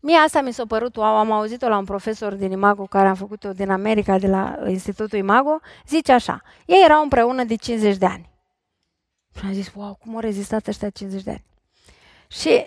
[0.00, 3.14] Mie asta mi s-a părut, wow, am auzit-o la un profesor din Imago care am
[3.14, 8.06] făcut-o din America, de la Institutul Imago, zice așa, ei erau împreună de 50 de
[8.06, 8.30] ani.
[9.38, 11.44] Și am zis, wow, cum au rezistat ăștia 50 de ani?
[12.28, 12.66] Și,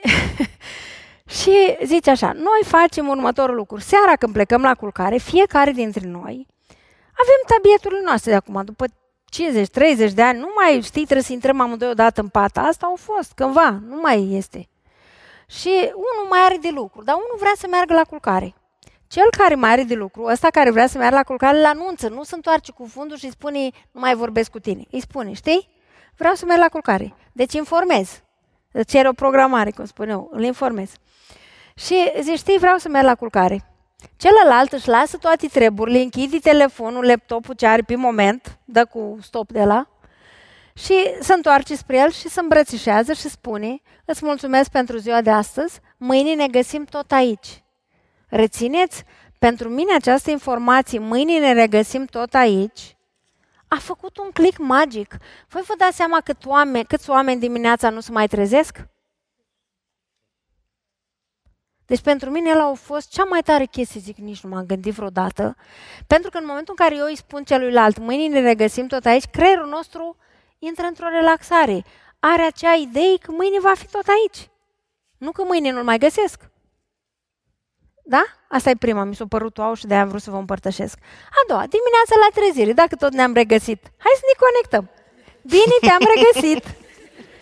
[1.42, 3.80] și zice așa, noi facem următorul lucru.
[3.80, 6.48] Seara când plecăm la culcare, fiecare dintre noi
[7.20, 8.86] avem tabieturile noastre de acum, după
[9.32, 12.58] 50-30 de ani, nu mai știi, trebuie să intrăm amândoi odată în pat.
[12.58, 14.70] Asta au fost cândva, nu mai este.
[15.48, 18.56] Și unul mai are de lucru, dar unul vrea să meargă la culcare.
[19.08, 22.08] Cel care mai are de lucru, ăsta care vrea să meargă la culcare, îl anunță,
[22.08, 24.84] nu se întoarce cu fundul și îi spune, nu mai vorbesc cu tine.
[24.92, 25.70] Îi spune, știi?
[26.18, 27.14] Vreau să merg la culcare.
[27.32, 28.22] Deci informez.
[28.72, 30.92] Îți cere o programare, cum spun eu, îl informez.
[31.76, 33.66] Și zici, știi, vreau să merg la culcare.
[34.18, 39.52] Celălalt își lasă toate treburile, închide telefonul, laptopul ce are pe moment, dă cu stop
[39.52, 39.88] de la,
[40.74, 45.30] și se întoarce spre el și se îmbrățișează și spune, îți mulțumesc pentru ziua de
[45.30, 47.64] astăzi, mâine ne găsim tot aici.
[48.28, 49.04] Rețineți,
[49.40, 52.98] pentru mine această informație, mâine ne regăsim tot aici,
[53.68, 55.18] a făcut un click magic.
[55.48, 58.78] Voi vă dați seama cât oameni, câți oameni dimineața nu se mai trezesc?
[61.88, 64.94] Deci pentru mine el a fost cea mai tare chestie, zic, nici nu m-am gândit
[64.94, 65.56] vreodată,
[66.08, 69.26] pentru că în momentul în care eu îi spun celuilalt, mâine ne regăsim tot aici,
[69.26, 70.18] creierul nostru
[70.60, 71.86] intră într-o relaxare.
[72.20, 74.50] Are acea idee că mâine va fi tot aici.
[75.18, 76.42] Nu că mâine nu-l mai găsesc.
[78.04, 78.24] Da?
[78.50, 80.98] Asta e prima, mi s-a părut wow și de-aia am vrut să vă împărtășesc.
[81.30, 84.86] A doua, dimineața la trezire, dacă tot ne-am regăsit, hai să ne conectăm.
[85.42, 86.64] Bine, te-am regăsit.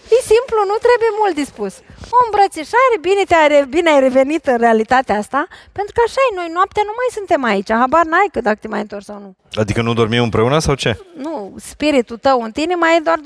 [0.10, 1.74] E simplu, nu trebuie mult dispus.
[2.16, 6.50] O îmbrățișare, bine, te-ai, bine ai revenit în realitatea asta, pentru că așa e, noi
[6.54, 9.36] noaptea nu mai suntem aici, habar n-ai că dacă te mai întorci sau nu.
[9.54, 11.00] Adică nu dormim împreună sau ce?
[11.16, 13.20] Nu, spiritul tău în tine mai e doar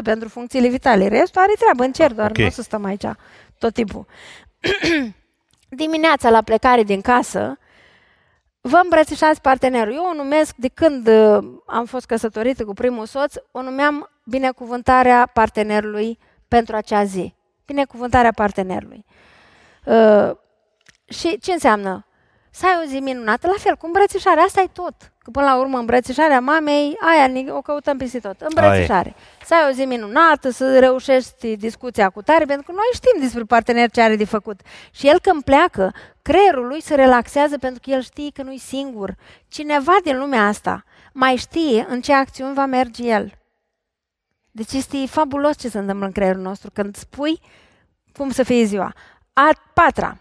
[0.00, 1.08] 20% pentru funcțiile vitale.
[1.08, 2.44] Restul are treabă în cer, doar okay.
[2.44, 3.06] nu o să stăm aici
[3.58, 4.06] tot timpul.
[5.82, 7.58] Dimineața la plecare din casă,
[8.60, 9.94] vă îmbrățișați partenerul.
[9.94, 15.30] Eu o numesc, de când uh, am fost căsătorită cu primul soț, o numeam binecuvântarea
[15.32, 16.18] partenerului
[16.48, 17.34] pentru acea zi.
[17.66, 19.04] Binecuvântarea partenerului.
[19.84, 20.30] Uh,
[21.08, 22.06] și ce înseamnă?
[22.50, 24.94] Să ai o zi minunată, la fel, cu îmbrățișarea, asta e tot.
[25.18, 28.40] Că până la urmă îmbrățișarea mamei, aia o căutăm peste tot.
[28.40, 29.08] Îmbrățișare.
[29.08, 29.44] Ai.
[29.44, 33.42] Să ai o zi minunată, să reușești discuția cu tare, pentru că noi știm despre
[33.42, 34.60] partener ce are de făcut.
[34.90, 35.92] Și el când pleacă,
[36.22, 39.14] creierul lui se relaxează pentru că el știe că nu-i singur.
[39.48, 43.32] Cineva din lumea asta mai știe în ce acțiuni va merge el.
[44.54, 47.40] Deci este fabulos ce se întâmplă în creierul nostru când spui
[48.12, 48.94] cum să fie ziua.
[49.32, 50.18] A patra.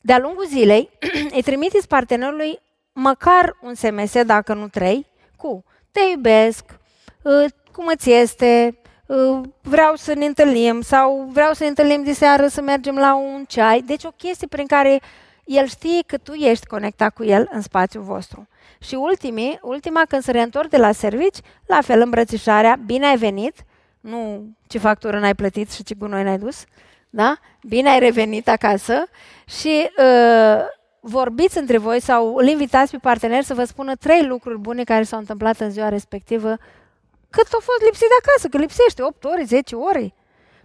[0.00, 0.90] De-a lungul zilei
[1.34, 2.58] îi trimiteți partenerului
[2.92, 5.06] măcar un SMS, dacă nu trei,
[5.36, 6.64] cu te iubesc,
[7.24, 12.12] ă, cum îți este, ă, vreau să ne întâlnim sau vreau să ne întâlnim de
[12.12, 13.82] seară să mergem la un ceai.
[13.82, 15.00] Deci o chestie prin care
[15.44, 18.48] el știe că tu ești conectat cu el în spațiul vostru.
[18.86, 23.54] Și ultimii, ultima când se reîntorc de la servici, la fel îmbrățișarea, bine ai venit,
[24.00, 26.64] nu ce factură n-ai plătit și ce gunoi n-ai dus,
[27.10, 27.36] da?
[27.62, 29.04] Bine ai revenit acasă
[29.44, 30.64] și uh,
[31.00, 35.02] vorbiți între voi sau îl invitați pe partener să vă spună trei lucruri bune care
[35.02, 36.56] s-au întâmplat în ziua respectivă,
[37.30, 40.14] cât a fost lipsit de acasă, că lipsește 8 ore, 10 ore.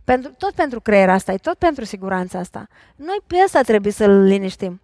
[0.03, 2.67] Pentru, tot pentru creier asta, e tot pentru siguranța asta.
[2.95, 4.81] Noi pe asta trebuie să-l liniștim.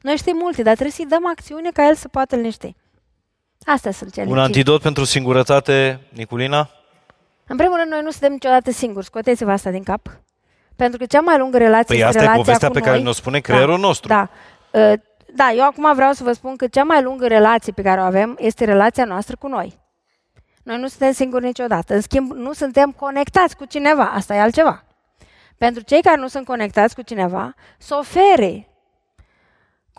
[0.00, 2.76] Noi știm multe, dar trebuie să-i dăm acțiune ca el să poată liniști.
[3.64, 6.70] Asta sunt cele Un antidot pentru singurătate, Niculina?
[7.46, 9.04] În primul rând, noi nu suntem niciodată singuri.
[9.04, 10.20] Scoteți-vă asta din cap.
[10.76, 12.88] Pentru că cea mai lungă relație păi este asta relația e povestea cu pe noi.
[12.88, 14.08] care ne-o spune creierul da, nostru.
[14.08, 14.30] Da.
[14.72, 14.92] Uh,
[15.34, 18.04] da, eu acum vreau să vă spun că cea mai lungă relație pe care o
[18.04, 19.78] avem este relația noastră cu noi.
[20.62, 21.94] Noi nu suntem singuri niciodată.
[21.94, 24.04] În schimb, nu suntem conectați cu cineva.
[24.04, 24.84] Asta e altceva.
[25.58, 28.68] Pentru cei care nu sunt conectați cu cineva, să ofere,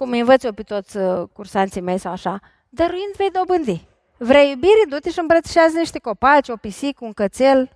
[0.01, 3.87] cum învăț eu pe toți uh, cursanții mei sau așa, dăruind vei dobândi.
[4.17, 7.69] Vrei iubire, du-te și îmbrățișează niște copaci, o pisică, un cățel,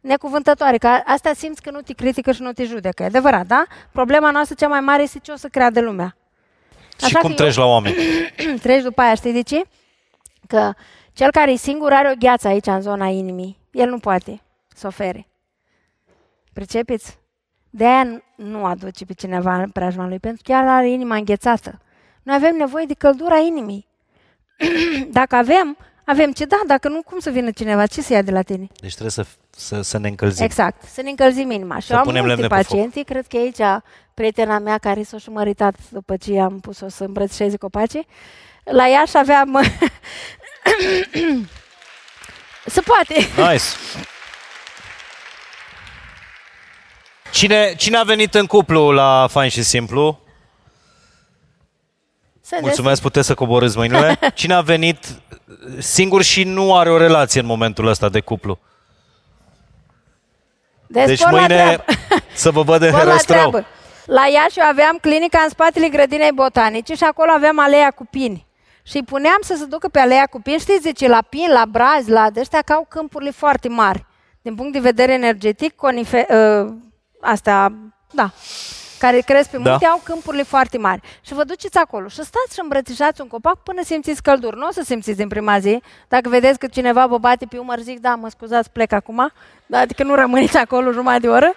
[0.00, 3.02] necuvântătoare, că asta simți că nu te critică și nu te judecă.
[3.02, 3.64] E adevărat, da?
[3.92, 6.16] Problema noastră cea mai mare este ce o să creadă lumea.
[6.96, 7.62] Așa și cum treci eu...
[7.62, 7.96] la oameni?
[8.62, 9.62] treci după aia, știi de ce?
[10.46, 10.72] Că
[11.12, 13.58] cel care e singur are o gheață aici, în zona inimii.
[13.70, 14.42] El nu poate
[14.74, 15.26] să ofere.
[16.52, 17.18] Pricepeți?
[17.76, 21.80] De aia nu aduce pe cineva în preajma lui, pentru că chiar are inima înghețată.
[22.22, 23.86] Noi avem nevoie de căldura inimii.
[25.18, 27.86] Dacă avem, avem ce da, dacă nu, cum să vină cineva?
[27.86, 28.66] Ce să ia de la tine?
[28.80, 30.44] Deci trebuie să, să, să ne încălzim.
[30.44, 31.78] Exact, să ne încălzim inima.
[31.78, 33.82] Și să am multe pacienți, cred că aici
[34.14, 38.06] prietena mea care s-a și măritat după ce am pus-o să îmbrățișeze copacii,
[38.64, 39.52] la ea și aveam...
[42.66, 43.14] să poate.
[43.50, 43.64] Nice.
[47.34, 50.18] Cine, cine a venit în cuplu la Fain și Simplu?
[52.40, 54.18] Să Mulțumesc, puteți să coborâți mâinile.
[54.34, 54.98] Cine a venit
[55.78, 58.58] singur și nu are o relație în momentul ăsta de cuplu?
[60.86, 61.84] Deci, deci mâine
[62.34, 63.64] să vă văd de răstrău.
[64.06, 68.46] La Iași aveam clinica în spatele grădinei botanice și acolo aveam aleea cu pini.
[68.82, 71.64] și îi puneam să se ducă pe alea cu pin, știți, zice, la pin, la
[71.68, 74.04] brazi, la de ăștia, că au câmpurile foarte mari.
[74.42, 76.74] Din punct de vedere energetic, conife, uh,
[77.24, 77.72] astea,
[78.12, 78.30] da,
[78.98, 79.70] care cresc pe Da.
[79.70, 81.00] munte, au câmpurile foarte mari.
[81.20, 84.56] Și vă duceți acolo și stați și îmbrățișați un copac până simțiți călduri.
[84.56, 85.82] Nu o să simțiți din prima zi.
[86.08, 89.32] Dacă vedeți că cineva vă bate pe umăr, zic, da, mă scuzați, plec acum.
[89.66, 91.54] Da, adică nu rămâneți acolo jumătate de oră.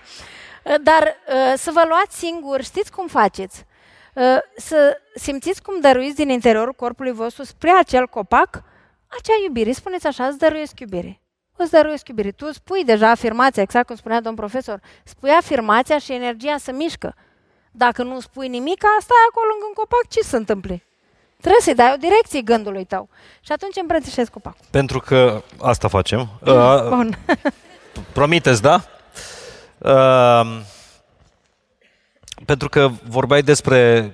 [0.63, 3.65] Uh, Dar uh, să vă luați singur, știți cum faceți?
[4.13, 4.23] Uh,
[4.55, 8.49] Să simțiți cum dăruiți din interiorul corpului vostru spre acel copac
[9.07, 9.71] acea iubire.
[9.71, 11.21] Spuneți așa, îți dăruiesc iubire.
[11.57, 12.31] Îți dăruiesc iubire.
[12.31, 14.79] Tu spui deja afirmația, exact cum spunea domn profesor.
[15.03, 17.15] Spui afirmația și energia se mișcă.
[17.71, 20.83] Dacă nu spui nimic, asta e acolo lângă un copac, ce se întâmple?
[21.41, 23.09] Trebuie să-i dai o direcție gândului tău.
[23.41, 24.65] Și atunci îmbrățișezi copacul.
[24.71, 26.19] Pentru că asta facem.
[26.45, 27.17] Uh, Bun.
[28.13, 28.81] Promiteți, da?
[29.77, 30.59] Uh,
[32.45, 34.11] pentru că vorbeai despre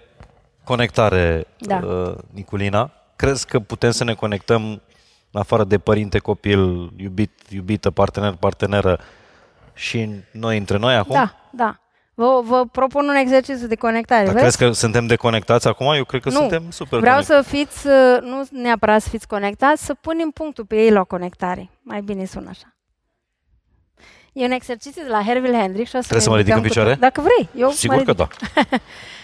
[0.64, 1.80] conectare, Da.
[1.84, 2.92] uh, Niculina.
[3.16, 4.82] Crezi că putem să ne conectăm
[5.34, 9.00] în afară de părinte, copil, iubit, iubită, partener, parteneră
[9.74, 11.16] și noi între noi acum?
[11.16, 11.78] Da, da.
[12.14, 14.26] Vă, vă propun un exercițiu de conectare.
[14.26, 14.44] Dar vezi?
[14.44, 15.94] crezi că suntem deconectați acum?
[15.94, 16.36] Eu cred că nu.
[16.36, 17.48] suntem super Vreau conectați.
[17.50, 21.06] să fiți, uh, nu neapărat să fiți conectați, să punem punctul pe ei la o
[21.06, 21.70] conectare.
[21.82, 22.73] Mai bine sună așa.
[24.34, 26.54] E un exercițiu de la Herville Hendrix și o să Trebuie ne să mă ridic
[26.56, 26.90] în ridicăm cu picioare?
[26.90, 27.00] tot.
[27.00, 27.62] Dacă vrei.
[27.64, 28.28] Eu Sigur mă că ridic.
[28.28, 28.62] da.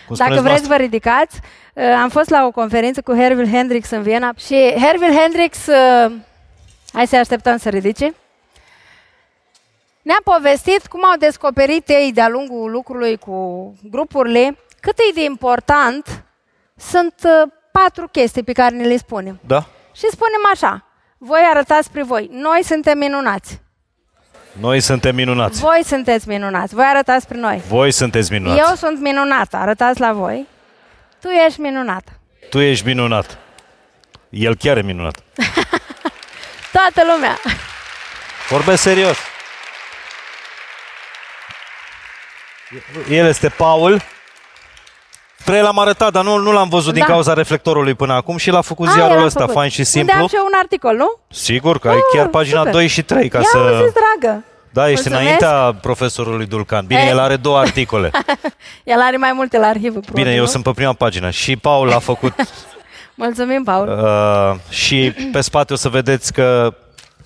[0.07, 0.67] Cum Dacă spuneți vreți, noastră.
[0.69, 1.39] vă ridicați.
[1.73, 6.11] Uh, Am fost la o conferință cu Herville Hendrix în Viena și Herville Hendrix, uh,
[6.93, 8.13] hai să așteptăm să ridice,
[10.01, 16.23] ne-a povestit cum au descoperit ei de-a lungul lucrului cu grupurile cât e de important
[16.75, 19.39] sunt uh, patru chestii pe care ne le spunem.
[19.47, 19.65] Da?
[19.91, 20.85] Și spunem așa,
[21.17, 23.61] voi arătați spre voi, noi suntem minunați,
[24.51, 25.59] Noi suntem minunați.
[25.59, 27.61] voi sunteți minunați, voi arătați spre noi.
[27.67, 28.59] Voi sunteți minunați.
[28.59, 30.47] Eu sunt minunată, arătați la voi,
[31.21, 32.11] tu ești minunată.
[32.49, 33.37] Tu ești minunat.
[34.29, 35.15] El chiar e minunat.
[36.71, 37.39] Toată lumea.
[38.49, 39.17] Vorbesc serios.
[43.09, 44.01] El este Paul.
[45.45, 47.13] Trei l-am arătat, dar nu, nu l-am văzut din Da.
[47.13, 49.53] cauza reflectorului până acum și l-a făcut A, ziarul el a ăsta, făcut.
[49.55, 50.19] fain și Unde simplu.
[50.21, 51.19] am și eu un articol, nu?
[51.29, 52.71] Sigur că ai Ah, chiar pagina super.
[52.73, 53.57] 2 și 3 ca Ia să...
[53.57, 54.43] auziți, dragă.
[54.73, 55.21] Da, ești Mulțumesc.
[55.41, 56.85] înaintea profesorului Dulcan.
[56.85, 57.09] Bine, Ei.
[57.09, 58.11] el are două articole.
[58.83, 60.47] El are mai multe la arhivă, probabil, Bine, eu nu?
[60.47, 61.29] sunt pe prima pagină.
[61.29, 62.33] Și Paul a făcut
[63.15, 63.87] Mulțumim, Paul.
[63.87, 66.73] uh, și pe spate o să vedeți că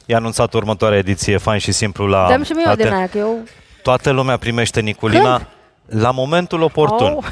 [0.06, 3.08] e anunțat următoarea ediție, fain și simplu la Dăm și mie o din Aten- aia,
[3.08, 3.38] că eu...
[3.82, 5.42] Toată lumea primește Niculina
[5.86, 7.14] la momentul oportun.
[7.18, 7.24] Oh.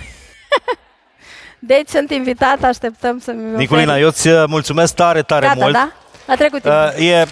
[1.63, 5.73] Deci sunt invitat, așteptăm să-mi Niculina, eu îți uh, mulțumesc tare, tare Gata, mult.
[5.73, 5.91] da?
[6.27, 6.73] A trecut timp.
[6.73, 7.27] Uh, e,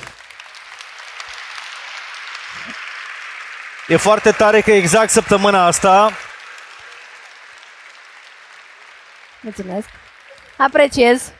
[3.87, 6.11] e foarte tare că exact săptămâna asta
[9.41, 9.87] Mulțumesc.
[10.57, 11.31] Apreciez.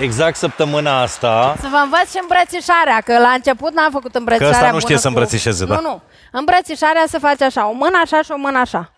[0.00, 4.64] Exact săptămâna asta Să vă învăț și îmbrățișarea, că la început n-am făcut îmbrățișarea Că
[4.64, 5.74] ăsta nu bună știe să cu- îmbrățișeze, da.
[5.74, 6.02] Nu, nu.
[6.30, 8.92] Îmbrățișarea se face așa, o mână așa și o mână așa.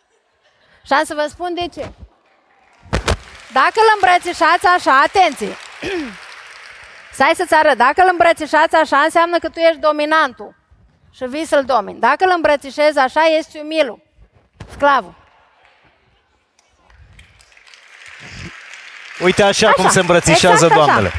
[0.86, 1.90] Și am să vă spun de ce.
[3.60, 5.52] Dacă îl îmbrățișați așa, atenție!
[7.16, 7.76] Stai să-ți arăt.
[7.76, 10.54] Dacă îl îmbrățișați așa, înseamnă că tu ești dominantul
[11.16, 12.00] și vii să-l domini.
[12.00, 14.02] Dacă îl îmbrățișezi așa, ești umilul,
[14.70, 15.14] sclavul.
[19.20, 20.84] Uite așa, cum Așa, se îmbrățișează exact așa.
[20.84, 21.12] doamnele.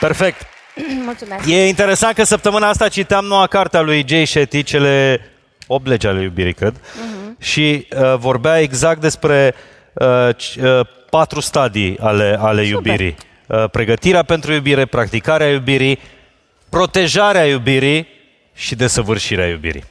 [0.00, 0.46] Perfect.
[1.10, 1.46] Mulțumesc.
[1.46, 5.20] E interesant că săptămâna asta citeam noua carte a lui Jay Shetty, cele
[5.66, 7.36] 8 legi ale iubirii, cred, Mhm.
[7.40, 9.54] și uh, vorbea exact despre
[9.92, 13.16] uh, c- uh, patru stadii ale, ale iubirii.
[13.46, 15.98] Uh, pregătirea pentru iubire, practicarea iubirii,
[16.68, 18.06] protejarea iubirii
[18.54, 19.84] și desăvârșirea iubirii.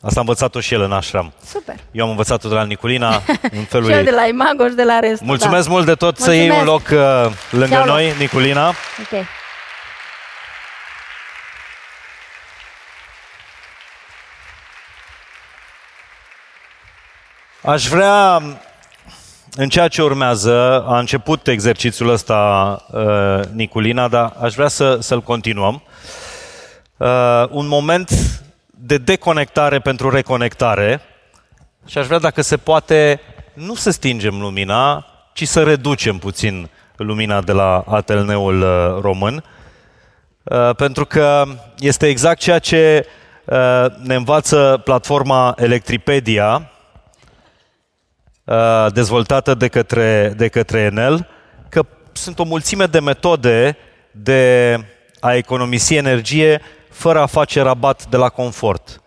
[0.00, 1.32] Asta a învățat-o și el în ashram.
[1.46, 1.74] Super.
[1.92, 3.22] Eu am învățat-o de la Niculina
[3.58, 4.04] în felul Și eu ei.
[4.04, 5.26] de la Imago și de la restul.
[5.26, 5.72] Mulțumesc da.
[5.72, 7.26] mult de tot să iei un loc Mulțumesc.
[7.30, 7.94] uh, lângă Iau loc.
[7.94, 8.68] noi, Niculina.
[8.68, 9.24] Ok.
[17.62, 18.42] Aș vrea,
[19.56, 25.20] în ceea ce urmează, a început exercițiul ăsta uh, Niculina, dar aș vrea să, să-l
[25.20, 25.82] continuăm.
[26.96, 28.10] Uh, un moment
[28.70, 31.00] de deconectare pentru reconectare
[31.86, 33.20] și aș vrea, dacă se poate,
[33.52, 39.44] nu să stingem lumina, ci să reducem puțin lumina de la atelneul uh, român,
[40.44, 41.44] Uh, pentru că
[41.78, 43.06] este exact ceea ce
[43.44, 46.70] uh, ne învață platforma Electripedia,
[48.44, 51.28] uh, dezvoltată de către, de către Enel,
[51.68, 53.76] că sunt o mulțime de metode
[54.10, 54.78] de
[55.20, 56.60] a economisi energie
[56.90, 59.02] fără a face rabat de la confort.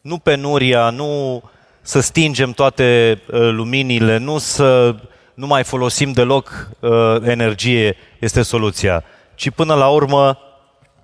[0.00, 1.42] Nu penuria, nu
[1.82, 4.94] să stingem toate uh, luminile, nu să
[5.34, 9.04] nu mai folosim deloc uh, energie este soluția,
[9.34, 10.38] ci până la urmă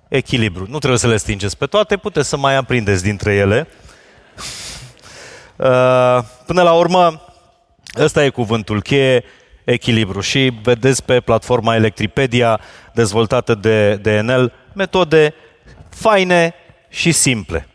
[0.07, 0.65] echilibru.
[0.69, 3.67] Nu trebuie să le stingeți pe toate, puteți să mai aprindeți dintre ele.
[5.55, 7.21] Uh, până la urmă,
[7.99, 9.23] ăsta e cuvântul cheie,
[9.63, 10.21] echilibru.
[10.21, 12.59] Și vedeți pe platforma Electripedia,
[12.93, 15.33] dezvoltată de, de Enel, metode
[15.89, 16.53] faine
[16.89, 17.67] și simple.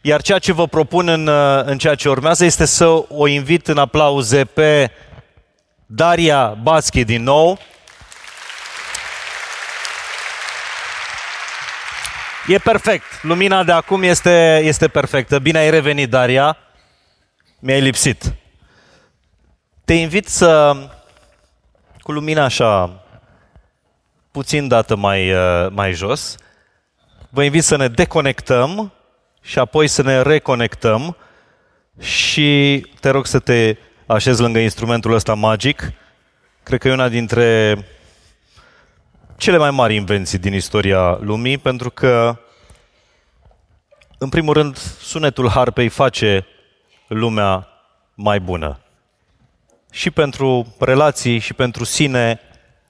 [0.00, 3.68] Iar ceea ce vă propun în, uh, în ceea ce urmează este să o invit
[3.68, 4.90] în aplauze pe
[5.86, 7.58] Daria Baschi din nou.
[12.46, 13.22] E perfect.
[13.22, 15.38] Lumina de acum este, este perfectă.
[15.38, 16.56] Bine ai revenit, Daria.
[17.58, 18.41] Mi-ai lipsit.
[19.92, 20.76] Te invit să,
[22.00, 23.02] cu lumina așa,
[24.30, 26.36] puțin dată mai, uh, mai jos,
[27.28, 28.92] vă invit să ne deconectăm
[29.42, 31.16] și apoi să ne reconectăm
[32.00, 35.92] și te rog să te așezi lângă instrumentul ăsta magic.
[36.62, 37.78] Cred că e una dintre
[39.36, 42.36] cele mai mari invenții din istoria lumii, pentru că,
[44.18, 46.46] în primul rând, sunetul harpei face
[47.06, 47.68] lumea
[48.14, 48.81] mai bună.
[49.94, 52.40] Și pentru relații, și pentru sine,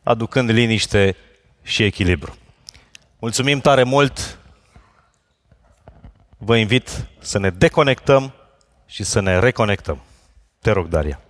[0.02, 1.16] aducând liniște
[1.62, 2.36] și echilibru.
[3.18, 4.38] Mulțumim tare mult!
[6.38, 8.32] Vă invit să ne deconectăm
[8.86, 10.02] și să ne reconectăm.
[10.60, 11.20] Te rog, Daria.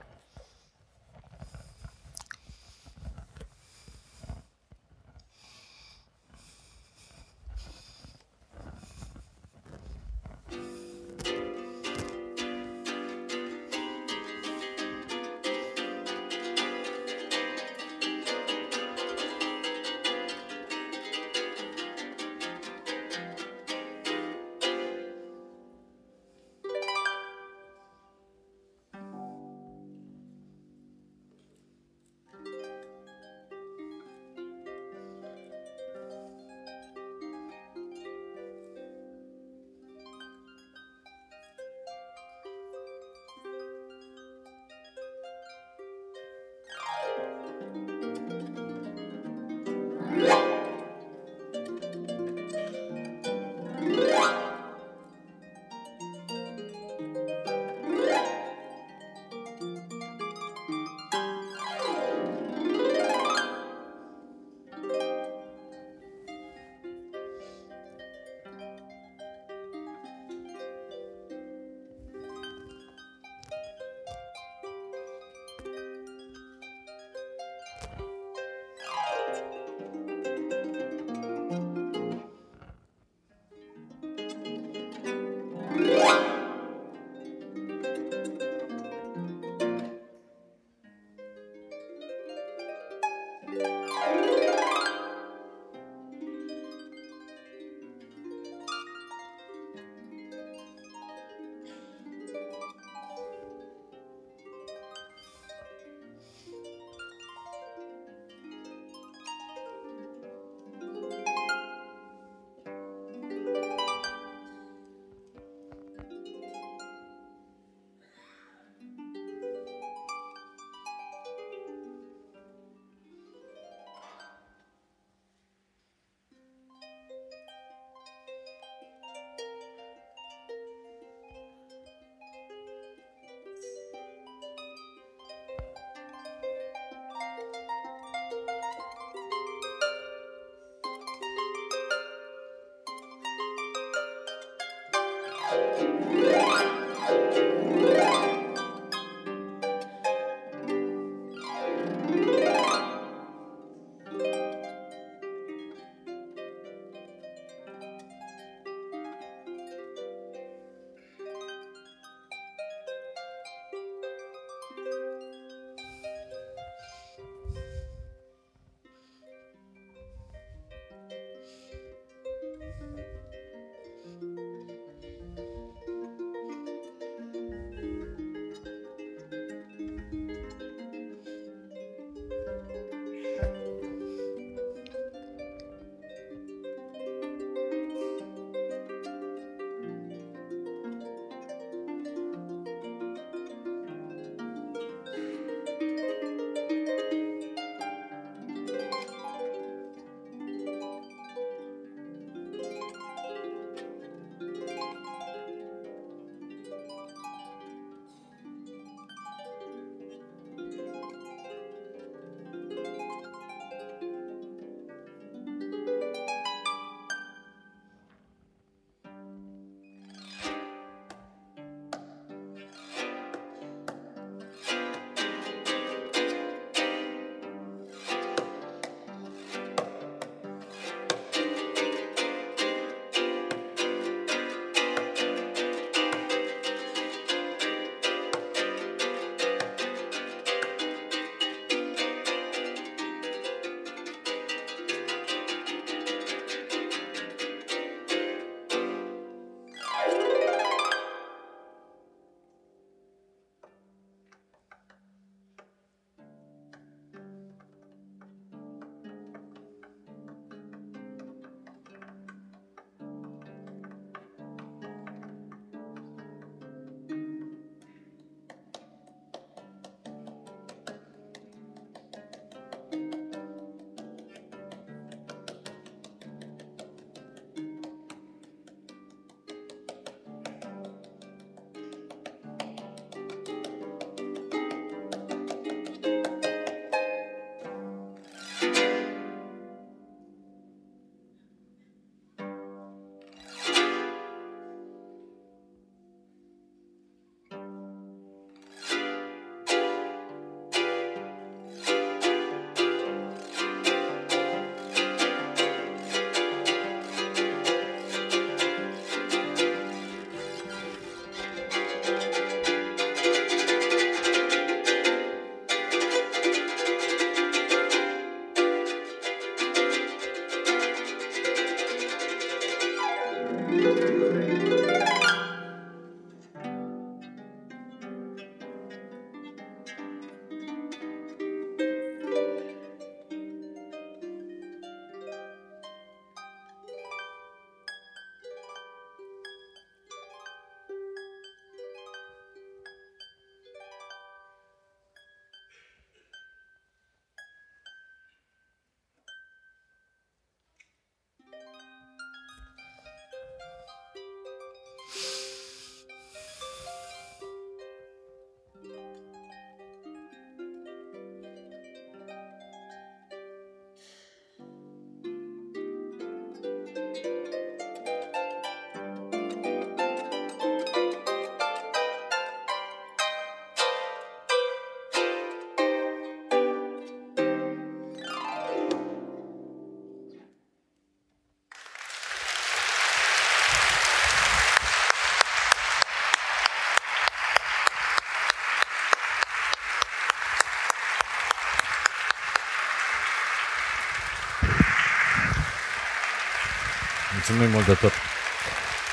[397.49, 398.13] Mulțumim mult de tot.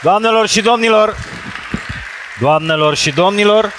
[0.01, 1.15] Doamnelor și domnilor,
[2.39, 3.73] doamnelor și domnilor,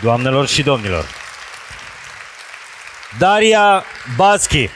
[0.00, 1.06] doamnelor și domnilor,
[3.18, 3.84] Daria
[4.16, 4.70] Baschi.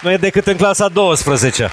[0.00, 1.70] Nu e decât în clasa 12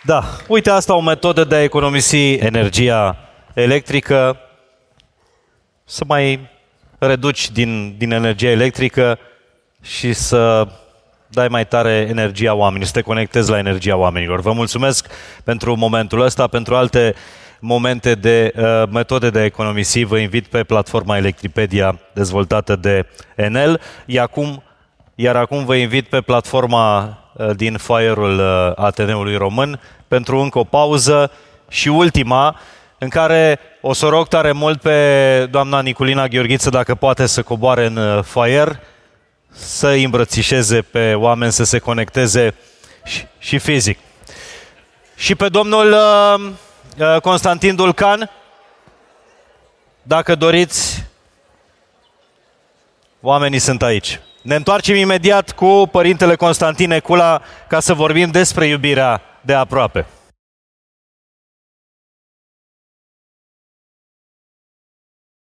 [0.00, 3.16] Da, uite asta o metodă de a economisi energia
[3.54, 4.40] electrică,
[5.84, 6.56] să mai
[6.98, 9.18] reduci din, din energia electrică
[9.82, 10.68] și să
[11.26, 14.40] dai mai tare energia oamenilor, să te conectezi la energia oamenilor.
[14.40, 15.06] Vă mulțumesc
[15.44, 17.14] pentru momentul ăsta, pentru alte
[17.60, 20.02] momente de uh, metode de a economisi.
[20.02, 23.06] Vă invit pe platforma Electripedia dezvoltată de
[23.36, 23.80] Enel.
[24.06, 24.62] Iar acum,
[25.14, 30.64] iar acum vă invit pe platforma uh, din Fire-ul uh, Ateneului Român pentru încă o
[30.64, 31.30] pauză
[31.68, 32.56] și ultima,
[32.98, 37.86] în care o să rog tare mult pe doamna Niculina Gheorghiță dacă poate să coboare
[37.86, 38.80] în uh, foyer,
[39.52, 42.54] să îi îmbrățișeze pe oameni, să se conecteze
[43.04, 43.98] și, și fizic.
[45.16, 46.50] Și pe domnul uh,
[46.98, 48.30] uh, Constantin Dulcan,
[50.02, 51.04] dacă doriți,
[53.20, 54.20] oamenii sunt aici.
[54.42, 60.06] Ne întoarcem imediat cu Părintele Constantin Ecula ca să vorbim despre iubirea de aproape.